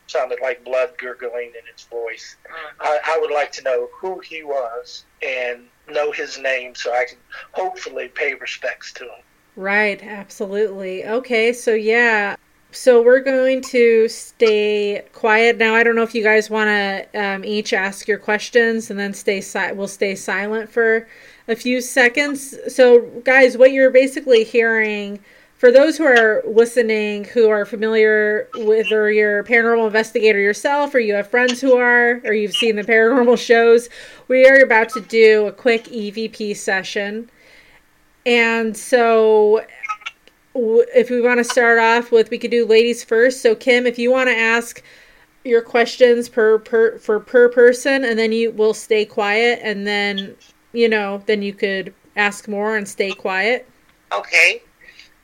sounded 0.06 0.38
like 0.40 0.64
blood 0.64 0.92
gurgling 0.98 1.52
in 1.58 1.72
his 1.72 1.84
voice. 1.84 2.36
Mm-hmm. 2.44 2.82
I, 2.82 2.98
I 3.04 3.18
would 3.20 3.30
like 3.32 3.52
to 3.52 3.62
know 3.62 3.88
who 3.94 4.20
he 4.20 4.42
was 4.42 5.04
and 5.22 5.66
know 5.88 6.12
his 6.12 6.38
name 6.38 6.74
so 6.74 6.92
I 6.92 7.06
can 7.08 7.18
hopefully 7.52 8.08
pay 8.08 8.34
respects 8.34 8.92
to 8.94 9.04
him. 9.04 9.22
Right, 9.58 10.02
absolutely. 10.02 11.04
Okay, 11.04 11.52
so 11.52 11.74
yeah. 11.74 12.36
So 12.70 13.02
we're 13.02 13.20
going 13.20 13.62
to 13.62 14.08
stay 14.08 15.02
quiet 15.12 15.56
now. 15.56 15.74
I 15.74 15.82
don't 15.82 15.96
know 15.96 16.02
if 16.02 16.14
you 16.14 16.22
guys 16.22 16.50
want 16.50 16.68
to 16.68 17.06
um, 17.18 17.44
each 17.44 17.72
ask 17.72 18.06
your 18.06 18.18
questions 18.18 18.90
and 18.90 18.98
then 18.98 19.14
stay 19.14 19.40
si- 19.40 19.72
we'll 19.72 19.88
stay 19.88 20.14
silent 20.14 20.70
for 20.70 21.08
a 21.48 21.56
few 21.56 21.80
seconds. 21.80 22.54
So 22.68 23.00
guys, 23.24 23.56
what 23.56 23.72
you're 23.72 23.90
basically 23.90 24.44
hearing 24.44 25.18
for 25.58 25.72
those 25.72 25.98
who 25.98 26.04
are 26.04 26.42
listening 26.46 27.24
who 27.24 27.48
are 27.48 27.66
familiar 27.66 28.48
with 28.54 28.92
or 28.92 29.10
you're 29.10 29.40
a 29.40 29.44
paranormal 29.44 29.88
investigator 29.88 30.38
yourself 30.38 30.94
or 30.94 31.00
you 31.00 31.14
have 31.14 31.28
friends 31.28 31.60
who 31.60 31.76
are 31.76 32.20
or 32.24 32.32
you've 32.32 32.54
seen 32.54 32.76
the 32.76 32.84
paranormal 32.84 33.36
shows, 33.44 33.88
we 34.28 34.46
are 34.46 34.62
about 34.62 34.88
to 34.90 35.00
do 35.00 35.46
a 35.46 35.52
quick 35.52 35.84
EVP 35.86 36.56
session. 36.56 37.28
And 38.28 38.76
so 38.76 39.64
if 40.54 41.08
we 41.08 41.22
want 41.22 41.38
to 41.38 41.44
start 41.44 41.78
off 41.78 42.12
with 42.12 42.28
we 42.28 42.36
could 42.36 42.50
do 42.50 42.66
ladies 42.66 43.02
first. 43.02 43.40
So 43.40 43.54
Kim, 43.54 43.86
if 43.86 43.98
you 43.98 44.10
want 44.10 44.28
to 44.28 44.36
ask 44.36 44.82
your 45.44 45.62
questions 45.62 46.28
per 46.28 46.58
per 46.58 46.98
for 46.98 47.20
per 47.20 47.48
person 47.48 48.04
and 48.04 48.18
then 48.18 48.30
you 48.32 48.50
will 48.50 48.74
stay 48.74 49.06
quiet 49.06 49.60
and 49.62 49.86
then 49.86 50.36
you 50.74 50.90
know, 50.90 51.22
then 51.24 51.40
you 51.40 51.54
could 51.54 51.94
ask 52.16 52.48
more 52.48 52.76
and 52.76 52.86
stay 52.86 53.12
quiet. 53.12 53.66
Okay. 54.12 54.62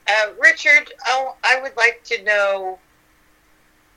Uh, 0.09 0.33
Richard, 0.41 0.91
oh, 1.07 1.37
I 1.45 1.61
would 1.61 1.77
like 1.77 2.03
to 2.05 2.23
know, 2.23 2.79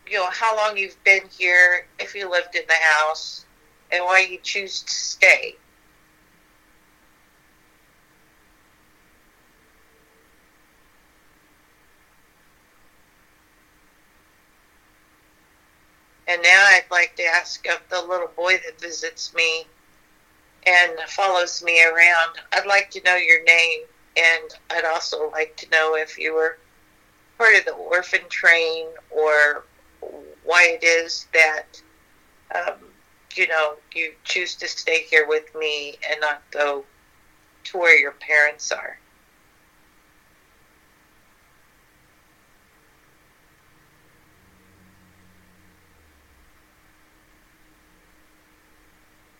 you 0.05 0.17
know, 0.17 0.29
how 0.31 0.53
long 0.57 0.75
you've 0.75 1.01
been 1.05 1.21
here, 1.31 1.87
if 1.99 2.13
you 2.13 2.29
lived 2.29 2.55
in 2.55 2.63
the 2.67 2.73
house, 2.73 3.45
and 3.91 4.03
why 4.03 4.27
you 4.29 4.37
choose 4.43 4.81
to 4.81 4.91
stay. 4.91 5.55
And 16.27 16.41
now 16.41 16.65
I'd 16.67 16.85
like 16.91 17.15
to 17.15 17.23
ask 17.23 17.65
of 17.67 17.79
the 17.89 18.01
little 18.01 18.29
boy 18.35 18.59
that 18.65 18.79
visits 18.81 19.33
me 19.33 19.65
and 20.65 20.99
follows 21.07 21.63
me 21.63 21.81
around. 21.83 22.37
I'd 22.51 22.65
like 22.65 22.91
to 22.91 23.03
know 23.03 23.15
your 23.15 23.43
name, 23.43 23.81
and 24.17 24.53
I'd 24.69 24.83
also 24.83 25.31
like 25.31 25.55
to 25.57 25.69
know 25.69 25.95
if 25.95 26.17
you 26.17 26.33
were 26.33 26.57
part 27.37 27.55
of 27.55 27.65
the 27.65 27.73
orphan 27.73 28.27
train 28.29 28.87
or 29.09 29.63
why 30.43 30.77
it 30.81 30.83
is 30.83 31.27
that, 31.33 31.81
um, 32.53 32.79
you 33.35 33.47
know, 33.47 33.75
you 33.93 34.13
choose 34.23 34.55
to 34.55 34.67
stay 34.67 35.03
here 35.03 35.27
with 35.27 35.53
me 35.55 35.95
and 36.09 36.19
not 36.19 36.41
go 36.51 36.83
to 37.65 37.77
where 37.77 37.97
your 37.97 38.13
parents 38.13 38.71
are. 38.71 38.99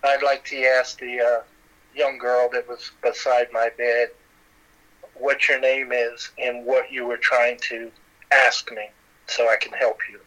I'd 0.08 0.24
like 0.24 0.46
to 0.46 0.64
ask 0.64 0.98
the 1.00 1.20
uh, 1.20 1.42
young 1.94 2.18
girl 2.18 2.50
that 2.54 2.68
was 2.68 2.92
beside 3.02 3.52
my 3.52 3.70
bed 3.78 4.10
what 5.16 5.50
your 5.50 5.60
name 5.60 5.92
is 5.92 6.32
and 6.38 6.66
what 6.66 6.90
you 6.90 7.06
were 7.06 7.18
trying 7.18 7.58
to 7.70 7.92
ask 8.32 8.72
me 8.72 8.90
so 9.26 9.50
I 9.50 9.58
can 9.58 9.74
help 9.74 10.00
you. 10.10 10.22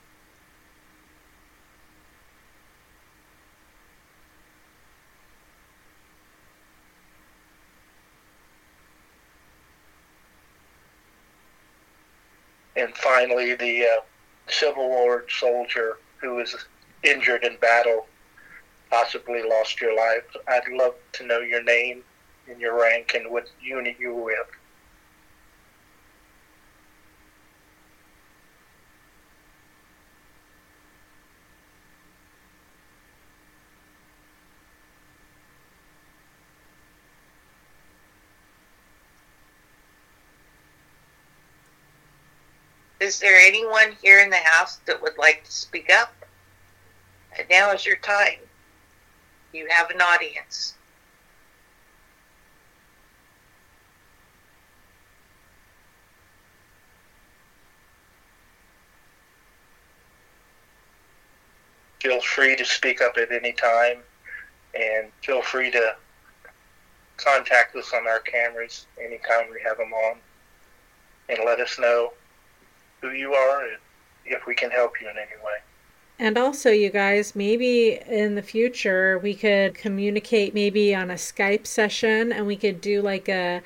And 12.77 12.95
finally, 12.97 13.55
the 13.55 13.85
uh, 13.85 14.01
Civil 14.49 14.89
War 14.91 15.25
soldier 15.29 15.97
who 16.21 16.35
was 16.35 16.55
injured 17.03 17.45
in 17.45 17.57
battle 17.57 18.07
possibly 18.91 19.43
lost 19.43 19.81
your 19.81 19.97
life. 19.97 20.25
I'd 20.49 20.69
love 20.73 20.95
to 21.13 21.25
know 21.25 21.39
your 21.39 21.63
name 21.63 22.03
and 22.49 22.61
your 22.61 22.79
rank 22.79 23.15
and 23.15 23.31
what 23.31 23.49
unit 23.63 23.97
you 23.99 24.13
were 24.13 24.25
with. 24.25 24.47
Is 43.01 43.19
there 43.19 43.39
anyone 43.41 43.97
here 44.03 44.21
in 44.21 44.29
the 44.29 44.37
house 44.37 44.77
that 44.85 45.01
would 45.01 45.17
like 45.17 45.45
to 45.45 45.51
speak 45.51 45.91
up? 45.91 46.13
And 47.39 47.49
now 47.49 47.73
is 47.73 47.87
your 47.87 47.97
time. 47.97 48.39
You 49.53 49.67
have 49.69 49.91
an 49.91 50.01
audience. 50.01 50.75
Feel 62.01 62.21
free 62.21 62.57
to 62.57 62.65
speak 62.65 63.03
up 63.03 63.17
at 63.19 63.31
any 63.31 63.53
time 63.53 63.99
and 64.75 65.09
feel 65.23 65.43
free 65.43 65.71
to 65.71 65.97
contact 67.17 67.77
us 67.77 67.93
on 67.93 68.07
our 68.07 68.21
cameras 68.21 68.87
anytime 68.99 69.51
we 69.51 69.61
have 69.61 69.77
them 69.77 69.93
on 69.93 70.17
and 71.29 71.39
let 71.45 71.61
us 71.61 71.79
know 71.79 72.13
who 73.03 73.11
you 73.11 73.35
are 73.35 73.63
and 73.67 73.77
if 74.25 74.47
we 74.47 74.55
can 74.55 74.71
help 74.71 75.01
you 75.01 75.09
in 75.11 75.17
any 75.17 75.37
way. 75.45 75.59
And 76.21 76.37
also, 76.37 76.71
you 76.71 76.91
guys, 76.91 77.35
maybe 77.35 77.99
in 78.07 78.35
the 78.35 78.43
future 78.43 79.19
we 79.21 79.33
could 79.33 79.75
communicate 79.75 80.53
maybe 80.53 80.95
on 80.95 81.11
a 81.11 81.15
Skype 81.15 81.67
session 81.67 82.31
and 82.31 82.47
we 82.47 82.57
could 82.57 82.83
do 82.83 83.01
like 83.01 83.27
a 83.31 83.63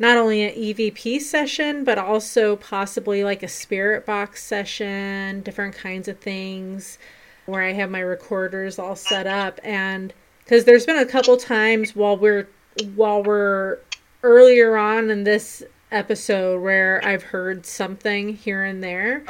not 0.00 0.16
only 0.16 0.42
an 0.42 0.54
EVP 0.54 1.20
session, 1.20 1.84
but 1.84 1.96
also 1.96 2.56
possibly 2.56 3.22
like 3.22 3.44
a 3.44 3.48
spirit 3.48 4.04
box 4.04 4.42
session, 4.42 5.40
different 5.42 5.76
kinds 5.76 6.08
of 6.08 6.18
things 6.18 6.98
where 7.46 7.62
I 7.62 7.72
have 7.74 7.90
my 7.90 8.00
recorders 8.00 8.80
all 8.80 8.96
set 8.96 9.28
up. 9.28 9.60
And 9.62 10.12
because 10.42 10.64
there's 10.64 10.84
been 10.84 10.98
a 10.98 11.06
couple 11.06 11.36
times 11.36 11.94
while 11.94 12.16
we're 12.16 12.48
while 12.96 13.22
we're 13.22 13.78
earlier 14.24 14.76
on 14.76 15.10
in 15.10 15.22
this 15.22 15.62
episode 15.92 16.60
where 16.60 17.00
I've 17.04 17.22
heard 17.22 17.64
something 17.66 18.34
here 18.34 18.64
and 18.64 18.82
there. 18.82 19.22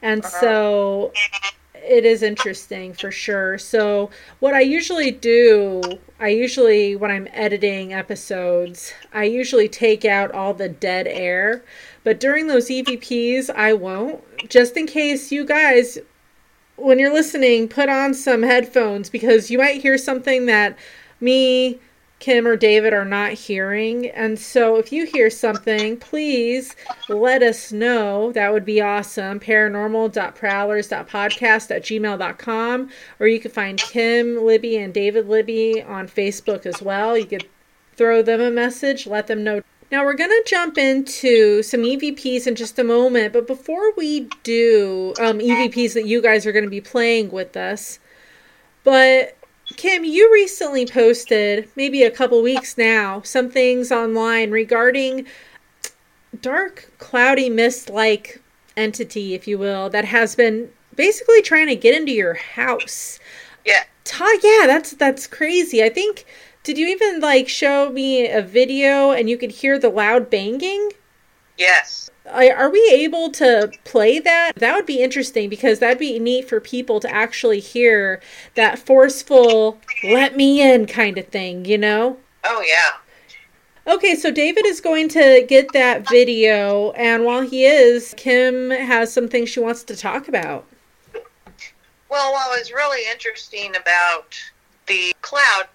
And 0.00 0.24
so 0.24 1.12
it 1.82 2.04
is 2.04 2.22
interesting 2.22 2.92
for 2.92 3.10
sure. 3.10 3.58
So, 3.58 4.10
what 4.40 4.54
I 4.54 4.60
usually 4.60 5.10
do, 5.10 5.80
I 6.20 6.28
usually, 6.28 6.96
when 6.96 7.10
I'm 7.10 7.28
editing 7.32 7.92
episodes, 7.92 8.92
I 9.12 9.24
usually 9.24 9.68
take 9.68 10.04
out 10.04 10.32
all 10.32 10.54
the 10.54 10.68
dead 10.68 11.06
air. 11.06 11.64
But 12.04 12.20
during 12.20 12.46
those 12.46 12.68
EVPs, 12.68 13.50
I 13.50 13.72
won't, 13.72 14.22
just 14.48 14.76
in 14.76 14.86
case 14.86 15.30
you 15.30 15.44
guys, 15.44 15.98
when 16.76 16.98
you're 16.98 17.12
listening, 17.12 17.68
put 17.68 17.88
on 17.88 18.14
some 18.14 18.42
headphones 18.42 19.10
because 19.10 19.50
you 19.50 19.58
might 19.58 19.82
hear 19.82 19.98
something 19.98 20.46
that 20.46 20.78
me, 21.20 21.80
Kim 22.18 22.46
or 22.46 22.56
David 22.56 22.92
are 22.92 23.04
not 23.04 23.32
hearing. 23.32 24.08
And 24.08 24.38
so 24.38 24.76
if 24.76 24.92
you 24.92 25.06
hear 25.06 25.30
something, 25.30 25.96
please 25.98 26.74
let 27.08 27.42
us 27.42 27.70
know. 27.70 28.32
That 28.32 28.52
would 28.52 28.64
be 28.64 28.80
awesome. 28.80 29.38
Paranormal.prowlers.podcast 29.38 31.70
at 31.70 31.82
gmail.com. 31.82 32.90
Or 33.20 33.28
you 33.28 33.38
can 33.38 33.52
find 33.52 33.78
Kim 33.78 34.44
Libby 34.44 34.76
and 34.76 34.92
David 34.92 35.28
Libby 35.28 35.80
on 35.82 36.08
Facebook 36.08 36.66
as 36.66 36.82
well. 36.82 37.16
You 37.16 37.26
could 37.26 37.46
throw 37.94 38.22
them 38.22 38.40
a 38.40 38.50
message, 38.50 39.06
let 39.06 39.28
them 39.28 39.44
know. 39.44 39.62
Now 39.90 40.04
we're 40.04 40.14
going 40.14 40.30
to 40.30 40.44
jump 40.46 40.76
into 40.76 41.62
some 41.62 41.80
EVPs 41.80 42.46
in 42.46 42.56
just 42.56 42.78
a 42.78 42.84
moment. 42.84 43.32
But 43.32 43.46
before 43.46 43.94
we 43.96 44.28
do 44.42 45.14
um, 45.20 45.38
EVPs 45.38 45.94
that 45.94 46.06
you 46.06 46.20
guys 46.20 46.44
are 46.46 46.52
going 46.52 46.64
to 46.64 46.70
be 46.70 46.80
playing 46.80 47.30
with 47.30 47.56
us, 47.56 48.00
but 48.82 49.37
Kim, 49.76 50.04
you 50.04 50.32
recently 50.32 50.86
posted, 50.86 51.68
maybe 51.76 52.02
a 52.02 52.10
couple 52.10 52.42
weeks 52.42 52.78
now, 52.78 53.20
some 53.22 53.50
things 53.50 53.92
online 53.92 54.50
regarding 54.50 55.26
dark, 56.40 56.90
cloudy 56.98 57.50
mist 57.50 57.90
like 57.90 58.40
entity, 58.76 59.34
if 59.34 59.46
you 59.46 59.58
will, 59.58 59.90
that 59.90 60.06
has 60.06 60.34
been 60.34 60.70
basically 60.94 61.42
trying 61.42 61.68
to 61.68 61.76
get 61.76 61.94
into 61.94 62.12
your 62.12 62.34
house. 62.34 63.18
Yeah. 63.64 63.84
Ta- 64.04 64.38
yeah, 64.42 64.66
that's 64.66 64.92
that's 64.92 65.26
crazy. 65.26 65.82
I 65.82 65.90
think 65.90 66.24
did 66.62 66.78
you 66.78 66.86
even 66.88 67.20
like 67.20 67.48
show 67.48 67.90
me 67.90 68.28
a 68.28 68.42
video 68.42 69.12
and 69.12 69.28
you 69.28 69.36
could 69.36 69.50
hear 69.50 69.78
the 69.78 69.90
loud 69.90 70.30
banging? 70.30 70.90
Yes. 71.56 72.07
Are 72.30 72.70
we 72.70 72.90
able 72.92 73.30
to 73.32 73.70
play 73.84 74.18
that? 74.20 74.52
That 74.56 74.74
would 74.74 74.86
be 74.86 75.02
interesting 75.02 75.48
because 75.48 75.78
that'd 75.78 75.98
be 75.98 76.18
neat 76.18 76.48
for 76.48 76.60
people 76.60 77.00
to 77.00 77.12
actually 77.12 77.60
hear 77.60 78.20
that 78.54 78.78
forceful 78.78 79.78
"let 80.04 80.36
me 80.36 80.60
in" 80.60 80.86
kind 80.86 81.18
of 81.18 81.28
thing, 81.28 81.64
you 81.64 81.78
know? 81.78 82.18
Oh 82.44 82.62
yeah. 82.66 82.98
Okay, 83.92 84.14
so 84.14 84.30
David 84.30 84.66
is 84.66 84.82
going 84.82 85.08
to 85.10 85.46
get 85.48 85.72
that 85.72 86.06
video, 86.10 86.90
and 86.92 87.24
while 87.24 87.40
he 87.40 87.64
is, 87.64 88.14
Kim 88.18 88.70
has 88.70 89.10
some 89.10 89.28
things 89.28 89.48
she 89.48 89.60
wants 89.60 89.82
to 89.84 89.96
talk 89.96 90.28
about. 90.28 90.66
Well, 92.10 92.32
what 92.32 92.58
was 92.58 92.70
really 92.70 93.10
interesting 93.10 93.74
about 93.76 94.38
the 94.86 95.14
cloud, 95.22 95.68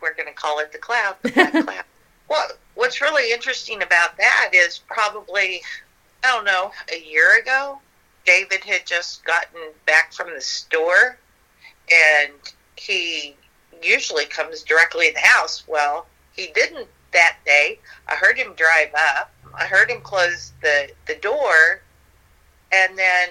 we're 0.00 0.14
going 0.14 0.28
to 0.28 0.34
call 0.34 0.60
it 0.60 0.72
the 0.72 0.78
cloud. 0.78 1.16
the 1.22 1.30
cloud. 1.66 1.84
What 2.26 2.58
What's 2.76 3.00
really 3.00 3.32
interesting 3.32 3.82
about 3.82 4.16
that 4.18 4.50
is 4.54 4.78
probably, 4.86 5.62
I 6.22 6.28
don't 6.28 6.44
know, 6.44 6.70
a 6.92 7.00
year 7.00 7.40
ago, 7.40 7.80
David 8.24 8.62
had 8.62 8.86
just 8.86 9.24
gotten 9.24 9.60
back 9.86 10.12
from 10.12 10.32
the 10.32 10.40
store, 10.40 11.18
and 11.90 12.32
he 12.76 13.34
usually 13.82 14.26
comes 14.26 14.62
directly 14.62 15.08
in 15.08 15.14
the 15.14 15.20
house. 15.20 15.64
Well, 15.66 16.06
he 16.32 16.48
didn't 16.54 16.88
that 17.12 17.38
day. 17.44 17.78
I 18.08 18.14
heard 18.14 18.36
him 18.36 18.54
drive 18.54 18.94
up. 18.94 19.32
I 19.58 19.64
heard 19.64 19.90
him 19.90 20.02
close 20.02 20.52
the 20.60 20.90
the 21.06 21.14
door, 21.14 21.80
and 22.72 22.98
then 22.98 23.30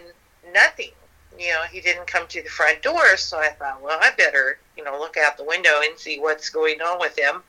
nothing 0.52 0.91
you 1.39 1.50
know, 1.50 1.64
he 1.70 1.82
didn't 1.82 2.08
come 2.08 2.28
to 2.28 2.41
the 2.41 2.50
front 2.50 2.82
door, 2.82 3.18
so 3.18 3.38
I 3.38 3.50
thought, 3.50 3.82
well, 3.82 4.00
I 4.02 4.12
better, 4.12 4.58
you 4.78 4.84
know, 4.84 4.98
look 5.00 5.18
out 5.18 5.38
the 5.38 5.43
window 5.43 5.82
and 5.84 5.98
see 5.98 6.20
what's 6.20 6.50
going 6.50 6.82
on 6.82 7.00
with 7.00 7.18
him. 7.18 7.43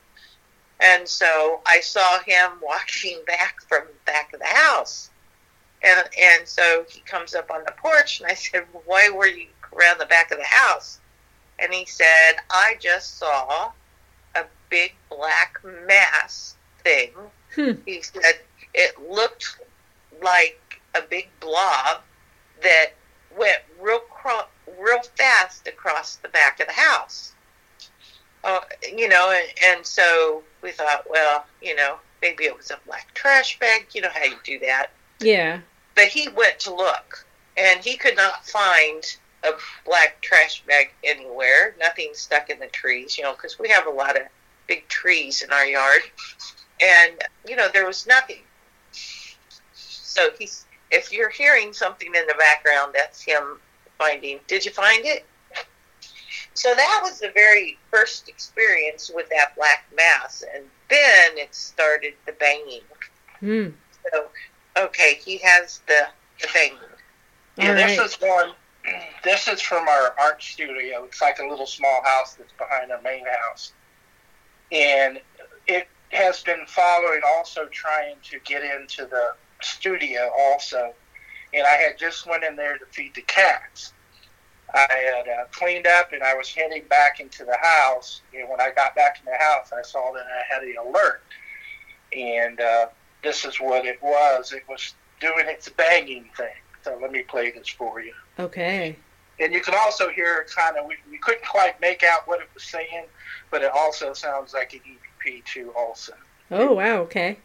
And 0.79 1.07
so 1.07 1.61
I 1.65 1.79
saw 1.79 2.19
him 2.19 2.51
walking 2.61 3.19
back 3.25 3.61
from 3.67 3.83
the 3.87 4.11
back 4.11 4.33
of 4.33 4.39
the 4.39 4.45
house. 4.45 5.09
And 5.83 6.09
and 6.19 6.47
so 6.47 6.85
he 6.89 7.01
comes 7.01 7.35
up 7.35 7.51
on 7.51 7.63
the 7.65 7.73
porch 7.73 8.19
and 8.19 8.29
I 8.29 8.33
said, 8.35 8.65
well, 8.73 8.83
Why 8.85 9.09
were 9.09 9.27
you 9.27 9.47
around 9.73 9.99
the 9.99 10.05
back 10.05 10.31
of 10.31 10.37
the 10.37 10.43
house? 10.43 10.99
And 11.59 11.73
he 11.73 11.85
said, 11.85 12.35
I 12.49 12.77
just 12.79 13.17
saw 13.17 13.71
a 14.35 14.43
big 14.69 14.93
black 15.09 15.59
mass 15.87 16.55
thing. 16.83 17.11
Hmm. 17.55 17.71
He 17.85 18.01
said 18.01 18.39
it 18.73 19.09
looked 19.09 19.59
like 20.21 20.59
a 20.95 21.01
big 21.01 21.29
blob 21.39 22.01
that 22.61 22.93
went 23.37 23.59
real 23.79 23.99
cro- 23.99 24.47
real 24.79 25.01
fast 25.17 25.67
across 25.67 26.17
the 26.17 26.29
back 26.29 26.59
of 26.59 26.67
the 26.67 26.73
house. 26.73 27.33
Uh, 28.43 28.61
you 28.95 29.07
know, 29.07 29.31
and, 29.31 29.77
and 29.77 29.85
so 29.85 30.43
we 30.67 30.73
thought, 30.73 31.09
well, 31.09 31.45
you 31.61 31.75
know, 31.75 31.95
maybe 32.21 32.43
it 32.43 32.55
was 32.55 32.71
a 32.71 32.79
black 32.85 33.13
trash 33.13 33.57
bag. 33.57 33.87
You 33.93 34.01
know 34.01 34.09
how 34.13 34.25
you 34.25 34.35
do 34.43 34.59
that. 34.59 34.87
Yeah. 35.21 35.61
But 35.95 36.07
he 36.07 36.27
went 36.27 36.59
to 36.59 36.75
look, 36.75 37.25
and 37.55 37.79
he 37.79 37.95
could 37.95 38.17
not 38.17 38.45
find 38.45 39.01
a 39.45 39.51
black 39.85 40.19
trash 40.21 40.61
bag 40.67 40.89
anywhere. 41.05 41.73
Nothing 41.79 42.09
stuck 42.13 42.49
in 42.49 42.59
the 42.59 42.67
trees, 42.67 43.17
you 43.17 43.23
know, 43.23 43.31
because 43.31 43.57
we 43.57 43.69
have 43.69 43.87
a 43.87 43.89
lot 43.89 44.17
of 44.17 44.23
big 44.67 44.85
trees 44.89 45.41
in 45.41 45.51
our 45.51 45.65
yard, 45.65 46.01
and 46.81 47.13
you 47.47 47.55
know 47.55 47.69
there 47.73 47.87
was 47.87 48.05
nothing. 48.05 48.41
So 49.71 50.29
he's 50.37 50.65
if 50.91 51.13
you're 51.13 51.29
hearing 51.29 51.71
something 51.71 52.13
in 52.13 52.27
the 52.27 52.35
background, 52.37 52.93
that's 52.93 53.21
him 53.21 53.57
finding. 53.97 54.39
Did 54.47 54.65
you 54.65 54.71
find 54.71 55.05
it? 55.05 55.25
So 56.57 56.73
that 56.73 57.01
was 57.03 57.19
the 57.19 57.29
very 57.35 57.77
first 57.91 58.27
experience 58.27 59.11
with 59.13 59.29
that 59.29 59.55
black 59.55 59.85
mass, 59.95 60.43
and 60.55 60.63
then 60.89 61.37
it 61.37 61.53
started 61.53 62.15
the 62.25 62.31
banging. 62.31 62.81
Hmm. 63.39 63.67
So, 64.11 64.25
okay, 64.75 65.19
he 65.23 65.37
has 65.37 65.81
the 65.85 66.07
the 66.41 66.47
banging. 66.51 66.79
Yeah, 67.57 67.69
All 67.69 67.75
this 67.75 67.99
right. 67.99 68.07
is 68.07 68.15
one. 68.15 68.53
This 69.23 69.47
is 69.47 69.61
from 69.61 69.87
our 69.87 70.15
art 70.19 70.41
studio. 70.41 71.03
It's 71.03 71.21
like 71.21 71.37
a 71.37 71.45
little 71.45 71.67
small 71.67 72.01
house 72.03 72.33
that's 72.33 72.53
behind 72.53 72.91
our 72.91 73.01
main 73.03 73.25
house, 73.27 73.73
and 74.71 75.21
it 75.67 75.87
has 76.09 76.41
been 76.41 76.65
following. 76.65 77.21
Also, 77.35 77.67
trying 77.67 78.15
to 78.31 78.39
get 78.39 78.63
into 78.63 79.05
the 79.05 79.35
studio 79.61 80.31
also, 80.35 80.91
and 81.53 81.67
I 81.67 81.73
had 81.73 81.99
just 81.99 82.25
went 82.25 82.43
in 82.43 82.55
there 82.55 82.79
to 82.79 82.85
feed 82.87 83.13
the 83.13 83.21
cats. 83.21 83.93
I 84.73 84.87
had 84.89 85.27
uh, 85.27 85.45
cleaned 85.51 85.87
up 85.87 86.11
and 86.13 86.21
I 86.21 86.33
was 86.35 86.49
heading 86.49 86.83
back 86.89 87.19
into 87.19 87.45
the 87.45 87.57
house. 87.57 88.21
And 88.33 88.49
when 88.49 88.59
I 88.59 88.71
got 88.71 88.95
back 88.95 89.19
in 89.19 89.25
the 89.25 89.37
house, 89.37 89.71
I 89.71 89.81
saw 89.81 90.11
that 90.13 90.25
I 90.25 90.53
had 90.53 90.63
an 90.63 90.75
alert, 90.77 91.21
and 92.13 92.59
uh, 92.59 92.87
this 93.23 93.45
is 93.45 93.59
what 93.59 93.85
it 93.85 94.01
was. 94.01 94.51
It 94.51 94.63
was 94.67 94.93
doing 95.19 95.45
its 95.47 95.69
banging 95.69 96.29
thing. 96.35 96.55
So 96.83 96.97
let 97.01 97.11
me 97.11 97.23
play 97.23 97.51
this 97.51 97.67
for 97.67 97.99
you. 98.01 98.13
Okay. 98.39 98.95
And 99.39 99.53
you 99.53 99.61
can 99.61 99.75
also 99.75 100.09
hear 100.09 100.45
kind 100.55 100.77
of, 100.77 100.85
we, 100.85 100.95
we 101.11 101.17
couldn't 101.19 101.45
quite 101.45 101.79
make 101.79 102.03
out 102.03 102.27
what 102.27 102.41
it 102.41 102.47
was 102.53 102.63
saying, 102.63 103.05
but 103.51 103.61
it 103.61 103.71
also 103.73 104.13
sounds 104.13 104.53
like 104.53 104.73
an 104.73 104.79
EVP 104.79 105.45
too, 105.45 105.71
also. 105.77 106.13
Oh 106.49 106.73
wow. 106.73 106.99
Okay. 106.99 107.37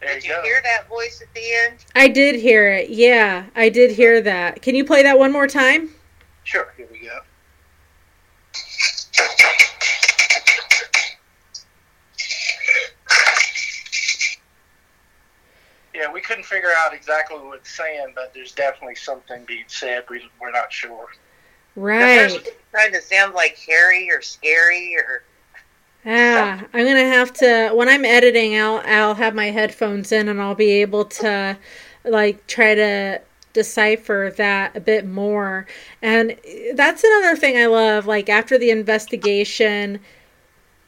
There 0.00 0.14
Did 0.14 0.24
you 0.24 0.30
you 0.30 0.36
go. 0.36 0.42
hear 0.42 0.60
that 0.62 0.88
voice 0.88 1.20
at 1.20 1.32
the 1.34 1.52
end? 1.52 1.84
I 1.94 2.08
did 2.08 2.36
hear 2.36 2.72
it. 2.72 2.88
Yeah, 2.90 3.46
I 3.54 3.68
did 3.68 3.90
hear 3.90 4.20
that. 4.22 4.62
Can 4.62 4.74
you 4.74 4.84
play 4.84 5.02
that 5.02 5.18
one 5.18 5.30
more 5.32 5.46
time? 5.46 5.90
Sure, 6.44 6.72
here 6.76 6.88
we 6.90 7.00
go. 7.00 7.18
Yeah, 15.94 16.10
we 16.10 16.20
couldn't 16.20 16.44
figure 16.44 16.70
out 16.78 16.94
exactly 16.94 17.38
what 17.38 17.58
it's 17.58 17.76
saying, 17.76 18.12
but 18.14 18.32
there's 18.32 18.52
definitely 18.52 18.94
something 18.94 19.44
being 19.44 19.64
said. 19.66 20.04
We, 20.08 20.22
we're 20.40 20.52
not 20.52 20.72
sure. 20.72 21.08
Right. 21.76 22.30
Trying 22.70 22.92
to 22.92 23.02
sound 23.02 23.34
like 23.34 23.58
hairy 23.58 24.08
or 24.10 24.22
scary 24.22 24.96
or 24.96 25.24
Ah, 26.04 26.66
I'm 26.72 26.86
gonna 26.86 27.04
have 27.04 27.32
to 27.34 27.70
when 27.74 27.88
I'm 27.88 28.04
editing. 28.04 28.56
I'll 28.56 28.82
I'll 28.86 29.14
have 29.14 29.34
my 29.34 29.46
headphones 29.50 30.12
in 30.12 30.28
and 30.28 30.40
I'll 30.40 30.54
be 30.54 30.70
able 30.82 31.04
to 31.06 31.58
like 32.04 32.46
try 32.46 32.74
to 32.74 33.20
decipher 33.52 34.32
that 34.36 34.74
a 34.76 34.80
bit 34.80 35.06
more. 35.06 35.66
And 36.00 36.38
that's 36.74 37.04
another 37.04 37.36
thing 37.36 37.58
I 37.58 37.66
love. 37.66 38.06
Like 38.06 38.28
after 38.30 38.56
the 38.56 38.70
investigation 38.70 40.00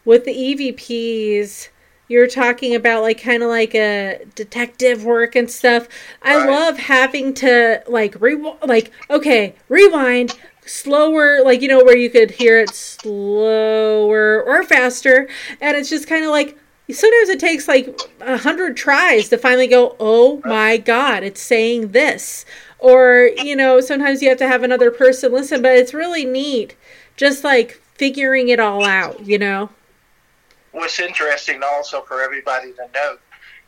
with 0.05 0.25
the 0.25 0.33
EVPs, 0.33 1.71
you're 2.09 2.27
talking 2.27 2.75
about 2.75 3.03
like 3.03 3.23
kind 3.23 3.43
of 3.43 3.49
like 3.49 3.75
a 3.75 4.21
detective 4.35 5.05
work 5.05 5.37
and 5.37 5.51
stuff. 5.51 5.89
I 6.23 6.37
Right. 6.37 6.39
love 6.39 6.79
having 6.79 7.35
to 7.35 7.83
like 7.89 8.21
re 8.21 8.37
like 8.67 8.93
okay, 9.11 9.55
rewind 9.69 10.35
slower 10.65 11.43
like 11.43 11.61
you 11.61 11.69
know 11.69 11.85
where 11.85 11.97
you 11.97 12.11
could 12.11 12.31
hear 12.31 12.59
it 12.59 12.71
slower 12.75 14.43
or 14.43 14.63
faster. 14.65 15.29
And 15.61 15.77
it's 15.77 15.91
just 15.91 16.09
kind 16.09 16.25
of 16.25 16.31
like 16.31 16.59
sometimes 16.91 17.29
it 17.29 17.41
takes 17.41 17.69
like 17.69 17.99
a 18.21 18.37
hundred 18.37 18.77
tries 18.77 19.29
to 19.31 19.39
finally 19.39 19.67
go 19.67 19.97
oh 19.99 20.43
my 20.45 20.77
god 20.77 21.23
it's 21.23 21.41
saying 21.41 21.93
this. 21.93 22.45
Or 22.79 23.31
you 23.37 23.57
know 23.57 23.81
sometimes 23.81 24.23
you 24.23 24.29
have 24.29 24.39
to 24.39 24.49
have 24.49 24.63
another 24.63 24.91
person 24.91 25.33
listen 25.33 25.63
but 25.63 25.77
it's 25.77 25.95
really 25.95 26.25
neat 26.25 26.77
just 27.17 27.45
like 27.45 27.81
figuring 27.95 28.49
it 28.49 28.61
all 28.61 28.85
out 28.85 29.25
you 29.27 29.39
know? 29.39 29.71
What's 30.73 30.99
interesting 30.99 31.63
also 31.63 32.03
for 32.03 32.23
everybody 32.23 32.73
to 32.73 32.89
note 32.95 33.21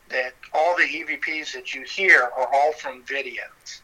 that 0.09 0.33
all 0.53 0.75
the 0.75 0.83
EVPs 0.83 1.53
that 1.53 1.73
you 1.73 1.83
hear 1.83 2.23
are 2.23 2.47
all 2.53 2.73
from 2.73 3.03
videos. 3.03 3.81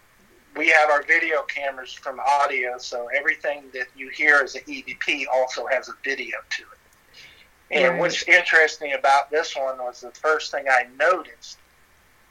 We 0.56 0.68
have 0.70 0.90
our 0.90 1.04
video 1.04 1.44
cameras 1.44 1.94
from 1.94 2.20
audio, 2.20 2.78
so 2.78 3.08
everything 3.16 3.64
that 3.74 3.88
you 3.96 4.10
hear 4.10 4.38
as 4.38 4.56
an 4.56 4.62
EVP 4.68 5.26
also 5.32 5.66
has 5.68 5.88
a 5.88 5.94
video 6.04 6.38
to 6.50 6.64
it. 6.64 6.68
And 7.72 7.88
Right. 7.94 8.00
what's 8.00 8.24
interesting 8.24 8.94
about 8.94 9.32
this 9.32 9.56
one 9.56 9.78
was 9.78 10.02
the 10.02 10.12
first 10.12 10.52
thing 10.52 10.68
I 10.70 10.88
noticed 10.98 11.58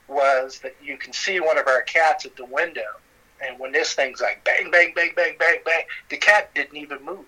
was 0.06 0.58
that 0.58 0.74
you 0.82 0.98
can 0.98 1.12
see 1.12 1.40
one 1.40 1.56
of 1.56 1.66
our 1.66 1.82
cats 1.82 2.26
at 2.26 2.36
the 2.36 2.44
window, 2.44 3.00
and 3.40 3.58
when 3.58 3.72
this 3.72 3.94
thing's 3.94 4.20
like 4.20 4.44
bang, 4.44 4.70
bang, 4.70 4.92
bang, 4.94 5.12
bang, 5.16 5.36
bang, 5.38 5.58
bang, 5.64 5.84
the 6.10 6.16
cat 6.18 6.54
didn't 6.54 6.76
even 6.76 7.02
move. 7.02 7.24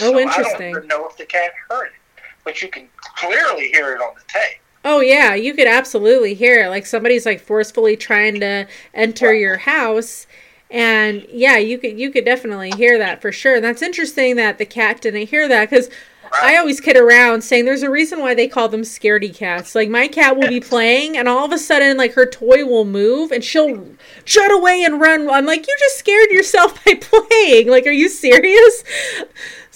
Oh, 0.00 0.16
I 0.16 0.22
interesting. 0.22 0.74
don't 0.74 0.86
know 0.86 1.08
if 1.08 1.16
the 1.16 1.24
cat 1.26 1.52
heard 1.68 1.86
it, 1.86 2.22
but 2.44 2.62
you 2.62 2.68
can 2.68 2.88
clearly 3.16 3.68
hear 3.72 3.94
it 3.94 4.00
on 4.00 4.14
the 4.14 4.22
tape. 4.28 4.60
Oh 4.88 5.00
yeah, 5.00 5.34
you 5.34 5.52
could 5.52 5.66
absolutely 5.66 6.34
hear 6.34 6.62
it. 6.62 6.68
Like 6.68 6.86
somebody's 6.86 7.26
like 7.26 7.40
forcefully 7.40 7.96
trying 7.96 8.38
to 8.38 8.68
enter 8.94 9.34
your 9.34 9.56
house. 9.56 10.28
And 10.70 11.26
yeah, 11.28 11.56
you 11.56 11.76
could 11.76 11.98
you 11.98 12.12
could 12.12 12.24
definitely 12.24 12.70
hear 12.70 12.96
that 12.98 13.20
for 13.20 13.32
sure. 13.32 13.56
And 13.56 13.64
that's 13.64 13.82
interesting 13.82 14.36
that 14.36 14.58
the 14.58 14.64
cat 14.64 15.00
didn't 15.00 15.26
hear 15.26 15.48
that 15.48 15.70
because 15.70 15.90
I 16.32 16.56
always 16.56 16.80
kid 16.80 16.96
around 16.96 17.42
saying 17.42 17.64
there's 17.64 17.82
a 17.82 17.90
reason 17.90 18.20
why 18.20 18.34
they 18.34 18.46
call 18.46 18.68
them 18.68 18.82
scaredy 18.82 19.34
cats. 19.34 19.74
Like 19.74 19.88
my 19.88 20.06
cat 20.06 20.36
will 20.36 20.48
be 20.48 20.60
playing 20.60 21.16
and 21.16 21.28
all 21.28 21.44
of 21.44 21.50
a 21.50 21.58
sudden 21.58 21.96
like 21.96 22.12
her 22.14 22.26
toy 22.26 22.64
will 22.64 22.84
move 22.84 23.32
and 23.32 23.42
she'll 23.42 23.88
jut 24.24 24.52
away 24.52 24.84
and 24.84 25.00
run. 25.00 25.28
I'm 25.28 25.46
like, 25.46 25.66
you 25.66 25.76
just 25.80 25.98
scared 25.98 26.30
yourself 26.30 26.84
by 26.84 26.94
playing. 26.94 27.68
Like, 27.68 27.88
are 27.88 27.90
you 27.92 28.08
serious? 28.08 28.84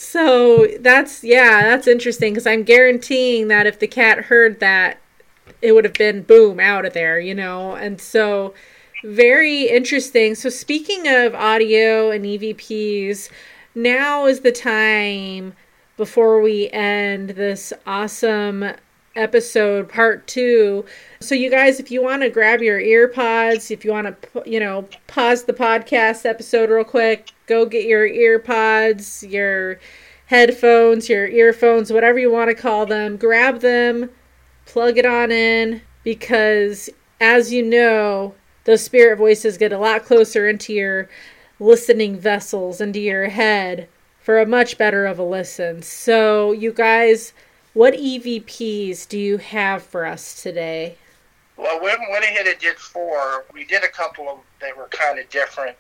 So 0.03 0.67
that's 0.81 1.23
yeah, 1.23 1.63
that's 1.63 1.87
interesting 1.87 2.33
because 2.33 2.47
I'm 2.47 2.63
guaranteeing 2.63 3.49
that 3.49 3.67
if 3.67 3.81
the 3.81 3.87
cat 3.87 4.25
heard 4.25 4.59
that, 4.61 4.99
it 5.61 5.73
would 5.73 5.85
have 5.85 5.93
been 5.93 6.23
boom 6.23 6.59
out 6.59 6.87
of 6.87 6.95
there, 6.95 7.21
you 7.21 7.35
know. 7.35 7.75
And 7.75 8.01
so 8.01 8.55
very 9.05 9.65
interesting. 9.65 10.35
So 10.35 10.49
speaking 10.49 11.07
of 11.07 11.35
audio 11.35 12.11
and 12.11 12.25
EVPs, 12.25 13.29
now 13.75 14.25
is 14.25 14.41
the 14.41 14.53
time 14.53 15.53
before 15.99 16.41
we 16.41 16.71
end 16.71 17.31
this 17.31 17.71
awesome 17.87 18.73
episode 19.17 19.89
part 19.89 20.27
2. 20.27 20.85
So 21.21 21.35
you 21.35 21.51
guys 21.51 21.81
if 21.81 21.91
you 21.91 22.03
want 22.03 22.23
to 22.23 22.31
grab 22.31 22.63
your 22.63 22.81
ear 22.81 23.09
pods, 23.09 23.71
if 23.71 23.85
you 23.85 23.91
want 23.91 24.23
to 24.23 24.43
you 24.47 24.61
know, 24.61 24.89
pause 25.07 25.45
the 25.45 25.53
podcast 25.53 26.25
episode 26.25 26.71
real 26.71 26.85
quick, 26.85 27.33
go 27.47 27.67
get 27.67 27.87
your 27.87 28.07
ear 28.07 28.39
pods, 28.39 29.23
your 29.25 29.79
headphones, 30.27 31.09
your 31.09 31.27
earphones, 31.27 31.93
whatever 31.93 32.19
you 32.19 32.31
want 32.31 32.49
to 32.49 32.55
call 32.55 32.87
them, 32.87 33.17
grab 33.17 33.61
them, 33.61 34.11
plug 34.65 34.97
it 34.97 35.07
on 35.07 35.33
in 35.33 35.83
because 36.05 36.89
as 37.21 37.53
you 37.53 37.63
know, 37.63 38.35
those 38.65 38.83
spirit 38.83 39.17
voices 39.17 39.59
get 39.59 39.73
a 39.73 39.79
lot 39.79 40.05
closer 40.05 40.49
into 40.49 40.73
your 40.73 41.09
listening 41.59 42.17
vessels, 42.17 42.81
into 42.81 43.01
your 43.01 43.29
head 43.29 43.89
for 44.19 44.39
a 44.39 44.47
much 44.47 44.79
better 44.79 45.07
of 45.07 45.19
a 45.19 45.23
listen. 45.23 45.83
So, 45.83 46.53
you 46.53 46.73
guys, 46.73 47.33
what 47.75 47.95
EVPs 47.95 49.09
do 49.09 49.19
you 49.19 49.39
have 49.39 49.83
for 49.83 50.05
us 50.05 50.43
today? 50.43 50.97
Well, 51.57 51.81
when 51.83 51.99
went 52.11 52.25
ahead 52.25 52.47
and 52.47 52.59
did 52.59 52.79
four. 52.79 53.45
We 53.53 53.65
did 53.65 53.85
a 53.85 53.89
couple 53.89 54.29
of 54.29 54.39
that 54.61 54.77
were 54.77 54.89
kind 54.89 55.19
of 55.19 55.29
different. 55.29 55.77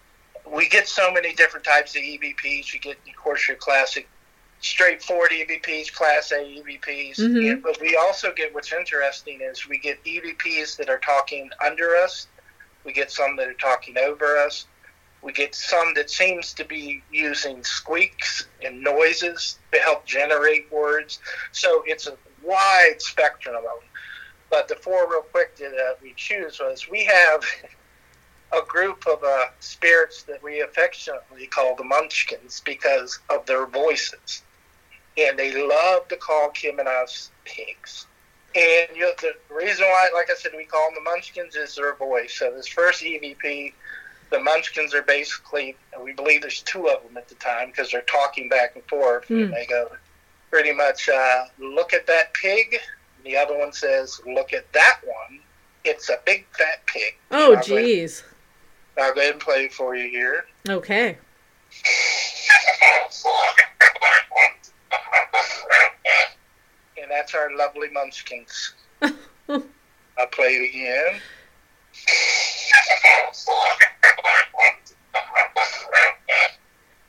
We 0.47 0.69
get 0.69 0.87
so 0.89 1.11
many 1.11 1.35
different 1.35 1.65
types 1.65 1.97
of 1.97 2.03
EVPs. 2.03 2.73
You 2.75 2.81
get, 2.81 2.97
of 3.09 3.17
course, 3.17 3.49
your 3.49 3.57
classic 3.57 4.09
straightforward 4.61 5.31
EVPs, 5.31 5.91
Class 5.93 6.33
A 6.33 6.45
EVPs. 6.45 7.19
Mhm. 7.19 7.51
And- 7.53 7.63
but 7.63 7.81
we 7.81 7.97
also 7.97 8.31
get 8.33 8.53
what's 8.53 8.73
interesting 8.73 9.41
is 9.41 9.67
we 9.67 9.79
get 9.79 9.99
EVPs 10.05 10.77
that 10.77 10.91
are 10.91 10.99
talking 10.99 11.51
under 11.65 11.97
us. 11.97 12.27
We 12.85 12.93
get 12.93 13.11
some 13.11 13.37
that 13.37 13.49
are 13.49 13.55
talking 13.55 13.97
over 13.97 14.37
us. 14.37 14.67
We 15.23 15.33
get 15.33 15.55
some 15.55 15.95
that 15.95 16.11
seems 16.11 16.55
to 16.55 16.65
be 16.65 17.03
using 17.13 17.63
squeaks 17.63 18.47
and 18.65 18.83
noises 18.83 19.59
to 19.73 19.79
help 19.79 20.07
generate 20.07 20.71
words. 20.73 21.19
So 21.53 21.83
it's 21.87 22.07
a 22.07 22.17
wide 22.43 22.97
spectrum 22.99 23.57
of 23.57 23.63
them. 23.63 23.73
But 24.51 24.67
the 24.67 24.77
four 24.77 25.09
real 25.09 25.23
quick 25.23 25.57
that 25.57 25.73
uh, 25.73 25.95
we 26.03 26.15
choose 26.17 26.59
was 26.59 26.89
we 26.91 27.05
have 27.05 27.45
a 28.53 28.65
group 28.67 29.07
of 29.07 29.23
uh, 29.23 29.47
spirits 29.61 30.25
that 30.25 30.43
we 30.43 30.61
affectionately 30.61 31.47
call 31.47 31.77
the 31.77 31.85
Munchkins 31.85 32.63
because 32.65 33.19
of 33.29 33.47
their 33.47 33.67
voices. 33.67 34.43
And 35.17 35.39
they 35.39 35.53
love 35.67 36.09
to 36.09 36.17
call 36.17 36.51
Kim 36.51 36.79
and 36.79 36.89
us 36.89 37.31
pigs. 37.45 38.07
And 38.55 38.89
you 38.97 39.03
know, 39.03 39.13
the 39.21 39.35
reason 39.55 39.85
why, 39.87 40.11
like 40.13 40.29
I 40.31 40.35
said, 40.35 40.53
we 40.57 40.65
call 40.65 40.89
them 40.89 41.05
the 41.05 41.11
Munchkins 41.11 41.55
is 41.55 41.77
their 41.77 41.95
voice. 41.95 42.35
So 42.37 42.53
this 42.53 42.67
first 42.67 43.03
EVP, 43.03 43.73
the 44.31 44.39
Munchkins 44.39 44.95
are 44.95 45.03
basically, 45.03 45.77
we 46.03 46.13
believe 46.13 46.43
there's 46.43 46.63
two 46.63 46.89
of 46.89 47.03
them 47.03 47.17
at 47.17 47.29
the 47.29 47.35
time 47.37 47.69
because 47.71 47.91
they're 47.91 48.03
talking 48.03 48.49
back 48.49 48.77
and 48.77 48.85
forth. 48.85 49.27
Hmm. 49.27 49.45
And 49.45 49.53
they 49.53 49.67
go 49.67 49.91
pretty 50.51 50.73
much, 50.73 51.09
uh, 51.09 51.45
look 51.59 51.93
at 51.93 52.07
that 52.07 52.33
pig. 52.35 52.79
And 53.17 53.27
the 53.27 53.37
other 53.37 53.59
one 53.59 53.73
says, 53.73 54.21
look 54.27 54.53
at 54.53 54.73
that 54.73 55.01
one. 55.05 55.41
It's 55.85 56.09
a 56.09 56.19
big 56.25 56.47
fat 56.57 56.85
pig. 56.87 57.17
Oh, 57.31 57.55
I'll 57.57 57.63
go. 57.67 58.07
I'll 58.99 59.15
go 59.15 59.21
ahead 59.21 59.33
and 59.33 59.41
play 59.41 59.65
it 59.65 59.73
for 59.73 59.97
you 59.97 60.09
here. 60.11 60.45
Okay. 60.69 61.17
And 67.01 67.11
that's 67.11 67.35
our 67.35 67.55
lovely 67.57 67.89
Munchkins. 67.91 68.75
I'll 69.03 70.27
play 70.31 70.49
it 70.49 70.69
again. 70.71 71.21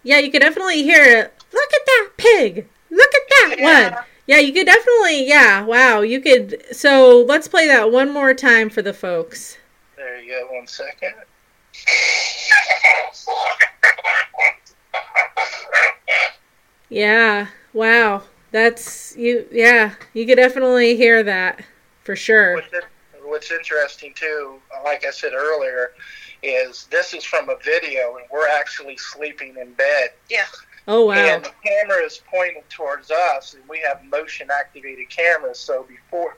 Yeah, 0.03 0.17
you 0.17 0.31
could 0.31 0.41
definitely 0.41 0.81
hear 0.83 1.03
it. 1.03 1.33
Look 1.53 1.73
at 1.73 1.85
that 1.85 2.09
pig. 2.17 2.67
Look 2.89 3.13
at 3.13 3.21
that 3.29 3.55
Yeah. 3.59 3.89
one. 3.95 4.03
Yeah, 4.25 4.37
you 4.39 4.53
could 4.53 4.65
definitely. 4.65 5.27
Yeah, 5.27 5.63
wow. 5.63 6.01
You 6.01 6.21
could. 6.21 6.63
So 6.75 7.19
let's 7.21 7.47
play 7.47 7.67
that 7.67 7.91
one 7.91 8.11
more 8.11 8.33
time 8.33 8.69
for 8.69 8.81
the 8.81 8.93
folks. 8.93 9.57
There 9.97 10.19
you 10.21 10.31
go, 10.31 10.47
one 10.55 10.67
second. 10.67 11.13
Yeah. 16.89 17.47
Wow. 17.73 18.23
That's 18.51 19.15
you. 19.15 19.47
Yeah, 19.51 19.93
you 20.13 20.25
could 20.25 20.35
definitely 20.35 20.97
hear 20.97 21.23
that 21.23 21.63
for 22.03 22.15
sure. 22.15 22.55
What's, 22.55 22.73
it- 22.73 22.83
what's 23.23 23.51
interesting 23.51 24.13
too, 24.13 24.59
like 24.83 25.05
I 25.05 25.11
said 25.11 25.31
earlier, 25.33 25.91
is 26.43 26.87
this 26.89 27.13
is 27.13 27.23
from 27.23 27.49
a 27.49 27.55
video 27.63 28.17
and 28.17 28.25
we're 28.31 28.47
actually 28.47 28.97
sleeping 28.97 29.55
in 29.59 29.73
bed. 29.73 30.09
Yeah. 30.29 30.45
Oh 30.87 31.05
wow. 31.05 31.13
And 31.13 31.45
the 31.45 31.51
camera 31.63 32.03
is 32.03 32.21
pointed 32.29 32.67
towards 32.69 33.11
us 33.11 33.53
and 33.53 33.63
we 33.69 33.79
have 33.87 34.03
motion 34.05 34.49
activated 34.51 35.09
cameras 35.09 35.59
so 35.59 35.83
before 35.83 36.37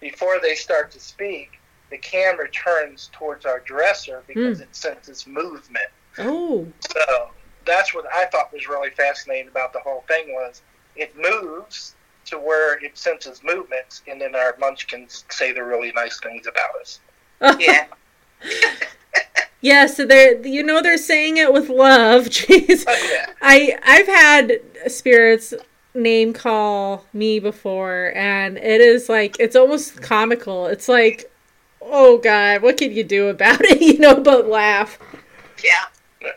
before 0.00 0.40
they 0.40 0.54
start 0.54 0.90
to 0.92 1.00
speak, 1.00 1.60
the 1.90 1.98
camera 1.98 2.50
turns 2.50 3.10
towards 3.12 3.44
our 3.44 3.60
dresser 3.60 4.22
because 4.26 4.58
hmm. 4.58 4.64
it 4.64 4.74
senses 4.74 5.26
movement. 5.26 5.90
Oh. 6.18 6.66
So 6.80 7.30
that's 7.66 7.94
what 7.94 8.06
I 8.12 8.26
thought 8.26 8.52
was 8.52 8.68
really 8.68 8.90
fascinating 8.90 9.48
about 9.48 9.72
the 9.72 9.80
whole 9.80 10.04
thing 10.08 10.32
was 10.32 10.62
it 10.96 11.14
moves 11.16 11.94
to 12.26 12.38
where 12.38 12.82
it 12.84 12.96
senses 12.96 13.42
movements, 13.42 14.02
and 14.06 14.20
then 14.20 14.34
our 14.34 14.54
munchkins 14.58 15.24
say 15.30 15.52
the 15.52 15.64
really 15.64 15.92
nice 15.92 16.20
things 16.20 16.46
about 16.46 16.70
us. 16.80 17.00
Yeah. 17.58 17.86
Yeah. 19.60 19.86
So 19.86 20.06
they're. 20.06 20.44
You 20.46 20.62
know 20.62 20.82
they're 20.82 20.98
saying 20.98 21.36
it 21.36 21.52
with 21.52 21.68
love. 21.68 22.24
Jeez. 22.26 22.84
But 22.84 22.98
yeah, 23.10 23.26
I 23.40 23.78
I've 23.84 24.06
had 24.06 24.60
spirits 24.90 25.54
name 25.92 26.32
call 26.32 27.04
me 27.12 27.40
before 27.40 28.12
and 28.14 28.56
it 28.58 28.80
is 28.80 29.08
like 29.08 29.36
it's 29.40 29.56
almost 29.56 30.00
comical. 30.00 30.66
It's 30.66 30.88
like 30.88 31.30
oh 31.82 32.18
god, 32.18 32.62
what 32.62 32.76
can 32.76 32.92
you 32.92 33.04
do 33.04 33.28
about 33.28 33.60
it, 33.64 33.80
you 33.80 33.98
know, 33.98 34.20
but 34.20 34.48
laugh. 34.48 34.98
Yeah. 35.62 36.30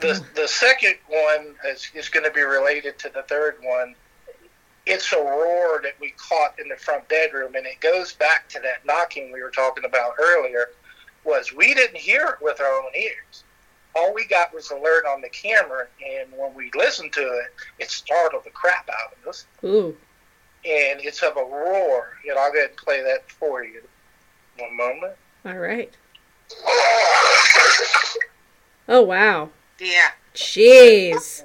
the 0.00 0.24
the 0.34 0.48
second 0.48 0.94
one 1.08 1.54
is, 1.66 1.90
is 1.94 2.08
going 2.08 2.24
to 2.24 2.30
be 2.30 2.42
related 2.42 2.98
to 3.00 3.10
the 3.10 3.22
third 3.22 3.56
one. 3.62 3.94
It's 4.86 5.12
a 5.12 5.16
roar 5.16 5.80
that 5.82 5.94
we 6.00 6.14
caught 6.16 6.58
in 6.58 6.68
the 6.68 6.76
front 6.76 7.06
bedroom, 7.08 7.54
and 7.56 7.66
it 7.66 7.78
goes 7.80 8.14
back 8.14 8.48
to 8.50 8.60
that 8.60 8.86
knocking 8.86 9.30
we 9.30 9.42
were 9.42 9.50
talking 9.50 9.84
about 9.84 10.12
earlier. 10.18 10.70
Was 11.24 11.52
we 11.52 11.74
didn't 11.74 11.96
hear 11.96 12.26
it 12.26 12.42
with 12.42 12.60
our 12.60 12.72
own 12.72 12.92
ears. 12.96 13.44
All 13.94 14.14
we 14.14 14.24
got 14.26 14.54
was 14.54 14.70
alert 14.70 15.04
on 15.06 15.20
the 15.20 15.28
camera, 15.28 15.86
and 16.06 16.30
when 16.36 16.54
we 16.54 16.70
listened 16.74 17.12
to 17.14 17.22
it, 17.22 17.54
it 17.78 17.90
startled 17.90 18.44
the 18.44 18.50
crap 18.50 18.88
out 18.88 19.16
of 19.20 19.28
us. 19.28 19.46
Ooh. 19.64 19.96
And 20.64 21.00
it's 21.00 21.22
of 21.22 21.36
a 21.36 21.44
roar. 21.44 22.12
And 22.28 22.38
I'll 22.38 22.52
go 22.52 22.58
ahead 22.58 22.70
and 22.70 22.78
play 22.78 23.02
that 23.02 23.30
for 23.30 23.64
you. 23.64 23.82
One 24.58 24.76
moment. 24.76 25.14
All 25.44 25.58
right. 25.58 25.92
Oh 28.88 29.02
wow. 29.02 29.50
Yeah. 29.78 30.10
Jeez. 30.34 31.44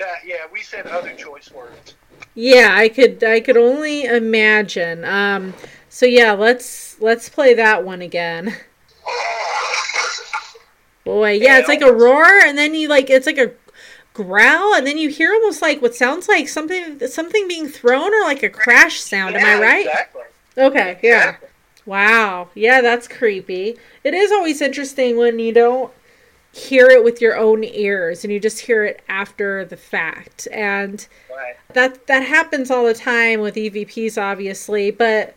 Uh, 0.00 0.04
yeah, 0.24 0.46
we 0.52 0.60
said 0.60 0.86
other 0.86 1.14
choice 1.14 1.50
words. 1.52 1.94
Yeah, 2.34 2.74
I 2.76 2.88
could 2.88 3.22
I 3.22 3.40
could 3.40 3.56
only 3.56 4.04
imagine. 4.04 5.04
Um 5.04 5.54
so 5.92 6.06
yeah, 6.06 6.32
let's 6.32 6.98
let's 7.02 7.28
play 7.28 7.52
that 7.52 7.84
one 7.84 8.00
again. 8.00 8.56
Boy, 11.04 11.32
yeah, 11.32 11.58
it's 11.58 11.68
like 11.68 11.82
a 11.82 11.92
roar 11.92 12.24
and 12.24 12.56
then 12.56 12.74
you 12.74 12.88
like 12.88 13.10
it's 13.10 13.26
like 13.26 13.36
a 13.36 13.52
growl 14.14 14.74
and 14.74 14.86
then 14.86 14.96
you 14.96 15.10
hear 15.10 15.34
almost 15.34 15.60
like 15.60 15.82
what 15.82 15.94
sounds 15.94 16.28
like 16.28 16.48
something 16.48 17.06
something 17.08 17.46
being 17.46 17.68
thrown 17.68 18.14
or 18.14 18.22
like 18.22 18.42
a 18.42 18.48
crash 18.48 19.00
sound. 19.00 19.36
Am 19.36 19.44
I 19.44 19.62
right? 19.62 19.86
Exactly. 19.86 20.22
Okay, 20.56 20.98
yeah. 21.02 21.18
Exactly. 21.18 21.48
Wow. 21.84 22.48
Yeah, 22.54 22.80
that's 22.80 23.06
creepy. 23.06 23.76
It 24.02 24.14
is 24.14 24.32
always 24.32 24.62
interesting 24.62 25.18
when 25.18 25.38
you 25.38 25.52
don't 25.52 25.92
hear 26.52 26.88
it 26.88 27.04
with 27.04 27.20
your 27.20 27.36
own 27.36 27.64
ears 27.64 28.24
and 28.24 28.32
you 28.32 28.40
just 28.40 28.60
hear 28.60 28.82
it 28.84 29.02
after 29.10 29.66
the 29.66 29.76
fact. 29.76 30.48
And 30.52 31.06
Right. 31.30 31.56
that 31.74 32.06
that 32.06 32.20
happens 32.20 32.70
all 32.70 32.86
the 32.86 32.94
time 32.94 33.40
with 33.40 33.56
EVPs 33.56 34.16
obviously, 34.16 34.90
but 34.90 35.34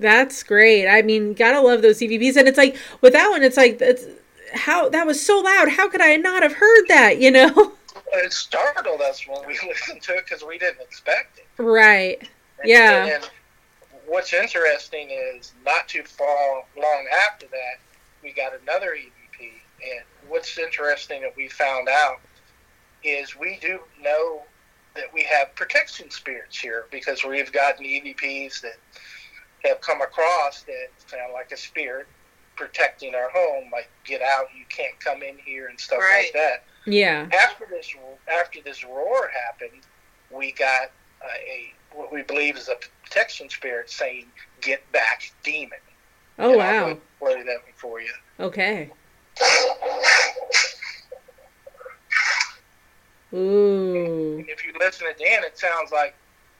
that's 0.00 0.42
great. 0.42 0.88
I 0.88 1.02
mean, 1.02 1.34
gotta 1.34 1.60
love 1.60 1.82
those 1.82 1.98
EVPs 1.98 2.36
and 2.36 2.48
it's 2.48 2.58
like 2.58 2.76
with 3.00 3.12
that 3.12 3.28
one 3.30 3.42
it's 3.42 3.56
like 3.56 3.80
it's 3.80 4.04
how 4.52 4.88
that 4.88 5.06
was 5.06 5.24
so 5.24 5.40
loud. 5.40 5.68
How 5.68 5.88
could 5.88 6.00
I 6.00 6.16
not 6.16 6.42
have 6.42 6.52
heard 6.52 6.84
that, 6.88 7.18
you 7.18 7.30
know? 7.30 7.72
it 8.12 8.32
startled 8.32 9.00
us 9.00 9.26
when 9.26 9.44
we 9.46 9.58
listened 9.68 10.00
to 10.02 10.14
it 10.14 10.24
because 10.24 10.44
we 10.44 10.58
didn't 10.58 10.80
expect 10.80 11.38
it. 11.38 11.46
Right. 11.62 12.20
And- 12.60 12.68
Yeah. 12.68 13.06
And 13.06 13.30
what's 14.06 14.32
interesting 14.32 15.10
is 15.10 15.52
not 15.64 15.88
too 15.88 16.04
far 16.04 16.64
long 16.76 17.06
after 17.26 17.46
that, 17.46 17.80
we 18.22 18.32
got 18.32 18.52
another 18.62 18.90
EVP. 18.96 19.50
And 19.82 20.04
what's 20.28 20.56
interesting 20.58 21.22
that 21.22 21.34
we 21.36 21.48
found 21.48 21.88
out 21.88 22.20
is 23.02 23.36
we 23.36 23.58
do 23.60 23.80
know 24.00 24.42
that 24.94 25.12
we 25.12 25.22
have 25.24 25.54
protection 25.56 26.10
spirits 26.10 26.56
here 26.58 26.86
because 26.92 27.24
we've 27.24 27.50
gotten 27.52 27.84
EVPs 27.84 28.60
that 28.62 28.76
have 29.64 29.80
come 29.80 30.00
across 30.02 30.62
that 30.64 30.88
sound 31.08 31.32
like 31.32 31.50
a 31.52 31.56
spirit 31.56 32.06
protecting 32.56 33.14
our 33.14 33.30
home, 33.30 33.70
like 33.72 33.88
get 34.04 34.22
out, 34.22 34.46
you 34.56 34.64
can't 34.68 34.98
come 35.00 35.22
in 35.22 35.36
here 35.44 35.68
and 35.68 35.78
stuff 35.80 35.98
Right. 36.00 36.24
like 36.26 36.32
that 36.34 36.62
Yeah. 36.86 37.28
after 37.32 37.66
this 37.68 37.92
after 38.28 38.60
this 38.62 38.84
roar 38.84 39.30
happened, 39.46 39.82
we 40.30 40.52
got 40.52 40.90
uh, 41.24 41.28
a 41.48 41.72
what 41.94 42.12
we 42.12 42.22
believe 42.22 42.56
is 42.56 42.68
a 42.68 42.76
protection 43.04 43.48
spirit 43.48 43.88
saying, 43.90 44.26
"Get 44.60 44.80
back, 44.92 45.22
demon." 45.42 45.78
Oh 46.38 46.52
And 46.52 46.62
I'll 46.62 46.86
wow. 46.88 46.94
go 46.94 47.00
Play 47.20 47.42
that 47.42 47.46
one 47.46 47.72
for 47.80 48.00
you. 48.00 48.12
Okay. 48.40 48.90
Ooh. 53.32 54.36
And 54.38 54.48
if 54.48 54.64
you 54.64 54.72
listen 54.78 55.06
again, 55.08 55.42
it 55.44 55.58
sounds 55.58 55.90
like 55.92 56.14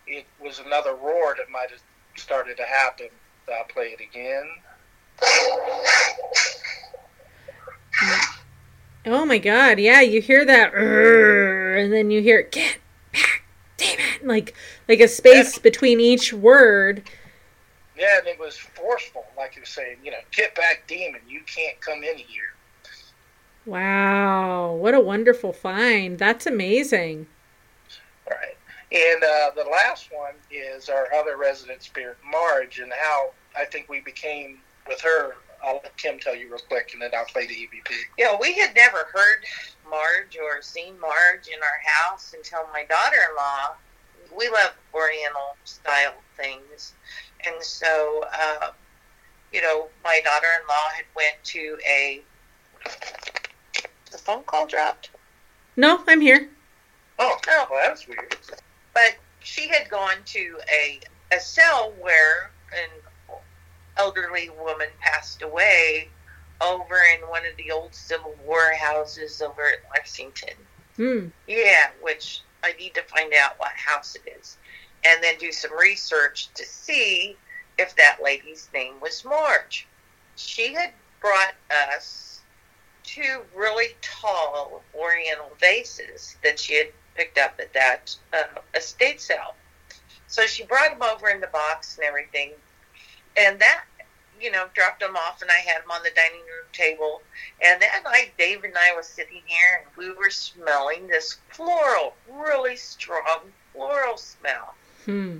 it 0.07 0.27
was 0.39 0.59
another 0.61 0.95
roar 0.95 1.35
that 1.37 1.51
might 1.51 1.71
have 1.71 1.81
started 2.17 2.57
to 2.57 2.65
happen. 2.65 3.09
I'll 3.53 3.65
play 3.65 3.95
it 3.99 4.01
again. 4.01 4.49
Oh 9.07 9.25
my 9.27 9.39
god, 9.39 9.79
yeah, 9.79 10.01
you 10.01 10.21
hear 10.21 10.45
that 10.45 10.75
and 10.75 11.93
then 11.93 12.11
you 12.11 12.23
hear 12.23 12.43
get 12.43 12.79
back, 13.13 13.43
demon. 13.77 14.05
Like 14.23 14.55
like 14.89 15.01
a 15.01 15.09
space 15.09 15.59
between 15.59 16.01
each 16.01 16.33
word. 16.33 17.03
Yeah, 17.97 18.19
and 18.19 18.27
it 18.27 18.39
was 18.41 18.57
forceful, 18.57 19.25
like 19.37 19.55
you're 19.55 19.65
saying, 19.65 19.99
you 20.03 20.11
know, 20.11 20.19
get 20.33 20.55
back, 20.55 20.85
demon. 20.89 21.21
You 21.29 21.43
can't 21.47 21.81
come 21.81 22.03
in 22.03 22.17
here. 22.17 22.55
Wow, 23.67 24.73
what 24.73 24.95
a 24.95 25.01
wonderful 25.01 25.53
find. 25.53 26.19
That's 26.19 26.47
amazing. 26.47 27.27
Right. 28.93 29.01
And 29.15 29.25
uh, 29.25 29.51
the 29.65 29.69
last 29.71 30.11
one 30.13 30.35
is 30.51 30.89
our 30.89 31.13
other 31.15 31.37
resident 31.37 31.83
spirit, 31.83 32.17
Marge, 32.31 32.79
and 32.79 32.93
how 32.93 33.31
I 33.57 33.65
think 33.65 33.89
we 33.89 34.01
became 34.01 34.59
with 34.89 35.01
her. 35.01 35.37
I'll 35.63 35.81
let 35.83 35.97
Kim 35.97 36.19
tell 36.19 36.35
you 36.37 36.49
real 36.51 36.61
quick, 36.69 36.91
and 36.93 37.01
then 37.01 37.11
I'll 37.17 37.25
play 37.25 37.47
the 37.47 37.55
E 37.55 37.69
EVP. 37.73 37.95
Yeah, 38.19 38.37
we 38.39 38.53
had 38.53 38.75
never 38.75 39.07
heard 39.13 39.45
Marge 39.89 40.37
or 40.37 40.61
seen 40.61 40.99
Marge 41.01 41.49
in 41.49 41.59
our 41.63 41.81
house 42.11 42.35
until 42.37 42.69
my 42.73 42.85
daughter-in-law. 42.85 43.75
We 44.37 44.49
love 44.49 44.73
Oriental 44.93 45.57
style 45.65 46.15
things, 46.37 46.93
and 47.47 47.55
so 47.63 48.25
uh, 48.33 48.73
you 49.53 49.63
know, 49.63 49.89
my 50.03 50.21
daughter-in-law 50.25 50.89
had 50.95 51.05
went 51.17 51.37
to 51.45 51.79
a. 51.89 52.21
The 54.11 54.19
phone 54.19 54.43
call 54.45 54.67
dropped. 54.67 55.11
No, 55.77 56.03
I'm 56.07 56.21
here. 56.21 56.51
Oh, 57.19 57.39
Oh. 57.49 57.67
well, 57.71 57.81
that's 57.89 58.07
weird. 58.07 58.37
But 58.95 59.17
she 59.41 59.69
had 59.69 59.91
gone 59.91 60.17
to 60.25 60.59
a 60.73 61.01
a 61.33 61.41
cell 61.41 61.93
where 62.01 62.51
an 62.73 63.39
elderly 63.97 64.51
woman 64.51 64.89
passed 65.01 65.43
away 65.43 66.09
over 66.61 66.97
in 67.15 67.29
one 67.29 67.45
of 67.45 67.57
the 67.57 67.71
old 67.71 67.95
Civil 67.95 68.35
War 68.45 68.73
houses 68.75 69.43
over 69.43 69.67
at 69.67 69.79
Lexington. 69.91 70.55
Hmm. 70.97 71.27
Yeah, 71.47 71.91
which 72.01 72.43
I 72.63 72.73
need 72.73 72.95
to 72.95 73.03
find 73.03 73.33
out 73.35 73.59
what 73.59 73.73
house 73.73 74.17
it 74.17 74.37
is, 74.39 74.57
and 75.05 75.23
then 75.23 75.37
do 75.39 75.53
some 75.53 75.77
research 75.77 76.49
to 76.55 76.65
see 76.65 77.37
if 77.79 77.95
that 77.97 78.19
lady's 78.23 78.69
name 78.73 79.01
was 79.01 79.25
Marge. 79.25 79.87
She 80.37 80.73
had 80.73 80.93
brought 81.21 81.55
us 81.91 82.41
two 83.03 83.43
really 83.55 83.97
tall 84.01 84.83
Oriental 84.95 85.53
vases 85.61 86.37
that 86.43 86.59
she 86.59 86.77
had 86.77 86.89
picked 87.15 87.39
up 87.39 87.59
at 87.59 87.73
that 87.75 88.15
uh, 88.33 88.61
estate 88.75 89.21
sale. 89.21 89.55
So 90.27 90.47
she 90.47 90.65
brought 90.65 90.91
them 90.91 91.03
over 91.03 91.29
in 91.29 91.41
the 91.41 91.47
box 91.49 91.97
and 91.97 92.07
everything, 92.07 92.51
and 93.37 93.59
that, 93.61 93.85
you 94.41 94.51
know, 94.51 94.67
dropped 94.75 95.01
them 95.01 95.17
off, 95.17 95.43
and 95.43 95.51
I 95.51 95.59
had 95.59 95.83
them 95.83 95.91
on 95.91 96.03
the 96.03 96.11
dining 96.15 96.41
room 96.41 96.67
table. 96.73 97.23
And 97.63 97.81
that 97.81 98.03
night, 98.05 98.33
Dave 98.37 98.65
and 98.65 98.75
I 98.77 98.95
were 98.97 99.03
sitting 99.03 99.43
here, 99.47 99.83
and 99.83 99.97
we 99.97 100.13
were 100.13 100.31
smelling 100.31 101.07
this 101.07 101.39
floral, 101.51 102.15
really 102.31 102.77
strong 102.77 103.41
floral 103.73 104.17
smell, 104.17 104.75
Hmm. 105.05 105.39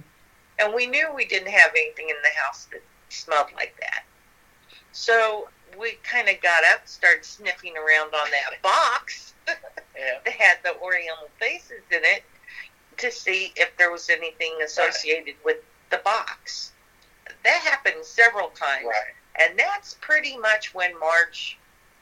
and 0.59 0.75
we 0.75 0.87
knew 0.87 1.13
we 1.13 1.25
didn't 1.25 1.53
have 1.53 1.71
anything 1.71 2.09
in 2.09 2.17
the 2.23 2.41
house 2.41 2.67
that 2.73 2.83
smelled 3.09 3.53
like 3.55 3.77
that. 3.81 4.05
So 4.93 5.49
we 5.79 5.93
kind 6.03 6.29
of 6.29 6.41
got 6.41 6.63
up, 6.73 6.87
started 6.89 7.25
sniffing 7.25 7.75
around 7.77 8.15
on 8.15 8.29
that 8.31 8.63
box 8.63 9.35
Yeah. 9.47 10.19
that 10.25 10.33
had 10.33 10.59
the 10.65 10.77
Oriental 10.81 11.29
faces 11.39 11.83
in 11.91 12.01
it 12.03 12.23
to 12.99 13.11
see 13.11 13.53
if 13.57 13.77
there 13.77 13.91
was 13.91 14.09
anything 14.11 14.53
associated 14.65 15.35
with 15.45 15.59
the 15.91 15.99
box. 15.99 16.73
That 17.45 17.61
happened 17.63 18.05
several 18.05 18.49
times, 18.51 18.87
Right. 18.87 19.15
and 19.49 19.59
that's 19.59 19.95
pretty 20.01 20.37
much 20.37 20.75
when 20.75 20.99
Marge 20.99 21.59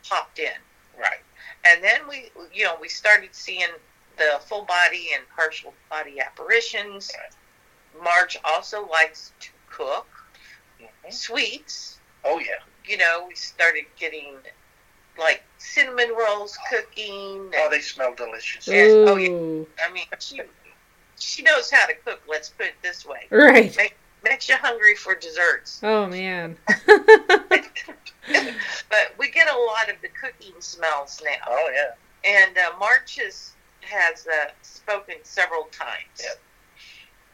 popped 0.09 0.39
in. 0.39 0.53
Right. 0.99 1.21
And 1.65 1.83
then 1.83 2.07
we, 2.09 2.31
you 2.53 2.65
know, 2.65 2.77
we 2.81 2.89
started 2.89 3.31
seeing 3.35 3.69
the 4.17 4.41
full 4.47 4.63
body 4.65 5.11
and 5.15 5.23
partial 5.35 5.75
body 5.91 6.21
apparitions. 6.21 7.11
Marge 8.03 8.37
also 8.45 8.87
likes 8.89 9.33
to 9.41 9.49
cook 9.71 10.07
Mhm. 10.81 11.13
sweets. 11.13 11.99
Oh 12.25 12.39
yeah. 12.39 12.61
You 12.87 12.97
know, 12.97 13.27
we 13.29 13.35
started 13.35 13.85
getting 13.99 14.35
like 15.19 15.43
cinnamon 15.59 16.11
rolls 16.19 16.59
cooking. 16.71 17.51
Oh, 17.55 17.65
and- 17.65 17.73
they 17.73 17.81
smell 17.81 18.15
delicious. 18.15 18.67
Yeah. 18.67 18.85
Oh, 18.89 19.17
yeah. 19.17 19.65
I 19.87 19.93
mean, 19.93 20.05
she 20.19 20.41
she 21.19 21.43
knows 21.43 21.71
how 21.71 21.87
to 21.87 21.95
cook. 22.05 22.21
Let's 22.29 22.49
put 22.49 22.67
it 22.67 22.75
this 22.83 23.07
way. 23.07 23.27
Right. 23.31 23.77
Makes 24.25 24.49
you 24.49 24.57
hungry 24.57 24.95
for 24.95 25.15
desserts. 25.17 25.81
Oh 25.83 26.07
man. 26.07 26.57
But 28.89 29.15
we 29.19 29.31
get 29.31 29.49
a 29.53 29.57
lot 29.59 29.89
of 29.91 29.97
the 30.01 30.09
cooking 30.09 30.55
smells 30.61 31.21
now. 31.25 31.45
Oh 31.49 31.71
yeah. 31.75 31.95
And 32.25 32.57
uh, 32.57 32.79
Marge 32.79 33.17
has 33.17 33.53
has 33.81 34.27
uh, 34.27 34.51
spoken 34.63 35.17
several 35.25 35.65
times. 35.73 36.21
Yep. 36.23 36.41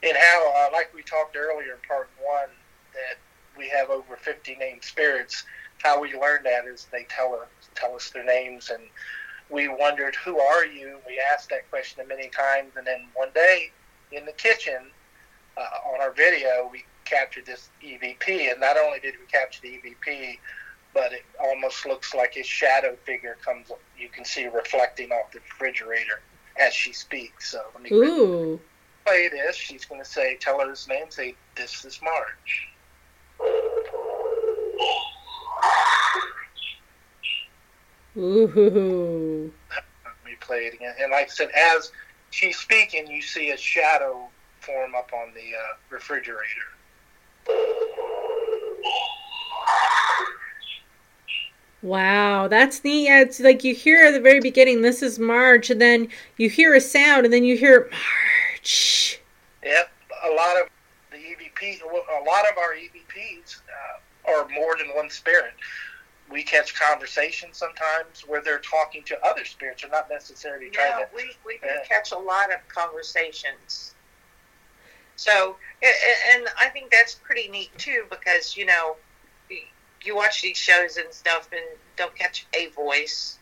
And 0.04 0.16
how, 0.16 0.52
uh, 0.56 0.68
like 0.72 0.94
we 0.94 1.02
talked 1.02 1.36
earlier 1.36 1.72
in 1.72 1.78
part 1.86 2.08
one, 2.22 2.48
that 2.94 3.18
we 3.58 3.68
have 3.68 3.90
over 3.90 4.16
50 4.16 4.56
named 4.56 4.84
spirits. 4.84 5.44
How 5.82 6.00
we 6.00 6.14
learned 6.14 6.46
that 6.46 6.64
is 6.64 6.86
they 6.90 7.06
tell 7.10 7.34
us 7.34 7.48
tell 7.74 7.94
us 7.94 8.10
their 8.10 8.24
names, 8.24 8.70
and 8.70 8.82
we 9.50 9.68
wondered, 9.68 10.16
"Who 10.24 10.40
are 10.40 10.64
you?" 10.64 11.00
We 11.06 11.20
asked 11.32 11.50
that 11.50 11.68
question 11.70 12.06
many 12.08 12.28
times, 12.28 12.72
and 12.76 12.86
then 12.86 13.08
one 13.14 13.30
day 13.32 13.72
in 14.12 14.24
the 14.24 14.32
kitchen 14.32 14.90
uh, 15.56 15.90
on 15.92 16.00
our 16.00 16.12
video, 16.12 16.68
we 16.70 16.84
captured 17.04 17.46
this 17.46 17.68
EVP, 17.82 18.50
and 18.50 18.60
not 18.60 18.76
only 18.76 19.00
did 19.00 19.14
we 19.20 19.26
capture 19.26 19.60
the 19.62 19.80
EVP, 19.80 20.38
but 20.94 21.12
it 21.12 21.24
almost 21.42 21.86
looks 21.86 22.14
like 22.14 22.34
his 22.34 22.46
shadow 22.46 22.96
figure 23.04 23.36
comes. 23.44 23.70
You 23.96 24.08
can 24.08 24.24
see 24.24 24.46
reflecting 24.46 25.10
off 25.10 25.30
the 25.32 25.40
refrigerator 25.40 26.20
as 26.58 26.74
she 26.74 26.92
speaks. 26.92 27.52
So 27.52 27.60
let 27.74 27.82
me 27.82 27.90
Ooh. 27.92 28.60
play 29.06 29.28
this. 29.28 29.56
She's 29.56 29.84
going 29.84 30.02
to 30.02 30.08
say, 30.08 30.36
tell 30.40 30.60
her 30.60 30.70
his 30.70 30.86
name, 30.88 31.10
say, 31.10 31.34
this 31.56 31.84
is 31.84 32.00
Marge. 32.02 32.68
Ooh. 38.16 39.52
Let 39.70 39.84
me 40.24 40.32
play 40.40 40.66
it 40.66 40.74
again. 40.74 40.94
And 41.00 41.12
like 41.12 41.26
I 41.26 41.28
said, 41.28 41.50
as 41.50 41.92
she's 42.30 42.58
speaking, 42.58 43.06
you 43.06 43.22
see 43.22 43.50
a 43.50 43.56
shadow 43.56 44.28
form 44.60 44.94
up 44.96 45.12
on 45.12 45.32
the 45.34 45.54
uh, 45.56 45.76
refrigerator. 45.90 46.42
Wow, 51.80 52.48
that's 52.48 52.82
neat. 52.82 53.06
Yeah, 53.06 53.20
it's 53.20 53.38
like 53.38 53.62
you 53.62 53.72
hear 53.72 54.06
at 54.06 54.10
the 54.10 54.20
very 54.20 54.40
beginning, 54.40 54.82
this 54.82 55.00
is 55.00 55.20
Marge, 55.20 55.70
and 55.70 55.80
then 55.80 56.08
you 56.36 56.50
hear 56.50 56.74
a 56.74 56.80
sound, 56.80 57.24
and 57.24 57.32
then 57.32 57.44
you 57.44 57.56
hear 57.56 57.88
Marge. 57.90 59.20
Yep, 59.62 59.90
a 60.24 60.30
lot 60.30 60.60
of 60.60 60.68
the 61.12 61.18
EVP, 61.18 61.80
a 61.82 62.24
lot 62.24 62.44
of 62.50 62.58
our 62.58 62.74
EVPs 62.74 63.60
uh, 64.28 64.32
are 64.32 64.48
more 64.48 64.76
than 64.76 64.88
one 64.94 65.10
spirit. 65.10 65.54
We 66.30 66.42
catch 66.42 66.74
conversations 66.74 67.56
sometimes 67.56 68.20
where 68.26 68.42
they're 68.42 68.58
talking 68.58 69.02
to 69.04 69.24
other 69.24 69.44
spirits, 69.44 69.82
or 69.82 69.88
not 69.88 70.10
necessarily 70.10 70.68
trying 70.70 70.98
Yeah, 70.98 71.04
to. 71.06 71.08
we, 71.14 71.30
we 71.44 71.58
do 71.58 71.66
Yeah. 71.66 71.84
catch 71.88 72.12
a 72.12 72.18
lot 72.18 72.52
of 72.52 72.66
conversations. 72.68 73.94
So, 75.16 75.56
a- 75.82 75.86
a- 75.86 76.32
and 76.34 76.48
I 76.60 76.68
think 76.68 76.90
that's 76.90 77.14
pretty 77.14 77.48
neat 77.48 77.76
too 77.78 78.06
because, 78.10 78.56
you 78.56 78.66
know, 78.66 78.96
you 80.02 80.14
watch 80.14 80.42
these 80.42 80.56
shows 80.56 80.96
and 80.96 81.12
stuff 81.12 81.48
and 81.52 81.64
don't 81.96 82.14
catch 82.14 82.46
a 82.54 82.66
voice 82.68 83.38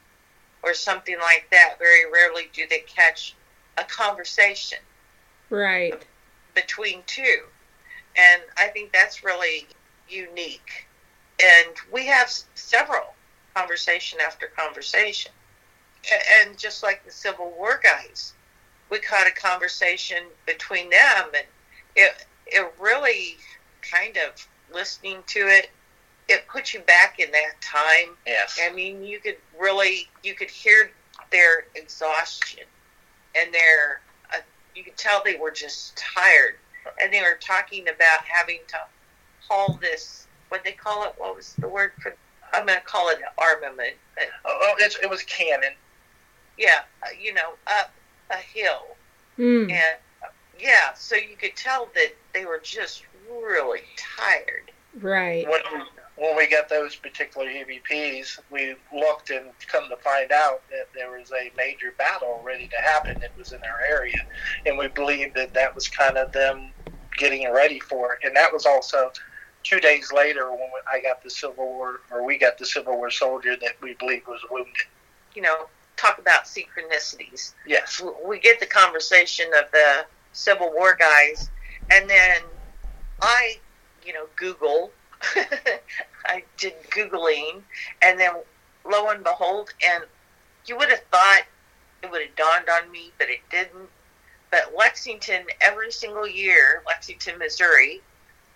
or 0.62 0.72
something 0.74 1.18
like 1.18 1.46
that, 1.50 1.78
very 1.78 2.10
rarely 2.10 2.48
do 2.52 2.66
they 2.66 2.80
catch 2.80 3.34
a 3.76 3.84
conversation 3.84 4.78
Right. 5.50 6.02
between 6.54 7.02
two. 7.06 7.46
And 8.16 8.42
I 8.56 8.68
think 8.68 8.92
that's 8.92 9.22
really 9.22 9.68
unique. 10.08 10.86
And 11.42 11.74
we 11.92 12.06
have 12.06 12.30
several 12.54 13.14
conversation 13.54 14.18
after 14.24 14.46
conversation. 14.48 15.32
And 16.40 16.56
just 16.56 16.82
like 16.82 17.04
the 17.04 17.10
Civil 17.10 17.52
War 17.56 17.80
guys, 17.82 18.32
we 18.90 18.98
caught 18.98 19.26
a 19.26 19.32
conversation 19.32 20.22
between 20.46 20.90
them, 20.90 21.24
and 21.34 21.46
it 21.96 22.26
it 22.46 22.72
really 22.78 23.36
kind 23.82 24.16
of 24.16 24.46
listening 24.72 25.22
to 25.26 25.40
it, 25.48 25.70
it 26.28 26.46
puts 26.48 26.74
you 26.74 26.80
back 26.80 27.18
in 27.18 27.30
that 27.32 27.60
time 27.60 28.16
Yes. 28.26 28.60
I 28.62 28.72
mean, 28.72 29.02
you 29.02 29.20
could 29.20 29.36
really 29.58 30.08
you 30.22 30.34
could 30.34 30.50
hear 30.50 30.90
their 31.30 31.66
exhaustion 31.74 32.64
and 33.34 33.52
their 33.52 34.00
uh, 34.32 34.38
you 34.74 34.84
could 34.84 34.96
tell 34.96 35.22
they 35.24 35.36
were 35.36 35.50
just 35.50 35.96
tired, 35.96 36.56
and 37.00 37.12
they 37.12 37.20
were 37.20 37.38
talking 37.40 37.88
about 37.88 38.24
having 38.24 38.60
to 38.68 38.78
haul 39.48 39.78
this 39.80 40.26
what 40.48 40.62
they 40.64 40.72
call 40.72 41.04
it. 41.04 41.14
What 41.18 41.34
was 41.36 41.54
the 41.58 41.68
word 41.68 41.92
for? 42.02 42.14
I'm 42.52 42.66
going 42.66 42.78
to 42.78 42.84
call 42.84 43.08
it 43.10 43.18
an 43.18 43.24
armament. 43.38 43.94
But 44.14 44.28
Oh, 44.44 44.58
oh, 44.62 44.74
it's, 44.78 44.96
it 45.02 45.10
was 45.10 45.22
cannon 45.24 45.72
yeah, 46.58 46.80
uh, 47.02 47.08
you 47.20 47.34
know, 47.34 47.54
up 47.66 47.92
a 48.30 48.36
hill, 48.36 48.96
Mm. 49.38 49.70
and 49.70 49.96
uh, 50.22 50.28
yeah, 50.58 50.94
so 50.94 51.14
you 51.16 51.36
could 51.36 51.54
tell 51.56 51.88
that 51.94 52.12
they 52.32 52.46
were 52.46 52.60
just 52.62 53.04
really 53.30 53.82
tired. 53.98 54.70
Right. 54.98 55.46
When 55.46 55.60
we, 55.74 55.82
when 56.16 56.36
we 56.36 56.48
got 56.48 56.70
those 56.70 56.96
particular 56.96 57.46
EVPs, 57.46 58.38
we 58.50 58.74
looked 58.94 59.28
and 59.28 59.50
come 59.66 59.90
to 59.90 59.96
find 59.96 60.32
out 60.32 60.62
that 60.70 60.88
there 60.94 61.10
was 61.10 61.30
a 61.32 61.52
major 61.54 61.92
battle 61.98 62.40
ready 62.42 62.68
to 62.68 62.76
happen 62.76 63.20
that 63.20 63.36
was 63.36 63.52
in 63.52 63.58
our 63.58 63.80
area. 63.86 64.16
And 64.64 64.78
we 64.78 64.88
believed 64.88 65.36
that 65.36 65.52
that 65.52 65.74
was 65.74 65.86
kind 65.88 66.16
of 66.16 66.32
them 66.32 66.70
getting 67.18 67.52
ready 67.52 67.78
for 67.78 68.14
it. 68.14 68.20
And 68.26 68.34
that 68.34 68.50
was 68.50 68.64
also 68.64 69.12
two 69.66 69.80
days 69.80 70.12
later 70.12 70.50
when 70.50 70.70
I 70.90 71.00
got 71.00 71.22
the 71.22 71.30
Civil 71.30 71.66
War, 71.66 72.00
or 72.10 72.24
we 72.24 72.38
got 72.38 72.56
the 72.56 72.66
Civil 72.66 72.96
War 72.96 73.10
soldier 73.10 73.56
that 73.56 73.72
we 73.82 73.94
believe 73.94 74.26
was 74.26 74.40
wounded. 74.50 74.72
You 75.34 75.42
know, 75.42 75.66
talk 75.96 76.18
about 76.18 76.44
synchronicities. 76.44 77.54
Yes. 77.66 78.00
we 78.24 78.38
get 78.38 78.60
the 78.60 78.66
conversation 78.66 79.46
of 79.58 79.70
the 79.72 80.04
Civil 80.32 80.72
War 80.72 80.96
guys, 80.98 81.50
and 81.90 82.08
then 82.08 82.42
I, 83.20 83.58
you 84.04 84.12
know, 84.12 84.26
Google. 84.36 84.92
I 86.26 86.44
did 86.58 86.74
Googling, 86.90 87.62
and 88.02 88.20
then 88.20 88.32
lo 88.84 89.08
and 89.08 89.24
behold, 89.24 89.72
and 89.88 90.04
you 90.66 90.76
would 90.76 90.90
have 90.90 91.02
thought 91.10 91.42
it 92.02 92.10
would 92.10 92.20
have 92.20 92.36
dawned 92.36 92.68
on 92.68 92.90
me, 92.92 93.12
but 93.18 93.28
it 93.28 93.40
didn't. 93.50 93.88
But 94.50 94.74
Lexington, 94.76 95.44
every 95.60 95.90
single 95.90 96.26
year, 96.26 96.82
Lexington, 96.86 97.38
Missouri, 97.38 98.00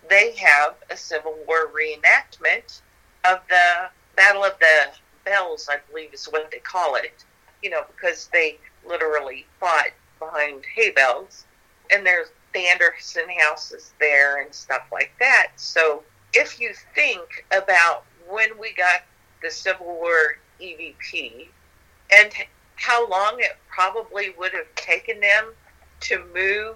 they 0.09 0.33
have 0.35 0.75
a 0.89 0.97
Civil 0.97 1.35
War 1.47 1.67
reenactment 1.67 2.81
of 3.25 3.39
the 3.49 3.89
Battle 4.15 4.43
of 4.43 4.53
the 4.59 4.91
Bells, 5.25 5.69
I 5.71 5.77
believe 5.89 6.13
is 6.13 6.25
what 6.25 6.49
they 6.51 6.59
call 6.59 6.95
it 6.95 7.23
you 7.61 7.69
know, 7.69 7.83
because 7.95 8.29
they 8.33 8.57
literally 8.85 9.45
fought 9.59 9.91
behind 10.19 10.63
hay 10.75 10.91
bales, 10.91 11.45
and 11.91 12.05
there's 12.05 12.27
the 12.53 12.67
Anderson 12.69 13.25
house 13.39 13.71
is 13.71 13.93
there 13.99 14.41
and 14.41 14.53
stuff 14.53 14.83
like 14.91 15.11
that. 15.19 15.47
So 15.55 16.03
if 16.33 16.59
you 16.59 16.73
think 16.95 17.45
about 17.51 18.03
when 18.27 18.57
we 18.59 18.73
got 18.73 19.01
the 19.41 19.49
Civil 19.49 19.85
War 19.85 20.37
EVP 20.59 21.47
and 22.13 22.31
how 22.75 23.07
long 23.07 23.35
it 23.37 23.57
probably 23.69 24.31
would 24.37 24.51
have 24.53 24.73
taken 24.75 25.19
them 25.19 25.53
to 26.01 26.23
move 26.33 26.75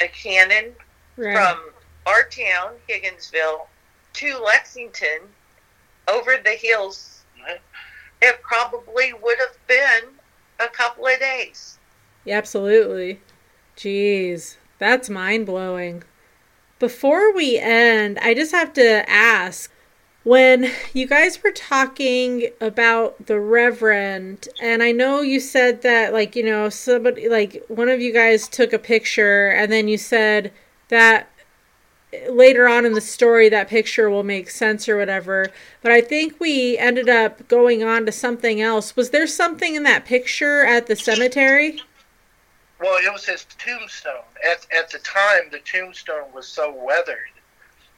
a 0.00 0.08
cannon 0.08 0.72
Right. 1.16 1.32
from 1.32 1.60
our 2.06 2.22
town, 2.24 2.74
Higginsville, 2.88 3.66
to 4.14 4.38
Lexington 4.38 5.20
over 6.08 6.36
the 6.44 6.50
hills, 6.50 7.24
it 8.20 8.40
probably 8.42 9.12
would 9.12 9.38
have 9.38 9.66
been 9.66 10.10
a 10.60 10.68
couple 10.68 11.06
of 11.06 11.18
days. 11.18 11.78
Yeah, 12.24 12.38
absolutely. 12.38 13.20
Jeez, 13.76 14.56
that's 14.78 15.10
mind 15.10 15.46
blowing. 15.46 16.04
Before 16.78 17.34
we 17.34 17.58
end, 17.58 18.18
I 18.20 18.34
just 18.34 18.52
have 18.52 18.72
to 18.74 19.08
ask 19.10 19.70
when 20.22 20.70
you 20.94 21.06
guys 21.06 21.42
were 21.42 21.52
talking 21.52 22.48
about 22.60 23.26
the 23.26 23.38
Reverend, 23.38 24.48
and 24.60 24.82
I 24.82 24.92
know 24.92 25.20
you 25.20 25.38
said 25.38 25.82
that, 25.82 26.12
like, 26.12 26.34
you 26.34 26.42
know, 26.42 26.68
somebody, 26.70 27.28
like, 27.28 27.62
one 27.68 27.88
of 27.88 28.00
you 28.00 28.12
guys 28.12 28.48
took 28.48 28.72
a 28.72 28.78
picture, 28.78 29.48
and 29.50 29.70
then 29.70 29.86
you 29.86 29.98
said 29.98 30.50
that 30.88 31.30
later 32.28 32.68
on 32.68 32.84
in 32.84 32.92
the 32.92 33.00
story 33.00 33.48
that 33.48 33.68
picture 33.68 34.10
will 34.10 34.22
make 34.22 34.50
sense 34.50 34.88
or 34.88 34.96
whatever. 34.96 35.48
But 35.82 35.92
I 35.92 36.00
think 36.00 36.38
we 36.40 36.76
ended 36.78 37.08
up 37.08 37.46
going 37.48 37.82
on 37.82 38.06
to 38.06 38.12
something 38.12 38.60
else. 38.60 38.96
Was 38.96 39.10
there 39.10 39.26
something 39.26 39.74
in 39.74 39.82
that 39.84 40.04
picture 40.04 40.64
at 40.64 40.86
the 40.86 40.96
cemetery? 40.96 41.80
Well, 42.80 42.98
it 43.02 43.12
was 43.12 43.24
his 43.24 43.46
tombstone. 43.58 44.24
At, 44.44 44.66
at 44.76 44.90
the 44.90 44.98
time, 44.98 45.50
the 45.50 45.60
tombstone 45.60 46.32
was 46.34 46.46
so 46.46 46.74
weathered 46.74 47.18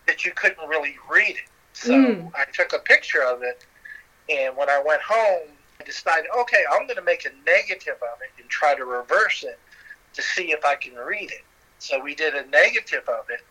that 0.07 0.25
you 0.25 0.33
couldn't 0.33 0.69
really 0.69 0.97
read 1.11 1.37
it. 1.37 1.49
So 1.73 1.93
Mm. 1.93 2.33
I 2.35 2.45
took 2.53 2.73
a 2.73 2.79
picture 2.79 3.23
of 3.23 3.43
it, 3.43 3.64
and 4.29 4.57
when 4.57 4.71
I 4.71 4.83
went 4.85 5.03
home, 5.03 5.49
I 5.81 5.85
decided, 5.85 6.31
okay, 6.39 6.64
I'm 6.73 6.87
going 6.87 6.97
to 6.97 7.03
make 7.03 7.27
a 7.27 7.31
negative 7.45 7.97
of 7.97 8.21
it 8.23 8.31
and 8.41 8.49
try 8.49 8.75
to 8.75 8.85
reverse 8.85 9.45
it 9.45 9.59
to 10.14 10.23
see 10.23 10.53
if 10.53 10.64
I 10.64 10.75
can 10.77 10.95
read 10.95 11.31
it. 11.31 11.45
So 11.79 12.01
we 12.03 12.14
did 12.14 12.35
a 12.35 12.47
negative 12.47 13.07
of 13.09 13.29
it 13.29 13.45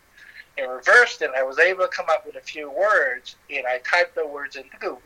and 0.58 0.72
reversed 0.72 1.22
it. 1.22 1.32
I 1.36 1.44
was 1.44 1.60
able 1.60 1.84
to 1.84 1.90
come 1.90 2.08
up 2.10 2.26
with 2.26 2.36
a 2.36 2.42
few 2.42 2.72
words, 2.72 3.36
and 3.50 3.66
I 3.66 3.80
typed 3.80 4.16
the 4.16 4.26
words 4.26 4.56
into 4.56 4.78
Google, 4.80 5.02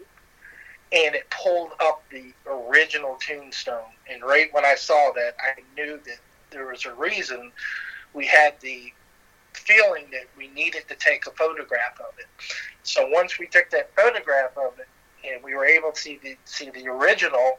and 0.92 1.16
it 1.16 1.30
pulled 1.30 1.72
up 1.80 2.04
the 2.12 2.34
original 2.48 3.18
tombstone. 3.26 3.92
And 4.10 4.24
right 4.24 4.54
when 4.54 4.66
I 4.66 4.76
saw 4.76 5.12
that, 5.16 5.36
I 5.40 5.62
knew 5.76 6.00
that 6.06 6.20
there 6.52 6.68
was 6.68 6.86
a 6.86 6.94
reason 6.94 7.52
we 8.14 8.26
had 8.26 8.60
the 8.62 8.92
feeling 9.54 10.06
that 10.12 10.26
we 10.38 10.48
needed 10.50 10.88
to 10.88 10.96
take 10.96 11.28
a 11.28 11.32
photograph 11.32 12.00
of 12.00 12.18
it. 12.18 12.26
So 12.84 13.08
once 13.08 13.40
we 13.40 13.48
took 13.48 13.70
that 13.72 13.94
photograph 13.96 14.58
of 14.58 14.80
it, 14.80 14.88
and 15.28 15.44
we 15.44 15.54
were 15.54 15.66
able 15.66 15.92
to 15.92 16.00
see 16.00 16.20
the 16.24 16.38
see 16.46 16.70
the 16.70 16.88
original, 16.88 17.58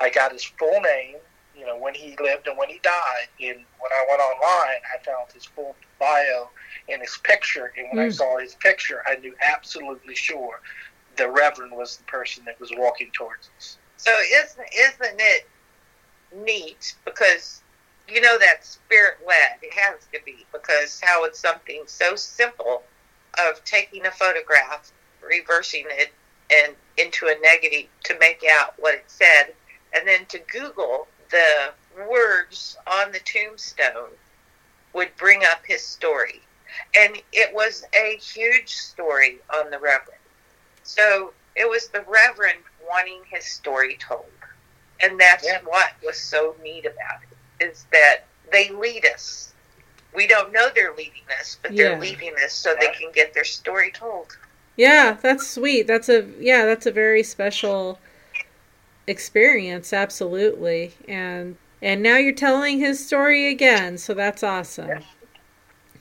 I 0.00 0.10
got 0.10 0.32
his 0.32 0.44
full 0.44 0.80
name, 0.80 1.16
you 1.56 1.66
know, 1.66 1.76
when 1.76 1.94
he 1.94 2.16
lived 2.22 2.46
and 2.46 2.58
when 2.58 2.68
he 2.68 2.78
died. 2.82 3.28
And 3.40 3.56
when 3.56 3.92
I 3.92 4.06
went 4.08 4.20
online, 4.20 4.80
I 4.94 5.02
found 5.04 5.32
his 5.32 5.46
full 5.46 5.74
bio 5.98 6.50
and 6.88 7.00
his 7.02 7.18
picture. 7.24 7.72
And 7.76 7.88
when 7.90 7.98
I 7.98 8.08
Mm. 8.08 8.14
saw 8.14 8.38
his 8.38 8.54
picture, 8.56 9.02
I 9.06 9.16
knew 9.16 9.34
absolutely 9.40 10.14
sure 10.14 10.60
the 11.16 11.28
Reverend 11.28 11.72
was 11.72 11.96
the 11.96 12.04
person 12.04 12.44
that 12.44 12.58
was 12.60 12.70
walking 12.76 13.10
towards 13.12 13.50
us. 13.56 13.78
So 13.96 14.16
isn't 14.20 14.68
isn't 14.72 15.20
it 15.20 15.48
neat 16.32 16.94
because 17.04 17.62
you 18.08 18.20
know 18.20 18.38
that 18.38 18.64
spirit 18.64 19.18
led 19.26 19.58
it 19.62 19.72
has 19.74 20.06
to 20.12 20.20
be 20.24 20.46
because 20.52 21.00
how 21.02 21.24
it's 21.24 21.40
something 21.40 21.82
so 21.86 22.14
simple 22.16 22.82
of 23.38 23.62
taking 23.64 24.06
a 24.06 24.10
photograph, 24.10 24.90
reversing 25.22 25.84
it 25.90 26.12
and 26.50 26.74
into 26.96 27.26
a 27.26 27.38
negative 27.40 27.88
to 28.04 28.18
make 28.18 28.42
out 28.50 28.74
what 28.78 28.94
it 28.94 29.04
said, 29.06 29.54
and 29.94 30.06
then 30.08 30.24
to 30.26 30.38
Google 30.50 31.06
the 31.30 31.72
words 32.08 32.76
on 32.86 33.12
the 33.12 33.20
tombstone 33.20 34.10
would 34.92 35.10
bring 35.16 35.44
up 35.44 35.64
his 35.66 35.84
story. 35.84 36.40
And 36.96 37.20
it 37.32 37.52
was 37.54 37.84
a 37.94 38.16
huge 38.16 38.74
story 38.74 39.38
on 39.54 39.70
the 39.70 39.78
Reverend. 39.78 40.20
So 40.82 41.32
it 41.56 41.68
was 41.68 41.88
the 41.88 42.02
Reverend 42.02 42.60
wanting 42.88 43.20
his 43.30 43.44
story 43.44 43.96
told. 43.96 44.24
And 45.00 45.20
that's 45.20 45.44
Yeah. 45.44 45.60
what 45.62 45.92
was 46.04 46.18
so 46.18 46.56
neat 46.62 46.86
about 46.86 47.20
it, 47.30 47.64
is 47.64 47.86
that 47.92 48.24
they 48.50 48.70
lead 48.70 49.06
us. 49.06 49.52
We 50.14 50.26
don't 50.26 50.52
know 50.52 50.70
they're 50.74 50.94
leading 50.94 51.24
us, 51.38 51.58
but 51.62 51.76
they're 51.76 51.98
leading 51.98 52.34
us 52.44 52.52
so 52.52 52.74
they 52.74 52.88
can 52.88 53.12
get 53.12 53.34
their 53.34 53.44
story 53.44 53.92
told. 53.92 54.36
Yeah, 54.76 55.16
that's 55.20 55.46
sweet. 55.46 55.86
That's 55.86 56.08
a 56.08 56.26
yeah, 56.38 56.64
that's 56.64 56.86
a 56.86 56.90
very 56.92 57.22
special 57.22 57.98
experience, 59.06 59.92
absolutely. 59.92 60.94
And 61.06 61.56
and 61.82 62.02
now 62.02 62.16
you're 62.16 62.32
telling 62.32 62.78
his 62.78 63.04
story 63.04 63.48
again, 63.48 63.98
so 63.98 64.14
that's 64.14 64.42
awesome. 64.42 64.88
Yeah. 64.88 65.00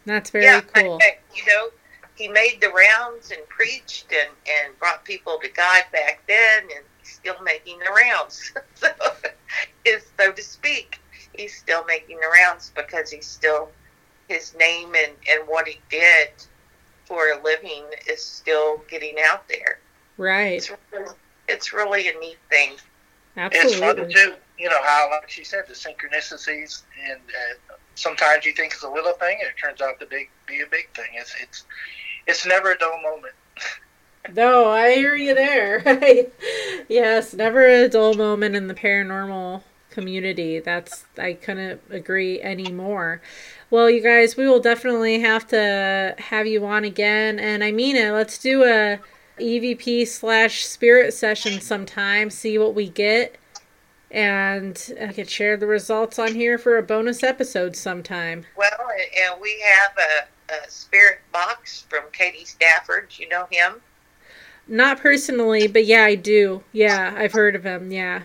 That's 0.05 0.29
very 0.29 0.45
yeah, 0.45 0.61
I- 0.73 0.81
cool. 0.81 0.99
I- 1.01 1.17
you 1.35 1.45
know, 1.45 1.69
he 2.15 2.27
made 2.27 2.59
the 2.61 2.69
rounds 2.69 3.31
and 3.31 3.47
preached 3.47 4.11
and, 4.11 4.29
and 4.47 4.77
brought 4.79 5.05
people 5.05 5.37
to 5.41 5.49
God 5.49 5.83
back 5.91 6.23
then, 6.27 6.63
and 6.63 6.83
he's 6.99 7.13
still 7.13 7.39
making 7.43 7.79
the 7.79 7.91
rounds. 7.91 8.53
so, 8.75 8.87
is 9.85 10.05
so 10.19 10.31
to 10.31 10.41
speak, 10.41 10.99
he's 11.33 11.55
still 11.55 11.85
making 11.85 12.19
the 12.19 12.27
rounds 12.27 12.71
because 12.75 13.11
he's 13.11 13.27
still 13.27 13.69
his 14.27 14.55
name 14.55 14.95
and, 14.95 15.13
and 15.29 15.47
what 15.47 15.67
he 15.67 15.79
did 15.89 16.29
for 17.05 17.29
a 17.31 17.43
living 17.43 17.83
is 18.07 18.23
still 18.23 18.81
getting 18.89 19.15
out 19.23 19.47
there. 19.47 19.79
Right. 20.17 20.53
It's 20.53 20.71
really, 20.91 21.11
it's 21.47 21.73
really 21.73 22.07
a 22.09 22.19
neat 22.19 22.37
thing. 22.49 22.73
It's 23.37 23.75
fun 23.75 23.95
too. 24.09 24.33
You 24.57 24.69
know 24.69 24.81
how, 24.83 25.09
like 25.11 25.29
she 25.29 25.43
said, 25.43 25.65
the 25.67 25.73
synchronicities, 25.73 26.81
and 27.09 27.19
uh, 27.19 27.73
sometimes 27.95 28.45
you 28.45 28.53
think 28.53 28.73
it's 28.73 28.83
a 28.83 28.89
little 28.89 29.13
thing, 29.13 29.37
and 29.39 29.49
it 29.49 29.57
turns 29.61 29.81
out 29.81 29.99
to 29.99 30.05
be 30.07 30.29
be 30.47 30.61
a 30.61 30.67
big 30.67 30.89
thing. 30.95 31.09
It's 31.13 31.35
it's 31.41 31.65
it's 32.25 32.45
never 32.45 32.71
a 32.71 32.77
dull 32.77 33.01
moment. 33.01 33.33
No, 34.35 34.67
I 34.67 34.93
hear 34.95 35.15
you 35.15 35.33
there. 35.33 35.81
yes, 36.89 37.33
never 37.33 37.65
a 37.65 37.87
dull 37.87 38.13
moment 38.13 38.57
in 38.57 38.67
the 38.67 38.73
paranormal 38.73 39.63
community. 39.89 40.59
That's 40.59 41.05
I 41.17 41.31
couldn't 41.33 41.81
agree 41.89 42.41
anymore. 42.41 43.21
Well, 43.69 43.89
you 43.89 44.01
guys, 44.01 44.35
we 44.35 44.47
will 44.47 44.59
definitely 44.59 45.21
have 45.21 45.47
to 45.47 46.15
have 46.17 46.45
you 46.45 46.65
on 46.65 46.83
again, 46.83 47.39
and 47.39 47.63
I 47.63 47.71
mean 47.71 47.95
it. 47.95 48.11
Let's 48.11 48.37
do 48.37 48.65
a 48.65 48.99
EVP 49.39 50.07
slash 50.07 50.65
spirit 50.65 51.13
session 51.13 51.61
sometime. 51.61 52.29
See 52.29 52.57
what 52.57 52.75
we 52.75 52.89
get, 52.89 53.37
and 54.11 54.93
I 55.01 55.13
could 55.13 55.29
share 55.29 55.57
the 55.57 55.67
results 55.67 56.19
on 56.19 56.33
here 56.35 56.57
for 56.57 56.77
a 56.77 56.83
bonus 56.83 57.23
episode 57.23 57.75
sometime. 57.75 58.45
Well, 58.55 58.69
and- 58.79 59.41
we 59.41 59.61
have 59.61 59.95
a, 59.97 60.53
a 60.65 60.69
spirit 60.69 61.19
box 61.31 61.85
from 61.89 62.03
Katie 62.11 62.45
Stafford. 62.45 63.09
You 63.17 63.29
know 63.29 63.47
him? 63.49 63.81
Not 64.67 64.99
personally, 64.99 65.67
but 65.67 65.85
yeah, 65.85 66.03
I 66.03 66.15
do. 66.15 66.63
Yeah, 66.73 67.13
I've 67.15 67.31
heard 67.31 67.55
of 67.55 67.63
him. 67.63 67.91
Yeah. 67.91 68.23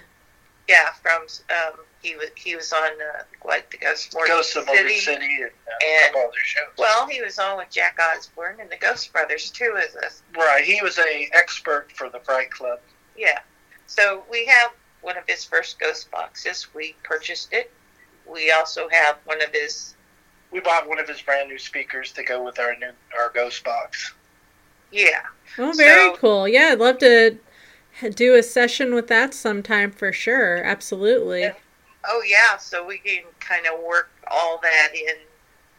Yeah, 0.68 0.90
from 1.02 1.22
um, 1.50 1.80
he 2.02 2.16
was 2.16 2.28
he 2.34 2.56
was 2.56 2.72
on 2.72 2.82
uh, 2.82 3.22
what 3.42 3.70
the 3.70 3.78
Ghost 3.78 4.12
Morning 4.14 4.32
Ghosts 4.34 4.56
of 4.56 4.66
Morgan 4.66 4.88
City 4.98 5.36
and 5.42 5.44
uh, 5.44 5.72
a 5.86 6.06
And- 6.08 6.16
other 6.16 6.32
shows. 6.44 6.64
Well, 6.76 7.06
he 7.06 7.22
was 7.22 7.38
on 7.38 7.56
with 7.58 7.70
Jack 7.70 7.98
Osbourne 8.00 8.56
and 8.60 8.68
the 8.70 8.76
Ghost 8.76 9.12
Brothers 9.12 9.50
too. 9.50 9.76
As 9.78 9.94
a 9.94 10.38
right, 10.38 10.64
he 10.64 10.80
was 10.82 10.98
a 10.98 11.28
expert 11.32 11.92
for 11.92 12.08
the 12.08 12.20
Fright 12.20 12.50
Club. 12.50 12.80
yeah. 13.16 13.38
So 13.86 14.24
we 14.30 14.46
have 14.46 14.70
one 15.02 15.16
of 15.18 15.24
his 15.26 15.44
first 15.44 15.78
ghost 15.78 16.10
boxes. 16.10 16.68
We 16.74 16.94
purchased 17.02 17.52
it. 17.52 17.70
We 18.26 18.50
also 18.52 18.88
have 18.90 19.16
one 19.24 19.42
of 19.42 19.50
his 19.52 19.94
We 20.50 20.60
bought 20.60 20.88
one 20.88 20.98
of 20.98 21.08
his 21.08 21.20
brand 21.22 21.48
new 21.48 21.58
speakers 21.58 22.12
to 22.12 22.22
go 22.22 22.42
with 22.44 22.58
our 22.58 22.74
new 22.76 22.90
our 23.18 23.30
Ghost 23.34 23.62
box. 23.64 24.12
yeah. 24.90 25.22
Oh, 25.58 25.72
very 25.76 26.10
So- 26.10 26.16
cool. 26.16 26.48
Yeah, 26.48 26.70
I'd 26.72 26.78
love 26.78 26.98
to 26.98 27.36
do 28.14 28.34
a 28.34 28.42
session 28.42 28.94
with 28.94 29.08
that 29.08 29.34
sometime 29.34 29.90
for 29.92 30.12
sure. 30.12 30.62
Absolutely. 30.64 31.42
Yeah. 31.42 31.52
Oh 32.04 32.22
yeah, 32.26 32.56
so 32.58 32.84
we 32.86 32.98
can 32.98 33.24
kind 33.40 33.66
of 33.66 33.80
work 33.80 34.10
all 34.28 34.58
that 34.62 34.90
in 34.94 35.16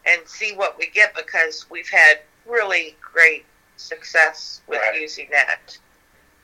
and 0.06 0.28
see 0.28 0.54
what 0.54 0.78
we 0.78 0.88
get 0.90 1.14
because 1.14 1.66
we've 1.70 1.88
had 1.88 2.20
really 2.46 2.98
great 3.00 3.46
success 3.76 4.62
with 4.66 4.80
Right. 4.80 4.94
using 4.94 5.28
that. 5.30 5.78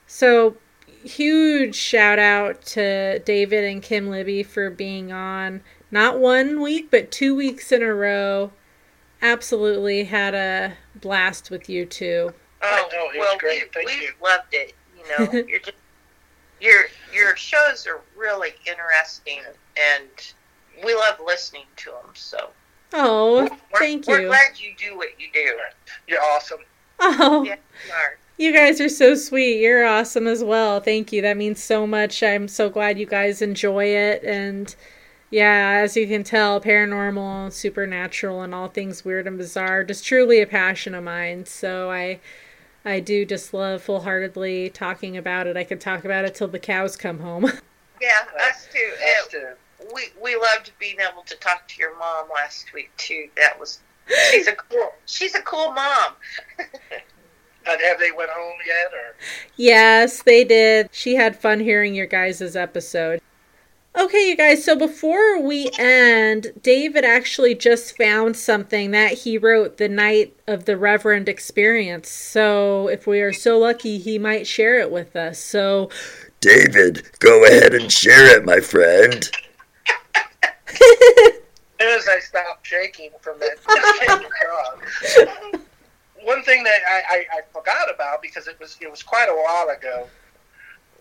So, 0.07 0.57
huge 1.03 1.75
shout 1.75 2.19
out 2.19 2.61
to 2.63 3.19
David 3.19 3.63
and 3.63 3.81
Kim 3.81 4.09
Libby 4.09 4.43
for 4.43 4.69
being 4.69 5.11
on 5.11 5.63
not 5.89 6.19
one 6.19 6.61
week, 6.61 6.89
but 6.91 7.11
two 7.11 7.35
weeks 7.35 7.71
in 7.71 7.81
a 7.81 7.93
row. 7.93 8.51
Absolutely 9.21 10.05
had 10.05 10.35
a 10.35 10.77
blast 10.95 11.51
with 11.51 11.69
you 11.69 11.85
two. 11.85 12.33
Oh, 12.61 12.89
know, 12.91 13.09
it 13.13 13.19
was 13.19 13.19
well, 13.19 13.37
great. 13.37 13.63
we 13.65 13.69
Thank 13.73 13.89
we 13.99 14.05
you. 14.05 14.13
loved 14.21 14.53
it. 14.53 14.73
You 14.95 15.07
know, 15.07 15.39
you're 15.47 15.59
just 15.59 15.77
your 16.59 16.83
your 17.13 17.35
shows 17.35 17.87
are 17.87 18.01
really 18.15 18.53
interesting, 18.65 19.41
and 19.93 20.33
we 20.83 20.93
love 20.95 21.15
listening 21.25 21.65
to 21.77 21.91
them. 21.91 22.11
So 22.13 22.49
Oh, 22.93 23.47
we're, 23.71 23.79
thank 23.79 24.07
we're 24.07 24.21
you. 24.21 24.27
glad 24.27 24.59
you 24.59 24.73
do 24.77 24.97
what 24.97 25.09
you 25.19 25.27
do. 25.33 25.57
You're 26.07 26.21
awesome. 26.21 26.59
Oh, 26.99 27.43
Yeah, 27.43 27.55
you 27.87 27.93
are. 27.93 28.17
You 28.37 28.51
guys 28.53 28.81
are 28.81 28.89
so 28.89 29.15
sweet. 29.15 29.59
You're 29.61 29.85
awesome 29.85 30.27
as 30.27 30.43
well. 30.43 30.79
Thank 30.79 31.11
you. 31.13 31.21
That 31.21 31.37
means 31.37 31.63
so 31.63 31.85
much. 31.87 32.21
I'm 32.23 32.47
so 32.47 32.69
glad 32.69 32.97
you 32.99 33.05
guys 33.05 33.41
enjoy 33.41 33.85
it. 33.85 34.23
And 34.23 34.75
yeah, 35.29 35.79
as 35.83 35.95
you 35.95 36.07
can 36.07 36.23
tell, 36.23 36.59
paranormal, 36.59 37.51
supernatural, 37.53 38.41
and 38.41 38.53
all 38.55 38.67
things 38.67 39.05
weird 39.05 39.27
and 39.27 39.37
bizarre 39.37 39.83
just 39.83 40.05
truly 40.05 40.41
a 40.41 40.47
passion 40.47 40.93
of 40.95 41.03
mine. 41.03 41.45
So 41.45 41.91
I 41.91 42.19
I 42.83 42.99
do 42.99 43.25
just 43.25 43.53
love 43.53 43.83
full 43.83 44.01
heartedly 44.01 44.69
talking 44.71 45.15
about 45.15 45.45
it. 45.47 45.55
I 45.55 45.63
could 45.63 45.79
talk 45.79 46.03
about 46.03 46.25
it 46.25 46.33
till 46.35 46.47
the 46.47 46.59
cows 46.59 46.97
come 46.97 47.19
home. 47.19 47.51
Yeah, 48.01 48.47
us 48.49 48.67
too. 48.73 48.91
Us 49.21 49.27
too. 49.27 49.47
We 49.93 50.03
we 50.21 50.35
loved 50.35 50.71
being 50.79 50.97
able 50.99 51.23
to 51.23 51.35
talk 51.35 51.67
to 51.69 51.79
your 51.79 51.97
mom 51.97 52.27
last 52.33 52.73
week 52.73 52.91
too. 52.97 53.29
That 53.35 53.59
was 53.59 53.79
she's 54.29 54.47
a 54.47 54.53
cool 54.53 54.91
she's 55.05 55.35
a 55.35 55.41
cool 55.41 55.71
mom. 55.71 56.13
And 57.63 57.79
have 57.79 57.99
they 57.99 58.11
went 58.11 58.31
home 58.31 58.57
yet, 58.65 58.91
or 58.91 59.15
Yes, 59.55 60.23
they 60.23 60.43
did. 60.43 60.89
She 60.91 61.15
had 61.15 61.35
fun 61.35 61.59
hearing 61.59 61.93
your 61.93 62.07
guys' 62.07 62.55
episode. 62.55 63.21
Okay, 63.97 64.29
you 64.29 64.37
guys, 64.37 64.63
so 64.63 64.77
before 64.77 65.41
we 65.41 65.69
end, 65.77 66.53
David 66.63 67.03
actually 67.03 67.53
just 67.53 67.97
found 67.97 68.37
something 68.37 68.91
that 68.91 69.11
he 69.11 69.37
wrote 69.37 69.77
the 69.77 69.89
night 69.89 70.33
of 70.47 70.63
the 70.63 70.77
Reverend 70.77 71.27
experience. 71.27 72.09
So 72.09 72.87
if 72.87 73.05
we 73.05 73.19
are 73.19 73.33
so 73.33 73.59
lucky, 73.59 73.97
he 73.97 74.17
might 74.17 74.47
share 74.47 74.79
it 74.79 74.91
with 74.91 75.17
us. 75.17 75.39
So, 75.39 75.89
David, 76.39 77.03
go 77.19 77.43
ahead 77.43 77.73
and 77.73 77.91
share 77.91 78.33
it, 78.37 78.45
my 78.45 78.61
friend. 78.61 79.29
As 80.73 81.33
soon 81.79 81.97
as 81.99 82.07
I 82.07 82.19
stopped 82.19 82.65
shaking 82.65 83.11
from 83.21 83.39
that, 83.39 83.57
across. 84.25 85.61
One 86.23 86.43
thing 86.43 86.63
that 86.63 86.79
I, 86.87 87.01
I, 87.09 87.25
I 87.37 87.41
forgot 87.51 87.93
about 87.93 88.21
because 88.21 88.47
it 88.47 88.59
was 88.59 88.77
it 88.79 88.91
was 88.91 89.01
quite 89.01 89.27
a 89.27 89.33
while 89.33 89.75
ago, 89.75 90.07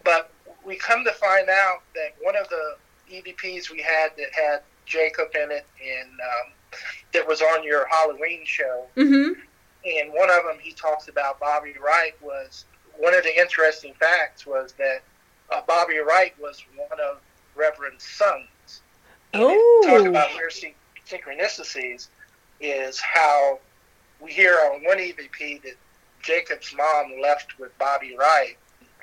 but 0.03 0.31
we 0.65 0.77
come 0.77 1.05
to 1.05 1.13
find 1.13 1.49
out 1.51 1.83
that 1.95 2.15
one 2.23 2.37
of 2.37 2.49
the 2.49 2.77
EVPs 3.13 3.71
we 3.71 3.83
had 3.83 4.13
that 4.17 4.33
had 4.33 4.61
Jacob 4.87 5.29
in 5.35 5.51
it 5.51 5.67
and 5.85 6.09
um, 6.09 6.53
that 7.13 7.29
was 7.29 7.43
on 7.43 7.63
your 7.63 7.87
Halloween 7.89 8.47
show, 8.47 8.87
hmm 8.95 9.33
and 9.85 10.13
one 10.13 10.31
of 10.31 10.45
them 10.45 10.57
he 10.61 10.73
talks 10.73 11.09
about 11.09 11.41
Bobby 11.41 11.75
Wright 11.83 12.15
was 12.23 12.65
one 12.99 13.15
of 13.15 13.23
the 13.23 13.39
interesting 13.39 13.95
facts 13.95 14.47
was 14.47 14.73
that 14.75 15.03
uh, 15.51 15.63
Bobby 15.67 15.99
Wright 15.99 16.35
was 16.41 16.63
one 16.77 17.01
of 17.01 17.19
Reverend's 17.55 18.05
sons. 18.05 18.47
It- 19.33 19.39
talk 19.39 20.01
Oh. 20.01 20.07
about 20.07 20.35
weird 20.35 20.53
synchronicities 21.07 22.09
is 22.61 23.01
how 23.01 23.59
we 24.21 24.33
hear 24.33 24.59
on 24.73 24.83
one 24.85 24.99
EVP 24.99 25.59
that 25.59 25.75
Jacob's 26.23 26.75
mom 26.75 27.19
left 27.21 27.59
with 27.59 27.77
Bobby 27.79 28.17
Wright. 28.17 28.57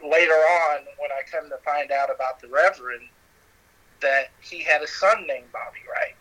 Later 0.04 0.34
on, 0.34 0.86
when 0.98 1.12
I 1.12 1.24
come 1.30 1.50
to 1.50 1.58
find 1.60 1.92
out 1.92 2.12
about 2.14 2.40
the 2.40 2.48
Reverend, 2.48 3.10
that 4.00 4.30
he 4.42 4.60
had 4.60 4.84
a 4.84 4.88
son 4.88 5.26
named 5.26 5.52
Bobby 5.52 5.80
Wright, 5.92 6.16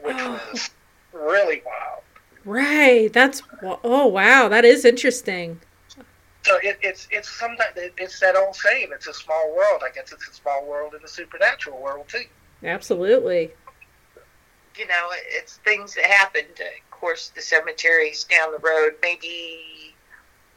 which 0.00 0.16
Oh. 0.18 0.48
was 0.52 0.70
really 1.12 1.62
wild. 1.64 2.02
right. 2.44 3.12
That's, 3.12 3.42
oh, 3.62 4.06
wow, 4.06 4.48
that 4.48 4.64
is 4.64 4.84
interesting. 4.84 5.60
So 6.44 6.56
it, 6.62 6.78
it's 6.80 7.06
it's 7.10 7.28
sometimes 7.28 7.72
it's 7.76 8.18
that 8.20 8.34
old 8.34 8.56
saying. 8.56 8.88
It's 8.92 9.06
a 9.06 9.12
small 9.12 9.54
world. 9.54 9.82
I 9.84 9.90
guess 9.90 10.12
it's 10.12 10.26
a 10.28 10.32
small 10.32 10.64
world 10.64 10.94
in 10.94 11.02
the 11.02 11.08
supernatural 11.08 11.78
world 11.78 12.08
too. 12.08 12.24
Absolutely. 12.62 13.52
You 14.76 14.86
know, 14.86 15.08
it's 15.12 15.56
things 15.58 15.94
that 15.94 16.04
happened. 16.04 16.60
Of 16.60 16.90
course, 16.90 17.30
the 17.34 17.42
cemetery's 17.42 18.24
down 18.24 18.52
the 18.52 18.58
road, 18.58 18.94
maybe 19.02 19.94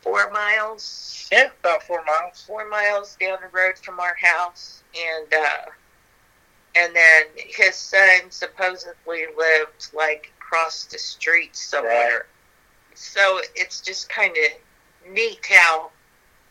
four 0.02 0.30
miles. 0.32 1.28
Yeah, 1.32 1.50
about 1.59 1.84
four 1.84 2.04
miles. 2.05 2.43
four 2.46 2.67
miles 2.67 3.17
down 3.20 3.38
the 3.42 3.58
road 3.58 3.78
from 3.78 4.00
our 4.00 4.16
house, 4.16 4.84
and 4.96 5.34
uh, 5.34 5.71
and 6.76 6.96
then 6.96 7.24
his 7.36 7.76
son 7.76 8.30
supposedly 8.30 9.26
lived 9.38 9.89
like 9.93 10.32
across 10.39 10.86
the 10.86 10.97
street 10.97 11.55
somewhere. 11.55 12.26
So 12.93 13.39
it's 13.55 13.82
just 13.82 14.09
kind 14.09 14.36
of 14.36 15.12
neat 15.12 15.39
how 15.50 15.92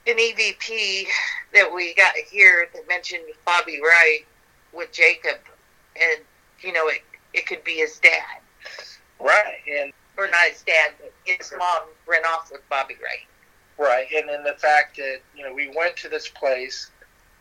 an 0.06 0.16
EVP 0.16 1.06
that 1.54 1.72
we 1.72 1.94
got 1.94 2.14
here 2.30 2.68
that 2.72 2.88
mentioned 2.88 3.24
Bobby 3.44 3.80
Wright 3.82 4.26
with 4.72 4.92
Jacob, 4.92 5.38
and 6.00 6.20
you 6.60 6.72
know 6.72 6.88
it 6.88 7.02
it 7.32 7.46
could 7.46 7.62
be 7.64 7.74
his 7.74 7.98
dad 7.98 8.40
Right, 9.20 9.58
and 9.70 9.92
or 10.16 10.26
not 10.28 10.48
his 10.50 10.62
dad, 10.62 10.92
but 11.00 11.12
his 11.24 11.52
mom 11.56 11.82
ran 12.06 12.24
off 12.24 12.50
with 12.50 12.66
Bobby 12.68 12.96
Wright. 13.02 13.26
right, 13.78 14.06
and 14.14 14.28
then 14.28 14.42
the 14.44 14.54
fact 14.54 14.96
that 14.96 15.18
you 15.36 15.44
know 15.44 15.52
we 15.52 15.72
went 15.76 15.96
to 15.98 16.08
this 16.08 16.28
place, 16.28 16.90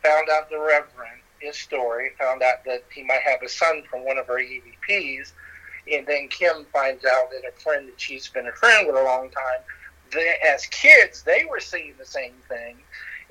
found 0.02 0.28
out 0.28 0.50
the 0.50 0.58
Reverend 0.58 1.20
his 1.40 1.56
story, 1.56 2.10
found 2.18 2.42
out 2.42 2.64
that 2.66 2.84
he 2.92 3.02
might 3.02 3.22
have 3.22 3.42
a 3.42 3.48
son 3.48 3.82
from 3.90 4.04
one 4.04 4.18
of 4.18 4.28
our 4.28 4.38
EVPs, 4.38 5.32
and 5.90 6.06
then 6.06 6.28
Kim 6.28 6.66
finds 6.70 7.04
out 7.06 7.30
that 7.30 7.48
a 7.48 7.60
friend 7.60 7.88
that 7.88 7.98
she's 7.98 8.28
been 8.28 8.46
a 8.46 8.52
friend 8.52 8.86
with 8.86 8.96
a 8.96 9.02
long 9.02 9.30
time, 9.30 9.60
they, 10.12 10.36
as 10.46 10.66
kids 10.66 11.22
they 11.22 11.46
were 11.48 11.60
seeing 11.60 11.94
the 11.98 12.04
same 12.04 12.34
thing, 12.46 12.76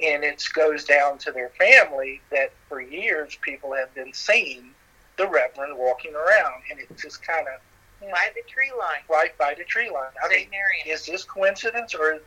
and 0.02 0.24
it 0.24 0.44
goes 0.54 0.84
down 0.86 1.18
to 1.20 1.32
their 1.32 1.50
family 1.50 2.22
that 2.32 2.52
for 2.68 2.80
years 2.82 3.38
people 3.42 3.74
have 3.74 3.94
been 3.96 4.14
seeing 4.14 4.72
the 5.18 5.28
Reverend 5.28 5.78
walking 5.78 6.14
around, 6.16 6.62
and 6.72 6.80
it 6.80 6.88
just 6.98 7.22
kind 7.22 7.48
of 7.48 7.60
By 8.12 8.30
the 8.34 8.42
tree 8.50 8.72
line, 8.80 9.02
right 9.10 9.38
by 9.38 9.54
the 9.56 9.66
tree 9.66 9.90
line. 9.90 10.12
I 10.24 10.30
mean, 10.30 10.48
St. 10.50 10.88
Is 10.88 11.06
this 11.06 11.24
coincidence 11.24 11.94
or 11.94 12.20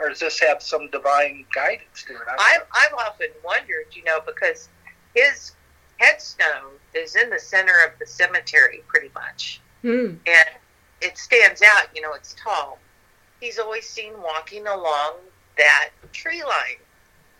or 0.00 0.08
does 0.08 0.20
this 0.20 0.40
have 0.40 0.62
some 0.62 0.88
divine 0.90 1.44
guidance 1.54 2.04
to 2.08 2.14
it? 2.14 2.20
I 2.26 2.56
don't 2.58 2.66
I've. 2.74 2.92
I've 2.92 3.06
often 3.06 3.28
wondered, 3.44 3.86
you 3.92 4.02
know, 4.02 4.20
because 4.24 4.68
his 5.14 5.52
headstone 5.98 6.72
is 6.94 7.14
in 7.16 7.28
the 7.30 7.38
center 7.38 7.74
of 7.84 7.92
the 8.00 8.06
cemetery, 8.06 8.82
pretty 8.88 9.10
much, 9.14 9.60
Hmm. 9.82 10.14
and 10.26 10.48
it 11.00 11.18
stands 11.18 11.62
out. 11.62 11.94
You 11.94 12.02
know, 12.02 12.14
it's 12.14 12.34
tall. 12.42 12.78
He's 13.40 13.58
always 13.58 13.88
seen 13.88 14.12
walking 14.22 14.66
along 14.66 15.16
that 15.58 15.90
tree 16.12 16.42
line, 16.42 16.78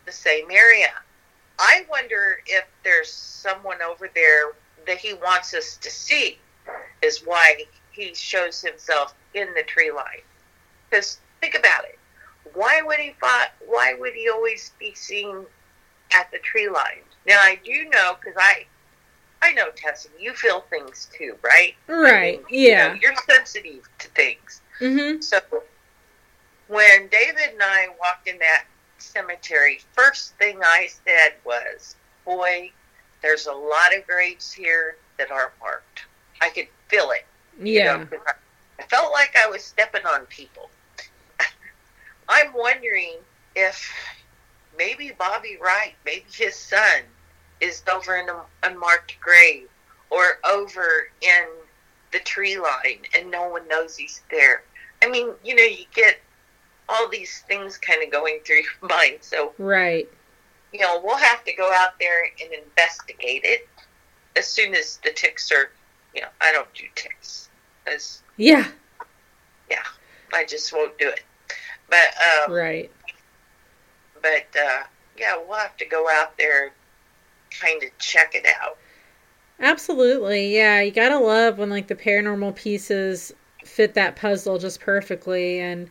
the 0.07 0.13
same 0.13 0.51
area. 0.51 0.93
I 1.59 1.85
wonder 1.91 2.41
if 2.47 2.65
there's 2.85 3.13
someone 3.13 3.83
over 3.83 4.09
there 4.15 4.53
that 4.87 4.99
he 4.99 5.15
wants 5.15 5.55
us 5.55 5.77
to 5.77 5.91
see, 5.91 6.39
is 7.03 7.23
why 7.25 7.65
he 7.93 8.15
shows 8.15 8.63
himself 8.63 9.15
in 9.35 9.53
the 9.55 9.63
tree 9.63 9.91
line. 9.91 10.23
Because 10.89 11.19
think 11.41 11.55
about 11.55 11.85
it, 11.85 11.99
why 12.55 12.83
would 12.83 12.99
he 12.99 13.15
Why 13.67 13.95
would 13.99 14.15
he 14.15 14.29
always 14.29 14.73
be 14.79 14.95
seen 14.95 15.45
at 16.15 16.31
the 16.31 16.39
tree 16.39 16.69
line? 16.69 17.03
Now 17.27 17.41
I 17.41 17.59
do 17.65 17.85
know 17.91 18.17
because 18.19 18.37
I, 18.39 18.67
I 19.43 19.53
know 19.53 19.69
Tessa, 19.77 20.09
you 20.19 20.33
feel 20.35 20.63
things 20.71 21.09
too, 21.17 21.37
right? 21.43 21.75
I 21.89 21.93
Right. 21.93 22.47
mean, 22.51 22.63
you 22.63 22.71
Yeah. 22.71 22.89
know, 22.89 22.99
you're 23.01 23.15
sensitive 23.29 23.89
to 23.99 24.09
things. 24.09 24.63
Mm-hmm. 24.81 25.21
So 25.21 25.41
when 26.69 27.09
David 27.09 27.51
and 27.53 27.63
I 27.63 27.89
walked 27.99 28.27
in 28.29 28.39
that 28.39 28.65
cemetery, 29.03 29.81
first 29.93 30.35
thing 30.37 30.61
I 30.63 30.89
said 31.05 31.35
was, 31.45 31.97
"Boy, 32.25 32.73
there's 33.23 33.47
a 33.47 33.53
lot 33.53 33.95
of 33.95 34.07
graves 34.07 34.53
here 34.53 34.97
that 35.19 35.31
aren't 35.31 35.59
marked. 35.61 36.05
I 36.41 36.51
could 36.51 36.69
feel 36.89 37.11
it. 37.11 37.27
Yeah. 37.59 37.97
know, 37.97 38.07
'cause 38.07 38.21
I 38.27 38.33
I 38.79 38.83
felt 38.85 39.13
like 39.13 39.37
I 39.37 39.47
was 39.47 39.63
stepping 39.63 40.07
on 40.07 40.25
people. 40.27 40.71
I'm 42.29 42.53
wondering 42.55 43.19
if 43.55 43.93
maybe 44.79 45.11
Bobby 45.11 45.59
Wright, 45.61 45.95
maybe 46.05 46.25
his 46.33 46.57
son, 46.57 47.03
is 47.61 47.83
over 47.93 48.17
in 48.17 48.29
an 48.31 48.41
unmarked 48.63 49.21
grave 49.21 49.69
or 50.09 50.39
over 50.45 51.11
in 51.21 51.47
the 52.13 52.21
tree 52.21 52.59
line 52.59 53.05
and 53.15 53.31
no 53.31 53.49
one 53.49 53.69
knows 53.69 53.97
he's 53.99 54.23
there. 54.31 54.63
I 55.03 55.09
mean, 55.09 55.35
you 55.45 55.55
know, 55.55 55.63
you 55.63 55.85
get 55.93 56.21
all 56.91 57.09
these 57.09 57.41
things 57.49 57.79
kind 57.79 58.03
of 58.03 58.11
going 58.11 58.41
through 58.45 58.57
your 58.57 58.65
mind. 58.89 59.19
So, 59.21 59.53
Right. 59.59 60.09
you 60.73 60.81
know, 60.81 61.01
we'll 61.03 61.17
have 61.17 61.45
to 61.45 61.53
go 61.55 61.71
out 61.73 61.99
there 62.01 62.25
and 62.43 62.53
investigate 62.53 63.43
it 63.45 63.69
as 64.37 64.47
soon 64.47 64.75
as 64.75 64.99
the 65.05 65.11
ticks 65.13 65.51
are, 65.53 65.71
you 66.15 66.21
know, 66.23 66.29
I 66.41 66.53
don't 66.53 66.73
do 66.75 66.85
ticks. 66.95 67.49
As 67.87 68.23
Yeah. 68.37 68.67
Yeah. 69.71 69.83
I 70.33 70.45
just 70.45 70.73
won't 70.73 70.97
do 70.99 71.09
it. 71.09 71.23
But 71.89 72.15
um, 72.47 72.53
Right. 72.53 72.91
but 74.23 74.47
uh, 74.57 74.83
yeah, 75.19 75.37
we'll 75.37 75.59
have 75.59 75.77
to 75.79 75.85
go 75.85 76.09
out 76.09 76.37
there, 76.39 76.73
kind 77.61 77.83
of 77.83 77.91
check 77.99 78.35
it 78.35 78.47
out. 78.61 78.79
Absolutely. 79.59 80.55
Yeah, 80.55 80.81
you 80.81 80.91
gotta 80.91 81.19
love 81.19 81.59
when 81.59 81.69
like 81.69 81.89
the 81.89 81.97
paranormal 81.97 82.55
pieces 82.55 83.33
fit 83.65 83.95
that 83.95 84.17
puzzle 84.17 84.59
just 84.59 84.81
perfectly 84.81 85.61
and 85.61 85.91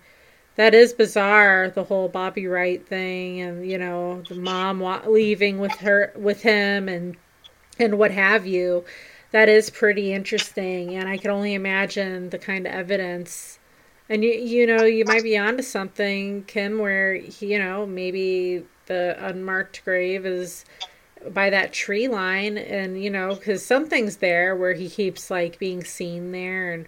that 0.59 0.73
is 0.73 0.91
bizarre 0.91 1.69
the 1.69 1.85
whole 1.85 2.09
Bobby 2.09 2.45
Wright 2.45 2.85
thing 2.85 3.39
and 3.39 3.65
you 3.65 3.77
know 3.77 4.21
the 4.27 4.35
mom 4.35 4.83
leaving 5.07 5.57
with 5.57 5.71
her 5.75 6.11
with 6.17 6.41
him 6.41 6.89
and 6.89 7.15
and 7.79 7.97
what 7.97 8.11
have 8.11 8.45
you. 8.45 8.83
That 9.31 9.47
is 9.47 9.69
pretty 9.69 10.11
interesting 10.11 10.97
and 10.97 11.07
I 11.07 11.15
can 11.15 11.31
only 11.31 11.53
imagine 11.53 12.29
the 12.29 12.37
kind 12.37 12.67
of 12.67 12.73
evidence. 12.73 13.57
And 14.09 14.21
you 14.21 14.31
you 14.31 14.67
know 14.67 14.83
you 14.83 15.05
might 15.05 15.23
be 15.23 15.37
onto 15.37 15.63
something 15.63 16.43
Kim 16.43 16.79
where 16.79 17.15
you 17.15 17.57
know 17.57 17.85
maybe 17.85 18.65
the 18.87 19.15
unmarked 19.17 19.85
grave 19.85 20.25
is 20.25 20.65
by 21.29 21.49
that 21.51 21.71
tree 21.71 22.09
line 22.09 22.57
and 22.57 23.01
you 23.01 23.09
know 23.09 23.33
because 23.33 23.65
something's 23.65 24.17
there 24.17 24.57
where 24.57 24.73
he 24.73 24.89
keeps 24.89 25.31
like 25.31 25.57
being 25.57 25.85
seen 25.85 26.33
there 26.33 26.73
and 26.73 26.85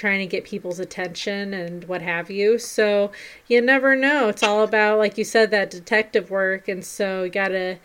trying 0.00 0.18
to 0.18 0.26
get 0.26 0.44
people's 0.44 0.78
attention 0.78 1.52
and 1.52 1.84
what 1.84 2.00
have 2.02 2.30
you 2.30 2.58
so 2.58 3.12
you 3.46 3.60
never 3.60 3.94
know 3.94 4.28
it's 4.28 4.42
all 4.42 4.62
about 4.62 4.98
like 4.98 5.18
you 5.18 5.24
said 5.24 5.50
that 5.50 5.70
detective 5.70 6.30
work 6.30 6.68
and 6.68 6.84
so 6.84 7.24
you 7.24 7.30
gotta 7.30 7.78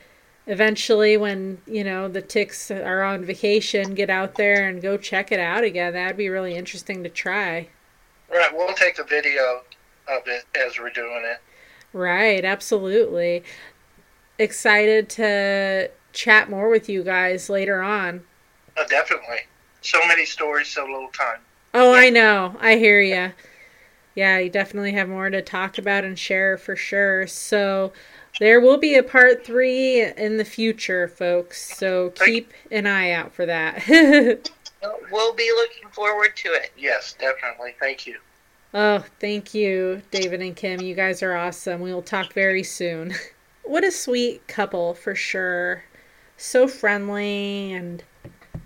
eventually 0.48 1.18
when 1.18 1.60
you 1.68 1.84
know 1.84 2.08
the 2.08 2.22
ticks 2.22 2.72
are 2.72 3.04
on 3.04 3.26
vacation 3.26 3.94
get 3.94 4.10
out 4.10 4.36
there 4.36 4.68
and 4.68 4.82
go 4.82 4.96
check 4.96 5.32
it 5.32 5.40
out 5.40 5.64
again 5.64 5.94
that'd 5.94 6.16
be 6.16 6.30
really 6.30 6.56
interesting 6.56 7.04
to 7.04 7.10
try 7.10 7.68
Right, 8.30 8.54
we'll 8.54 8.74
take 8.74 9.00
a 9.00 9.04
video 9.04 9.62
of 10.08 10.24
it 10.28 10.46
as 10.56 10.80
we're 10.80 10.90
doing 10.90 11.24
it. 11.26 11.40
Right, 11.94 12.44
absolutely. 12.44 13.44
Excited 14.40 15.10
to 15.12 15.92
chat 16.12 16.50
more 16.50 16.70
with 16.70 16.90
you 16.90 17.04
guys 17.04 17.50
later 17.50 17.82
on. 17.82 18.24
Uh, 18.78 18.86
definitely. 18.88 19.40
So 19.82 20.00
many 20.08 20.26
stories, 20.26 20.68
so 20.68 20.84
little 20.84 21.10
time. 21.10 21.40
Oh, 21.78 21.94
I 21.94 22.10
know. 22.10 22.56
I 22.62 22.78
hear 22.78 23.02
you. 23.02 23.34
Yeah, 24.16 24.38
you 24.38 24.50
definitely 24.50 24.94
have 24.94 25.10
more 25.10 25.30
to 25.30 25.42
talk 25.42 25.78
about 25.78 26.06
and 26.06 26.18
share 26.18 26.58
for 26.58 26.78
sure. 26.78 27.28
So, 27.28 27.92
there 28.40 28.62
will 28.62 28.78
be 28.78 28.96
a 28.96 29.04
part 29.04 29.46
three 29.46 30.02
in 30.02 30.38
the 30.38 30.46
future, 30.46 31.10
folks. 31.10 31.76
So, 31.78 32.12
keep 32.12 32.54
an 32.72 32.88
eye 32.88 33.12
out 33.12 33.34
for 33.34 33.46
that. 33.46 34.50
We'll 35.12 35.34
be 35.34 35.52
looking 35.56 35.90
forward 35.90 36.36
to 36.36 36.50
it. 36.50 36.72
Yes, 36.78 37.16
definitely. 37.18 37.74
Thank 37.80 38.06
you. 38.06 38.20
Oh, 38.72 39.04
thank 39.20 39.56
you, 39.56 40.04
David 40.12 40.42
and 40.42 40.56
Kim. 40.56 40.80
You 40.80 40.94
guys 40.94 41.24
are 41.24 41.36
awesome. 41.36 41.82
We 41.82 41.92
will 41.92 42.04
talk 42.04 42.34
very 42.34 42.64
soon. 42.64 43.14
What 43.64 43.84
a 43.84 43.92
sweet 43.92 44.48
couple 44.48 44.94
for 44.94 45.16
sure. 45.16 45.86
So 46.38 46.68
friendly, 46.68 47.74
and 47.74 48.04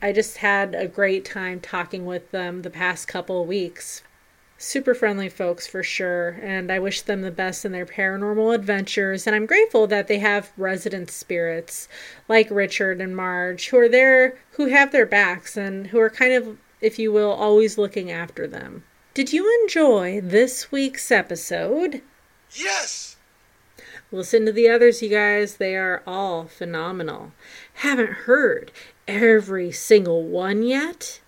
I 0.02 0.14
just 0.14 0.38
had 0.38 0.76
a 0.76 0.88
great 0.88 1.26
time 1.26 1.60
talking 1.60 2.06
with 2.06 2.32
them 2.32 2.62
the 2.62 2.70
past 2.70 3.08
couple 3.08 3.46
weeks. 3.46 4.02
Super 4.58 4.94
friendly 4.94 5.28
folks 5.28 5.68
for 5.68 5.84
sure, 5.84 6.40
and 6.42 6.72
I 6.72 6.80
wish 6.80 7.02
them 7.02 7.22
the 7.22 7.32
best 7.32 7.66
in 7.66 7.74
their 7.74 7.86
paranormal 7.86 8.56
adventures. 8.56 9.28
And 9.28 9.36
I'm 9.36 9.46
grateful 9.46 9.88
that 9.88 10.08
they 10.08 10.20
have 10.20 10.52
resident 10.56 11.12
spirits 11.12 11.90
like 12.30 12.50
Richard 12.50 13.02
and 13.02 13.16
Marge 13.16 13.70
who 13.70 13.78
are 13.78 13.90
there, 13.90 14.38
who 14.52 14.68
have 14.68 14.92
their 14.94 15.06
backs, 15.06 15.58
and 15.58 15.88
who 15.88 16.00
are 16.00 16.10
kind 16.10 16.34
of, 16.34 16.58
if 16.80 16.98
you 16.98 17.12
will, 17.12 17.32
always 17.32 17.78
looking 17.78 18.10
after 18.10 18.48
them. 18.48 18.84
Did 19.14 19.34
you 19.34 19.62
enjoy 19.64 20.22
this 20.22 20.72
week's 20.72 21.12
episode? 21.12 22.02
Yes! 22.54 23.18
Listen 24.12 24.46
to 24.46 24.52
the 24.52 24.70
others, 24.70 25.02
you 25.02 25.10
guys. 25.10 25.58
They 25.58 25.76
are 25.76 26.02
all 26.08 26.46
phenomenal. 26.46 27.32
Haven't 27.76 28.10
heard 28.10 28.72
every 29.10 29.72
single 29.72 30.24
one 30.24 30.62
yet? 30.62 31.20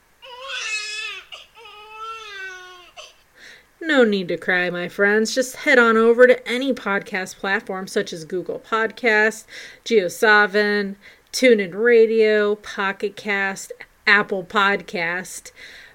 No 3.81 4.03
need 4.03 4.27
to 4.27 4.37
cry, 4.37 4.69
my 4.69 4.87
friends. 4.87 5.33
Just 5.33 5.55
head 5.55 5.79
on 5.79 5.97
over 5.97 6.27
to 6.27 6.47
any 6.47 6.71
podcast 6.71 7.37
platform 7.37 7.87
such 7.87 8.13
as 8.13 8.23
Google 8.23 8.59
Podcast, 8.59 9.45
GeoSavin, 9.83 10.95
TuneIn 11.33 11.73
Radio, 11.73 12.55
Pocket 12.55 13.15
Cast, 13.15 13.71
Apple 14.05 14.43
Podcast, 14.43 15.51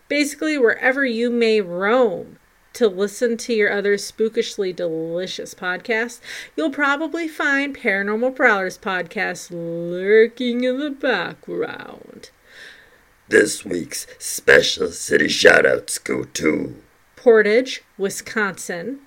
basically 0.08 0.58
wherever 0.58 1.04
you 1.04 1.30
may 1.30 1.60
roam 1.60 2.38
to 2.76 2.88
listen 2.88 3.36
to 3.38 3.54
your 3.54 3.72
other 3.72 3.96
spookishly 3.96 4.76
delicious 4.76 5.54
podcasts, 5.54 6.20
you'll 6.56 6.70
probably 6.70 7.26
find 7.26 7.76
Paranormal 7.76 8.36
Prowlers 8.36 8.78
podcast 8.78 9.50
lurking 9.50 10.62
in 10.62 10.78
the 10.78 10.90
background. 10.90 12.30
This 13.28 13.64
week's 13.64 14.06
special 14.18 14.88
city 14.88 15.26
shoutouts 15.26 16.02
go 16.02 16.24
to 16.24 16.76
Portage, 17.16 17.82
Wisconsin, 17.96 19.00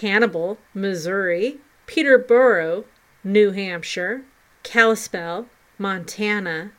Hannibal, 0.00 0.58
Missouri, 0.72 1.58
Peterborough, 1.86 2.84
New 3.24 3.50
Hampshire, 3.50 4.22
Kalispell, 4.62 5.46
Montana, 5.78 6.72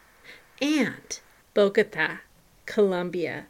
and 0.61 1.19
Bogota, 1.53 2.19
Colombia. 2.65 3.47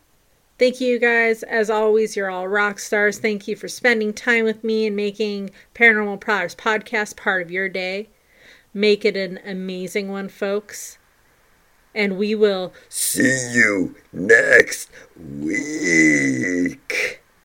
Thank 0.62 0.80
you 0.80 1.00
guys. 1.00 1.42
As 1.42 1.72
always, 1.72 2.16
you're 2.16 2.30
all 2.30 2.48
rock 2.48 2.78
stars. 2.78 3.18
Thank 3.18 3.48
you 3.48 3.56
for 3.56 3.68
spending 3.68 4.14
time 4.14 4.44
with 4.44 4.64
me 4.64 4.86
and 4.86 4.96
making 4.96 5.50
Paranormal 5.74 6.22
Prowlers 6.22 6.54
podcast 6.54 7.18
part 7.18 7.42
of 7.42 7.50
your 7.50 7.68
day. 7.68 8.10
Make 8.72 9.04
it 9.04 9.18
an 9.18 9.40
amazing 9.44 10.10
one, 10.10 10.30
folks. 10.30 11.00
And 11.96 12.16
we 12.16 12.36
will 12.36 12.74
see 12.90 13.54
you 13.56 13.96
next 14.14 14.92
week. 15.18 17.21